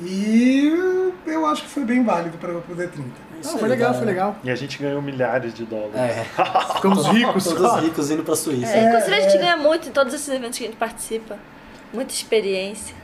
E 0.00 0.72
eu 1.26 1.46
acho 1.46 1.62
que 1.62 1.68
foi 1.68 1.84
bem 1.84 2.02
válido 2.02 2.36
para 2.38 2.52
o 2.52 2.62
D30. 2.62 3.02
Isso 3.40 3.50
Ah, 3.50 3.52
aí, 3.54 3.58
foi 3.60 3.68
legal, 3.68 3.94
foi 3.94 4.06
legal. 4.06 4.36
E 4.42 4.50
a 4.50 4.54
gente 4.56 4.78
ganhou 4.82 5.00
milhares 5.02 5.54
de 5.54 5.64
dólares. 5.64 5.94
É, 5.94 6.24
Ficamos 6.74 7.06
ricos. 7.06 7.44
todos 7.44 7.80
ricos 7.84 8.10
indo 8.10 8.22
pra 8.24 8.34
Suíça. 8.34 8.72
É, 8.72 8.88
inclusive, 8.88 9.14
a 9.14 9.20
gente 9.20 9.36
é. 9.36 9.38
ganha 9.38 9.56
muito 9.56 9.88
em 9.88 9.92
todos 9.92 10.12
esses 10.14 10.28
eventos 10.28 10.58
que 10.58 10.64
a 10.64 10.66
gente 10.68 10.76
participa. 10.78 11.38
Muita 11.92 12.12
experiência. 12.12 13.01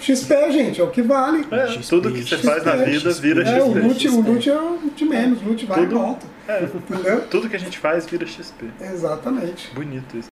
XP, 0.00 0.52
gente, 0.52 0.80
é 0.80 0.84
o 0.84 0.88
que 0.90 1.02
vale. 1.02 1.46
É, 1.50 1.66
XP, 1.68 1.88
tudo 1.88 2.10
que 2.12 2.22
você 2.22 2.38
faz 2.38 2.64
na 2.64 2.72
XP, 2.72 2.84
vida 2.90 3.10
vira 3.12 3.42
É, 3.48 3.62
o 3.62 3.66
XP. 3.66 3.80
loot, 3.80 4.08
o 4.08 4.20
loot 4.20 4.50
é 4.50 4.54
o 4.58 4.78
de 4.96 5.04
menos, 5.04 5.42
o 5.42 5.44
loot 5.48 5.66
vai 5.66 5.80
Tudo. 5.80 5.90
e 5.94 5.98
volta. 5.98 6.26
É, 6.48 6.62
Entendeu? 6.64 7.20
tudo 7.30 7.48
que 7.48 7.56
a 7.56 7.58
gente 7.58 7.78
faz 7.78 8.06
vira 8.06 8.26
XP. 8.26 8.66
Exatamente. 8.80 9.70
Bonito 9.74 10.16
isso. 10.16 10.28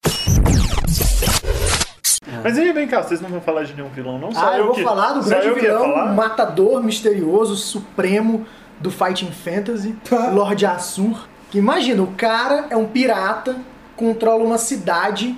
Mas 2.42 2.58
aí, 2.58 2.72
vem 2.72 2.86
cá, 2.86 3.02
vocês 3.02 3.20
não 3.20 3.28
vão 3.28 3.40
falar 3.40 3.64
de 3.64 3.74
nenhum 3.74 3.88
vilão, 3.88 4.18
não? 4.18 4.32
Só 4.32 4.52
Ah, 4.52 4.58
eu 4.58 4.66
vou 4.66 4.74
que- 4.74 4.82
falar 4.82 5.12
do 5.12 5.22
grande 5.28 5.46
eu 5.48 5.54
vilão, 5.54 6.14
matador 6.14 6.82
misterioso, 6.82 7.56
supremo 7.56 8.46
do 8.80 8.90
Fighting 8.90 9.30
Fantasy, 9.32 9.94
Tá. 10.08 10.30
Lord 10.30 10.64
Assur. 10.64 11.26
Que 11.50 11.58
imagina, 11.58 12.02
o 12.02 12.08
cara 12.08 12.66
é 12.70 12.76
um 12.76 12.86
pirata, 12.86 13.56
controla 13.96 14.44
uma 14.44 14.58
cidade 14.58 15.34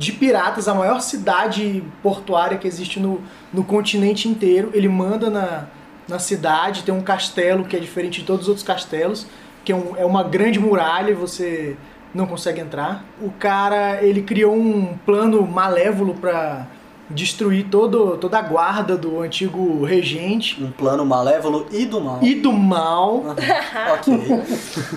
de 0.00 0.12
piratas, 0.12 0.66
a 0.66 0.74
maior 0.74 1.00
cidade 1.00 1.84
portuária 2.02 2.56
que 2.56 2.66
existe 2.66 2.98
no, 2.98 3.20
no 3.52 3.62
continente 3.62 4.28
inteiro. 4.28 4.70
Ele 4.72 4.88
manda 4.88 5.28
na, 5.28 5.66
na 6.08 6.18
cidade, 6.18 6.82
tem 6.84 6.94
um 6.94 7.02
castelo 7.02 7.64
que 7.64 7.76
é 7.76 7.78
diferente 7.78 8.20
de 8.20 8.26
todos 8.26 8.42
os 8.44 8.48
outros 8.48 8.66
castelos, 8.66 9.26
que 9.64 9.70
é, 9.72 9.76
um- 9.76 9.94
é 9.98 10.04
uma 10.04 10.22
grande 10.22 10.58
muralha 10.58 11.10
e 11.10 11.14
você 11.14 11.76
não 12.14 12.26
consegue 12.26 12.60
entrar. 12.60 13.04
O 13.20 13.30
cara, 13.30 14.02
ele 14.02 14.22
criou 14.22 14.54
um 14.56 14.96
plano 15.04 15.46
malévolo 15.46 16.14
pra 16.14 16.66
destruir 17.10 17.66
todo, 17.70 18.16
toda 18.16 18.38
a 18.38 18.42
guarda 18.42 18.96
do 18.96 19.20
antigo 19.20 19.84
regente 19.84 20.62
Um 20.62 20.70
plano 20.70 21.04
malévolo 21.04 21.66
e 21.72 21.84
do 21.84 22.00
mal. 22.00 22.18
e 22.22 22.34
do 22.36 22.52
mal. 22.52 23.24
Ok. 23.98 24.14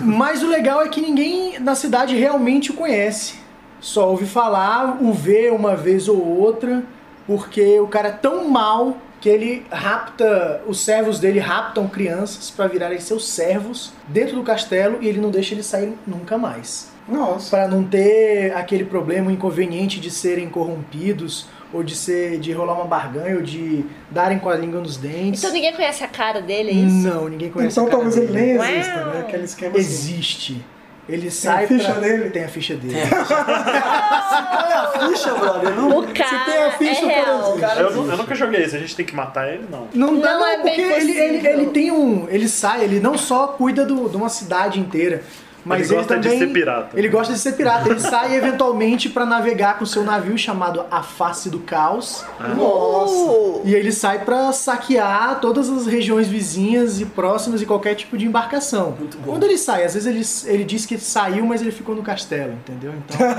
Mas 0.00 0.42
o 0.42 0.46
legal 0.48 0.80
é 0.82 0.88
que 0.88 1.00
ninguém 1.00 1.58
na 1.58 1.74
cidade 1.74 2.16
realmente 2.16 2.70
o 2.70 2.74
conhece. 2.74 3.43
Só 3.84 4.08
ouve 4.08 4.24
falar, 4.24 4.96
o 5.02 5.12
vê 5.12 5.50
uma 5.50 5.76
vez 5.76 6.08
ou 6.08 6.18
outra, 6.18 6.82
porque 7.26 7.78
o 7.80 7.86
cara 7.86 8.08
é 8.08 8.12
tão 8.12 8.48
mal 8.48 8.96
que 9.20 9.28
ele 9.28 9.66
rapta, 9.70 10.62
os 10.66 10.80
servos 10.80 11.20
dele 11.20 11.38
raptam 11.38 11.86
crianças 11.86 12.50
para 12.50 12.66
virarem 12.66 12.98
seus 12.98 13.28
servos 13.28 13.92
dentro 14.08 14.36
do 14.36 14.42
castelo 14.42 14.96
e 15.02 15.06
ele 15.06 15.20
não 15.20 15.30
deixa 15.30 15.52
eles 15.52 15.66
saírem 15.66 15.98
nunca 16.06 16.38
mais. 16.38 16.88
Nossa. 17.06 17.50
Para 17.50 17.68
não 17.68 17.84
ter 17.84 18.56
aquele 18.56 18.86
problema, 18.86 19.28
o 19.28 19.30
inconveniente 19.30 20.00
de 20.00 20.10
serem 20.10 20.48
corrompidos 20.48 21.46
ou 21.70 21.82
de 21.82 21.94
ser 21.94 22.38
de 22.38 22.52
rolar 22.52 22.76
uma 22.76 22.86
barganha 22.86 23.36
ou 23.36 23.42
de 23.42 23.84
darem 24.10 24.38
com 24.38 24.48
a 24.48 24.56
língua 24.56 24.80
nos 24.80 24.96
dentes. 24.96 25.42
Então 25.42 25.52
ninguém 25.52 25.74
conhece 25.74 26.02
a 26.02 26.08
cara 26.08 26.40
dele, 26.40 26.70
é 26.70 26.72
isso? 26.72 27.06
Não, 27.06 27.28
ninguém 27.28 27.50
conhece 27.50 27.78
Então 27.78 27.84
a 27.84 27.90
cara 27.90 28.02
talvez 28.02 28.16
ele 28.16 28.32
nem 28.32 28.50
exista, 28.52 29.04
né? 29.04 29.20
Aquele 29.20 29.44
esquema 29.44 29.76
assim. 29.76 30.62
Ele 31.08 31.30
sai 31.30 31.64
a 31.64 31.68
ficha 31.68 31.92
pra- 31.92 32.00
dele? 32.00 32.30
Tem 32.30 32.44
a 32.44 32.48
ficha 32.48 32.74
dele. 32.76 32.96
Olha 32.96 34.80
a 34.80 34.92
ficha, 35.08 35.34
brother. 35.34 35.70
Não... 35.74 35.98
O 35.98 36.14
cara 36.14 36.44
tem 36.44 36.62
a 36.62 36.70
ficha, 36.72 37.04
é 37.04 37.20
real. 37.22 37.56
Cara, 37.58 37.80
Eu, 37.80 37.90
eu 38.10 38.16
nunca 38.16 38.34
joguei 38.34 38.64
isso, 38.64 38.74
a 38.76 38.78
gente 38.78 38.96
tem 38.96 39.04
que 39.04 39.14
matar 39.14 39.48
ele, 39.52 39.64
não. 39.70 39.86
Não 39.92 40.18
dá 40.20 40.32
Não 40.32 40.40
não, 40.40 40.46
é 40.46 40.62
bem 40.62 40.76
porque 40.76 40.80
ele, 40.80 41.18
ele, 41.18 41.46
ele 41.46 41.66
tem 41.66 41.90
um. 41.92 42.26
Ele 42.30 42.48
sai, 42.48 42.84
ele 42.84 43.00
não 43.00 43.18
só 43.18 43.48
cuida 43.48 43.84
do, 43.84 44.08
de 44.08 44.16
uma 44.16 44.28
cidade 44.28 44.80
inteira. 44.80 45.22
Mas 45.64 45.80
Ele 45.80 45.88
ele, 45.88 45.96
gosta 45.96 46.16
de 46.18 46.22
também, 46.28 46.38
ser 46.38 46.52
pirata. 46.52 46.88
Ele 46.98 47.08
gosta 47.08 47.32
de 47.32 47.38
ser 47.38 47.52
pirata. 47.52 47.88
Ele 47.88 47.98
sai 48.00 48.34
eventualmente 48.36 49.08
pra 49.08 49.24
navegar 49.24 49.78
com 49.78 49.86
seu 49.86 50.04
navio 50.04 50.36
chamado 50.36 50.84
A 50.90 51.02
Face 51.02 51.48
do 51.48 51.60
Caos. 51.60 52.22
Uh, 52.58 53.62
E 53.64 53.74
ele 53.74 53.90
sai 53.90 54.24
pra 54.24 54.52
saquear 54.52 55.40
todas 55.40 55.70
as 55.70 55.86
regiões 55.86 56.26
vizinhas 56.28 57.00
e 57.00 57.06
próximas 57.06 57.62
e 57.62 57.66
qualquer 57.66 57.94
tipo 57.94 58.16
de 58.18 58.26
embarcação. 58.26 58.94
Muito 58.98 59.16
bom. 59.18 59.32
Quando 59.32 59.44
ele 59.44 59.56
sai, 59.56 59.84
às 59.84 59.94
vezes 59.94 60.44
ele, 60.46 60.54
ele 60.54 60.64
diz 60.64 60.84
que 60.84 60.98
saiu, 60.98 61.46
mas 61.46 61.62
ele 61.62 61.72
ficou 61.72 61.94
no 61.94 62.02
castelo, 62.02 62.52
entendeu? 62.52 62.92
Então. 63.08 63.26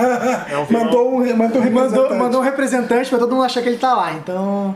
É 0.49 0.57
um. 0.57 0.65
Mandou 0.71 1.13
um, 1.21 1.35
mandou 1.35 1.61
um 1.61 1.71
mandou, 1.71 2.01
representante. 2.01 2.13
mandou 2.15 2.41
um 2.41 2.43
representante 2.43 3.09
pra 3.09 3.19
todo 3.19 3.31
mundo 3.35 3.45
achar 3.45 3.61
que 3.61 3.69
ele 3.69 3.77
tá 3.77 3.93
lá. 3.93 4.13
Então. 4.13 4.75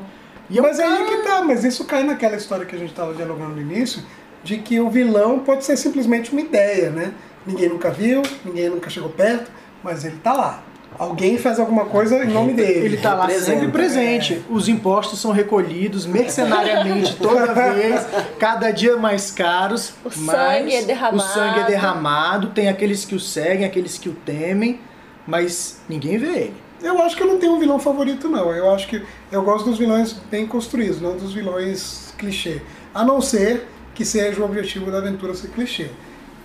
E 0.49 0.59
Mas 0.61 0.79
aí 0.79 0.87
cara- 0.87 1.05
que 1.05 1.17
tá, 1.27 1.41
mas 1.43 1.63
isso 1.63 1.85
cai 1.85 2.03
naquela 2.03 2.35
história 2.35 2.65
que 2.65 2.75
a 2.75 2.79
gente 2.79 2.89
estava 2.89 3.13
dialogando 3.13 3.51
no 3.55 3.61
início, 3.61 4.01
de 4.43 4.57
que 4.57 4.79
o 4.79 4.89
vilão 4.89 5.39
pode 5.39 5.63
ser 5.65 5.77
simplesmente 5.77 6.31
uma 6.31 6.41
ideia, 6.41 6.89
né? 6.89 7.11
Ninguém 7.49 7.69
nunca 7.69 7.89
viu, 7.89 8.21
ninguém 8.45 8.69
nunca 8.69 8.89
chegou 8.91 9.09
perto, 9.09 9.51
mas 9.83 10.05
ele 10.05 10.17
tá 10.17 10.33
lá. 10.33 10.63
Alguém 10.99 11.37
faz 11.37 11.59
alguma 11.59 11.85
coisa 11.85 12.23
em 12.23 12.27
nome 12.27 12.53
dele. 12.53 12.85
Ele 12.85 12.97
tá 12.97 13.15
lá 13.15 13.29
sempre 13.29 13.69
presente. 13.69 14.43
Os 14.49 14.67
impostos 14.67 15.19
são 15.19 15.31
recolhidos 15.31 16.05
mercenariamente 16.05 17.15
toda 17.17 17.53
vez, 17.53 18.05
cada 18.37 18.69
dia 18.69 18.97
mais 18.97 19.31
caros. 19.31 19.93
O 20.03 20.11
sangue 20.11 20.75
é 20.75 20.83
derramado. 20.83 21.17
O 21.17 21.19
sangue 21.19 21.59
é 21.59 21.63
derramado. 21.65 22.47
Tem 22.49 22.67
aqueles 22.67 23.03
que 23.03 23.15
o 23.15 23.19
seguem, 23.19 23.65
aqueles 23.65 23.97
que 23.97 24.09
o 24.09 24.13
temem, 24.13 24.79
mas 25.25 25.79
ninguém 25.87 26.17
vê 26.17 26.27
ele. 26.27 26.53
Eu 26.83 27.01
acho 27.01 27.15
que 27.15 27.23
eu 27.23 27.27
não 27.27 27.39
tenho 27.39 27.53
um 27.53 27.59
vilão 27.59 27.79
favorito, 27.79 28.29
não. 28.29 28.51
Eu 28.53 28.71
acho 28.71 28.87
que 28.87 29.01
eu 29.31 29.41
gosto 29.41 29.69
dos 29.69 29.77
vilões 29.79 30.13
bem 30.29 30.45
construídos, 30.45 31.01
não 31.01 31.17
dos 31.17 31.33
vilões 31.33 32.13
clichê. 32.17 32.61
A 32.93 33.03
não 33.03 33.21
ser 33.21 33.65
que 33.95 34.05
seja 34.05 34.41
o 34.41 34.45
objetivo 34.45 34.91
da 34.91 34.99
aventura 34.99 35.33
ser 35.33 35.49
clichê. 35.49 35.89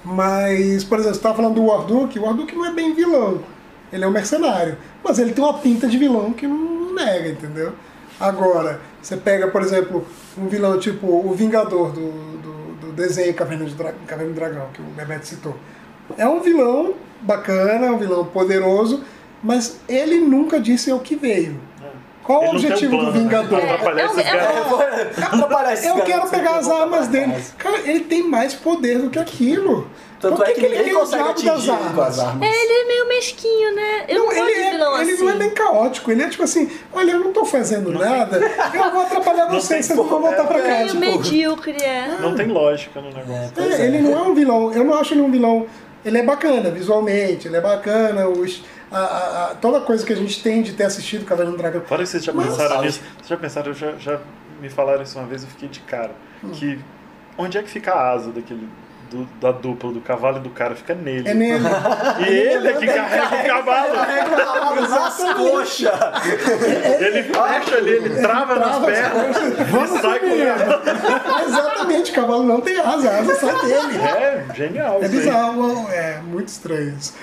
Mas, 0.04 0.84
por 0.84 0.98
exemplo, 0.98 1.14
você 1.14 1.18
estava 1.18 1.36
falando 1.36 1.54
do 1.54 1.66
Warduk, 1.66 2.18
o 2.18 2.22
Warduk 2.22 2.54
não 2.54 2.66
é 2.66 2.72
bem 2.72 2.94
vilão. 2.94 3.40
Ele 3.92 4.04
é 4.04 4.06
um 4.06 4.10
mercenário. 4.10 4.76
Mas 5.02 5.18
ele 5.18 5.32
tem 5.32 5.42
uma 5.42 5.54
pinta 5.54 5.88
de 5.88 5.96
vilão 5.96 6.32
que 6.32 6.46
não 6.46 6.92
nega, 6.94 7.30
entendeu? 7.30 7.72
Agora, 8.20 8.80
você 9.00 9.16
pega, 9.16 9.48
por 9.48 9.62
exemplo, 9.62 10.06
um 10.36 10.46
vilão 10.46 10.78
tipo 10.78 11.06
o 11.06 11.32
Vingador 11.34 11.90
do, 11.90 12.10
do, 12.38 12.74
do 12.80 12.92
desenho 12.92 13.34
Caverna, 13.34 13.64
de 13.64 13.74
Dra 13.74 13.92
Caverna 14.06 14.32
do 14.32 14.36
Dragão, 14.36 14.68
que 14.72 14.80
o 14.80 14.84
Bebeto 14.84 15.26
citou. 15.26 15.56
É 16.16 16.28
um 16.28 16.40
vilão 16.40 16.94
bacana, 17.20 17.92
um 17.92 17.98
vilão 17.98 18.24
poderoso, 18.26 19.02
mas 19.42 19.80
ele 19.88 20.20
nunca 20.20 20.60
disse 20.60 20.92
o 20.92 21.00
que 21.00 21.16
veio. 21.16 21.58
Qual 22.24 22.42
Ele 22.42 22.50
o 22.50 22.52
não 22.54 22.60
tem 22.60 22.70
um 22.70 22.72
objetivo 22.72 22.90
plano, 22.96 23.12
do 23.12 23.18
né? 23.18 23.22
Vingador? 23.24 23.60
Pra 23.60 23.74
atrapalhar 23.74 24.00
É, 24.00 24.02
é 24.02 24.06
esses 24.06 24.18
é 24.18 24.24
caras. 24.24 25.18
Atrapalhar 25.34 25.72
esses 25.74 25.86
Eu 25.86 25.94
quero 26.02 26.28
pegar 26.30 26.56
as 26.56 26.68
armas 26.70 27.08
dele. 27.08 27.34
Cara, 27.58 27.78
ele 27.84 28.00
tem 28.00 28.22
mais 28.22 28.54
poder 28.54 28.98
do 28.98 29.10
que 29.10 29.18
aquilo. 29.18 29.90
Tanto 30.20 30.36
Por 30.36 30.48
é 30.48 30.52
que 30.52 30.60
ele 30.60 30.68
ninguém 30.78 30.84
quer 30.84 30.96
o 30.96 31.00
consegue 31.00 31.22
diabo 31.22 31.42
das 31.42 31.52
atingir 31.52 31.70
ele 31.70 31.94
com 31.94 32.00
as 32.00 32.18
armas. 32.18 32.48
Ele 32.48 32.72
é 32.72 32.86
meio 32.86 33.08
mesquinho, 33.08 33.74
né? 33.74 34.04
Eu 34.08 34.18
não, 34.20 34.26
Não, 34.26 34.32
ele, 34.48 34.52
é, 34.58 34.70
vilão 34.70 35.00
ele 35.02 35.12
assim. 35.12 35.22
não 35.24 35.30
é 35.30 35.34
nem 35.34 35.50
caótico, 35.50 36.10
ele 36.10 36.22
é 36.22 36.28
tipo 36.30 36.42
assim, 36.44 36.70
olha, 36.94 37.10
eu 37.10 37.20
não 37.20 37.30
tô 37.30 37.44
fazendo 37.44 37.92
nada, 37.92 38.38
eu 38.72 38.90
vou 38.90 39.02
atrapalhar 39.02 39.44
Não 39.44 39.60
vocês, 39.60 39.86
tem 39.86 39.94
vocês 39.96 40.08
vão 40.08 40.20
voltar 40.22 40.44
pra 40.44 40.62
Meio 40.62 40.86
casa. 40.86 40.98
medíocre, 40.98 41.76
é. 41.82 42.16
Não 42.20 42.34
tem 42.34 42.46
lógica 42.46 43.02
no 43.02 43.08
negócio. 43.08 43.52
É, 43.58 43.62
É, 43.68 43.82
é. 43.82 43.86
ele 43.86 43.98
não 44.00 44.18
é 44.18 44.22
um 44.22 44.34
vilão, 44.34 44.72
eu 44.72 44.82
não 44.82 44.94
acho 44.98 45.12
ele 45.12 45.20
um 45.20 45.30
vilão 45.30 45.66
ele 46.04 46.18
é 46.18 46.22
bacana 46.22 46.70
visualmente, 46.70 47.48
ele 47.48 47.56
é 47.56 47.60
bacana, 47.60 48.28
os, 48.28 48.62
a, 48.90 48.98
a- 48.98 49.50
a- 49.50 49.54
toda 49.56 49.80
coisa 49.80 50.04
que 50.06 50.12
a 50.12 50.16
gente 50.16 50.42
tem 50.42 50.62
de 50.62 50.72
ter 50.74 50.84
assistido 50.84 51.24
Cavaleiro 51.24 51.56
do 51.56 51.58
Dragão. 51.60 51.82
Fora 51.82 52.02
que 52.02 52.08
vocês 52.08 52.24
já 52.24 52.32
Mas- 52.32 52.46
pensaram 52.48 52.82
nisso. 52.82 53.00
Vocês 53.16 53.28
já 53.28 53.36
pensaram, 53.36 53.72
já, 53.74 53.92
já 53.96 54.20
me 54.60 54.68
falaram 54.68 55.02
isso 55.02 55.18
uma 55.18 55.26
vez, 55.26 55.42
eu 55.42 55.48
fiquei 55.48 55.68
de 55.68 55.80
cara. 55.80 56.12
Hum. 56.42 56.50
Que 56.50 56.78
onde 57.38 57.58
é 57.58 57.62
que 57.62 57.70
fica 57.70 57.92
a 57.92 58.10
asa 58.12 58.30
daquele. 58.30 58.68
Do- 59.14 59.28
da 59.40 59.52
dupla, 59.52 59.92
do 59.92 60.00
cavalo 60.00 60.38
e 60.38 60.40
do 60.40 60.50
cara, 60.50 60.74
fica 60.74 60.94
nele. 60.94 61.28
É 61.28 61.34
nele. 61.34 61.64
E 62.20 62.32
ele 62.32 62.68
é 62.68 62.72
que 62.72 62.86
carrega 62.86 63.36
o 63.36 63.46
cavalo. 63.64 63.94
Nas 64.88 65.16
coxas! 65.34 65.90
Ele 67.00 67.22
fecha 67.22 67.76
ali, 67.76 67.90
ele 67.90 68.10
trava 68.20 68.56
nas 68.56 68.78
pernas 68.84 69.36
e 69.36 69.98
sai 70.00 70.18
correndo. 70.18 71.44
Exatamente, 71.48 72.10
o 72.10 72.14
cavalo 72.14 72.42
não 72.42 72.60
tem 72.60 72.78
asa, 72.80 73.10
a 73.10 73.18
asa 73.20 73.34
sai 73.36 73.54
dele. 73.66 73.98
É 74.02 74.44
genial. 74.54 74.98
É 75.02 75.08
bizarro, 75.08 75.88
é 75.90 76.18
muito 76.24 76.48
estranho 76.48 76.94
isso. 76.98 77.14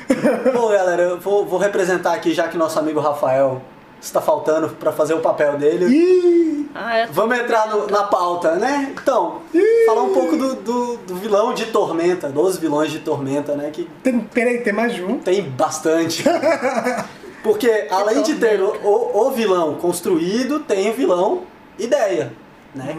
Bom, 0.54 0.70
galera, 0.70 1.02
eu 1.04 1.20
vou, 1.20 1.46
vou 1.46 1.60
representar 1.60 2.14
aqui, 2.14 2.34
já 2.34 2.48
que 2.48 2.58
nosso 2.58 2.80
amigo 2.80 3.00
Rafael 3.00 3.62
está 4.02 4.20
faltando 4.20 4.70
pra 4.70 4.92
fazer 4.92 5.14
o 5.14 5.20
papel 5.20 5.58
dele. 5.58 5.86
Ih, 5.86 6.70
Ah, 6.74 6.98
é 7.00 7.06
Vamos 7.08 7.38
entrar 7.38 7.68
no- 7.70 7.86
na 7.88 8.04
pauta, 8.04 8.56
né? 8.56 8.94
Então, 9.02 9.42
falar 9.86 10.04
um 10.04 10.14
pouco 10.14 10.38
do, 10.38 10.56
do, 10.56 10.98
do 10.98 11.16
vilão 11.16 11.54
de 11.54 11.66
Tormenta, 11.66 12.30
dos 12.30 12.58
vilões 12.58 12.92
de 12.92 13.00
Tormenta, 13.00 13.56
né? 13.56 13.70
Que 13.72 13.90
tem, 14.02 14.20
peraí, 14.22 14.60
tem 14.62 14.72
mais 14.72 14.94
de 14.96 15.04
um. 15.04 15.20
tem 15.20 15.42
bastante. 15.44 16.24
Porque 17.44 17.88
além 17.90 18.22
de 18.22 18.36
ter 18.36 18.62
o, 18.62 18.68
o, 18.84 19.28
o 19.28 19.32
vilão 19.32 19.76
construído, 19.76 20.60
tem 20.60 20.92
o 20.92 20.94
vilão 20.94 21.42
ideia. 21.78 22.32
Né? 22.74 22.96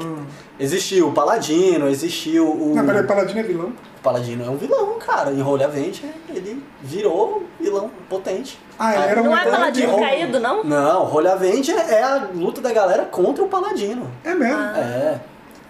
Existiu 0.60 1.08
o 1.08 1.12
Paladino, 1.12 1.88
existiu 1.88 2.46
o. 2.46 2.74
Não, 2.74 2.84
peraí, 2.84 3.04
Paladino 3.04 3.40
é 3.40 3.42
vilão. 3.42 3.72
Paladino 4.02 4.44
é 4.44 4.50
um 4.50 4.56
vilão, 4.56 4.98
cara. 4.98 5.30
Em 5.30 5.40
Rolha 5.40 5.68
Vente, 5.68 6.04
ele 6.28 6.62
virou 6.82 7.44
vilão 7.60 7.90
potente. 8.08 8.58
Ah, 8.78 8.94
ele 8.94 9.04
era 9.04 9.20
um 9.22 9.24
Não 9.26 9.36
é 9.38 9.44
paladino 9.44 9.86
vilão. 9.88 10.00
caído, 10.02 10.40
não? 10.40 10.64
Não, 10.64 11.04
Rolha 11.04 11.36
Vente 11.36 11.70
é 11.70 11.94
é 11.94 12.02
a 12.02 12.28
luta 12.34 12.60
da 12.60 12.72
galera 12.72 13.04
contra 13.04 13.44
o 13.44 13.48
Paladino. 13.48 14.10
É 14.24 14.34
mesmo. 14.34 14.60
É. 14.60 15.20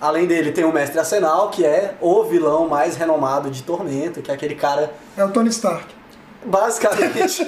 Além 0.00 0.26
dele, 0.26 0.50
tem 0.50 0.64
o 0.64 0.72
Mestre 0.72 0.98
Arsenal, 0.98 1.50
que 1.50 1.64
é 1.64 1.94
o 2.00 2.24
vilão 2.24 2.66
mais 2.68 2.96
renomado 2.96 3.50
de 3.50 3.62
Tormenta, 3.62 4.20
que 4.22 4.30
é 4.30 4.34
aquele 4.34 4.54
cara, 4.54 4.92
É 5.16 5.22
o 5.24 5.28
Tony 5.30 5.48
Stark. 5.50 5.86
basicamente, 6.44 7.46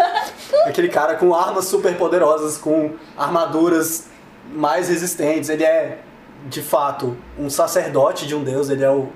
aquele 0.64 0.88
cara 0.88 1.16
com 1.16 1.34
armas 1.34 1.66
super 1.66 1.94
poderosas, 1.96 2.56
com 2.56 2.92
armaduras 3.16 4.06
mais 4.54 4.88
resistentes. 4.88 5.50
Ele 5.50 5.64
é, 5.64 5.98
de 6.46 6.62
fato, 6.62 7.16
um 7.38 7.50
sacerdote 7.50 8.26
de 8.26 8.34
um 8.34 8.42
deus, 8.42 8.70
ele 8.70 8.84
é 8.84 8.90
o 8.90 9.08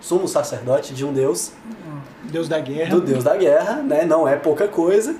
sumo 0.00 0.26
sacerdote 0.28 0.94
de 0.94 1.04
um 1.04 1.12
deus, 1.12 1.52
Deus 2.24 2.48
da 2.48 2.60
guerra. 2.60 2.90
do 2.90 3.00
deus 3.00 3.24
da 3.24 3.36
guerra, 3.36 3.74
né? 3.76 4.04
Não 4.04 4.26
é 4.28 4.36
pouca 4.36 4.68
coisa. 4.68 5.14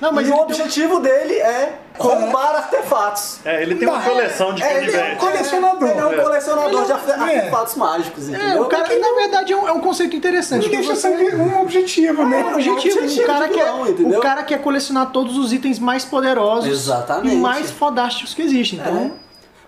Não, 0.00 0.12
mas 0.12 0.26
e 0.26 0.30
o 0.30 0.32
tem 0.32 0.40
um- 0.40 0.44
objetivo 0.44 0.98
dele 1.00 1.34
é 1.34 1.78
roubar 1.98 2.56
artefatos. 2.56 3.38
É, 3.44 3.60
ele 3.62 3.74
tem 3.74 3.86
uma 3.86 3.98
Não, 3.98 4.04
coleção 4.06 4.54
de 4.54 4.62
É, 4.62 4.78
ele 4.82 4.96
é 4.96 5.12
um 5.12 5.16
colecionador. 5.16 5.88
Ele 5.90 5.98
é 5.98 6.06
um 6.06 6.22
colecionador 6.24 6.84
de 6.86 6.92
arfe- 6.92 7.10
É. 7.10 7.14
artefatos 7.38 7.74
mágicos, 7.74 8.28
É, 8.30 8.32
entendeu? 8.32 8.62
o 8.62 8.66
cara, 8.66 8.98
na 8.98 9.12
verdade, 9.14 9.52
é 9.52 9.56
um, 9.58 9.68
é 9.68 9.72
um 9.72 9.80
conceito 9.80 10.16
interessante. 10.16 10.62
Não 10.62 10.70
que 10.70 10.76
deixa 10.76 10.94
você- 10.94 11.18
ser 11.18 11.34
um 11.36 11.60
objetivo, 11.60 12.24
né? 12.24 12.40
É 12.40 12.44
um 12.44 12.52
objetivo. 12.54 12.98
objetivo 12.98 13.22
O 13.24 13.26
cara, 13.26 13.46
de 13.46 13.52
quer, 13.54 13.64
vilão, 13.66 13.88
entendeu? 13.88 14.18
o 14.18 14.22
cara 14.22 14.42
quer 14.42 14.62
colecionar 14.62 15.10
todos 15.12 15.36
os 15.36 15.52
itens 15.52 15.78
mais 15.78 16.02
poderosos 16.02 16.70
Exatamente. 16.70 17.34
e 17.34 17.38
mais 17.38 17.70
fodásticos 17.70 18.32
que 18.32 18.40
existem. 18.40 18.78
Então, 18.78 18.96
É. 18.96 19.10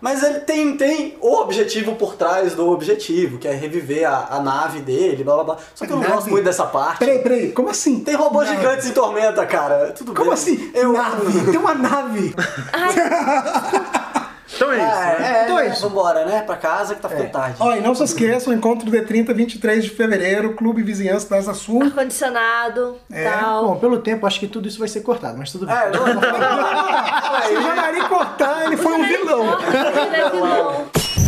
Mas 0.03 0.21
ele 0.25 0.41
tem, 0.41 0.77
tem 0.77 1.15
o 1.21 1.33
objetivo 1.37 1.95
por 1.95 2.17
trás 2.17 2.55
do 2.57 2.69
objetivo, 2.69 3.39
que 3.39 3.47
é 3.47 3.53
reviver 3.53 4.05
a, 4.05 4.27
a 4.33 4.41
nave 4.41 4.81
dele, 4.81 5.23
blá 5.23 5.37
blá 5.37 5.45
blá. 5.45 5.57
Só 5.77 5.87
que 5.87 5.93
eu 5.93 5.97
não 5.97 6.03
Nave? 6.03 6.15
gosto 6.17 6.31
muito 6.31 6.45
dessa 6.45 6.67
parte. 6.67 6.99
Peraí, 6.99 7.21
peraí, 7.21 7.53
como 7.53 7.69
assim? 7.71 8.01
Tem 8.01 8.17
robôs 8.17 8.49
Nave? 8.49 8.61
gigantes 8.61 8.87
em 8.89 8.93
Tormenta, 8.93 9.47
cara. 9.47 9.93
Tudo 9.97 10.13
Como 10.13 10.25
bem. 10.25 10.35
assim? 10.35 10.71
Eu... 10.75 10.93
Nave. 10.93 11.51
Tem 11.53 11.57
uma 11.61 11.75
nave. 11.75 12.35
Então 14.63 14.73
é 14.73 14.77
isso, 14.77 14.87
É, 14.87 15.19
né? 15.19 15.39
é, 15.41 15.45
Então 15.45 15.59
é 15.59 15.63
né? 15.65 15.71
isso. 15.73 15.89
Vambora, 15.89 16.25
né? 16.25 16.43
Pra 16.43 16.57
casa 16.57 16.95
que 16.95 17.01
tá 17.01 17.09
ficando 17.09 17.31
tarde. 17.31 17.57
Ó, 17.59 17.75
e 17.75 17.81
não 17.81 17.95
se 17.95 18.05
esqueçam, 18.05 18.53
encontro 18.53 18.91
D30, 18.91 19.35
23 19.35 19.85
de 19.85 19.91
fevereiro, 19.91 20.55
Clube 20.55 20.83
Vizinhança 20.83 21.29
da 21.29 21.37
Asa 21.39 21.55
Sul. 21.55 21.83
Ar-condicionado, 21.83 22.97
É, 23.11 23.29
tal. 23.29 23.65
bom, 23.67 23.77
pelo 23.77 23.99
tempo, 23.99 24.27
acho 24.27 24.39
que 24.39 24.47
tudo 24.47 24.69
isso 24.69 24.79
vai 24.79 24.89
ser 24.89 25.01
cortado, 25.01 25.37
mas 25.39 25.51
tudo 25.51 25.67
bem. 25.67 25.75
É, 25.75 25.91
não, 25.91 26.07
não, 26.07 26.15
não, 26.15 26.21
não. 26.23 27.43
Se 27.49 27.57
o 27.57 27.63
Janari 27.63 28.01
cortar, 28.09 28.65
ele 28.67 28.77
foi 28.77 28.93
um 28.93 29.05
vilão. 29.07 29.45
Ele 30.07 30.17
é 30.17 30.31
vilão. 30.31 30.85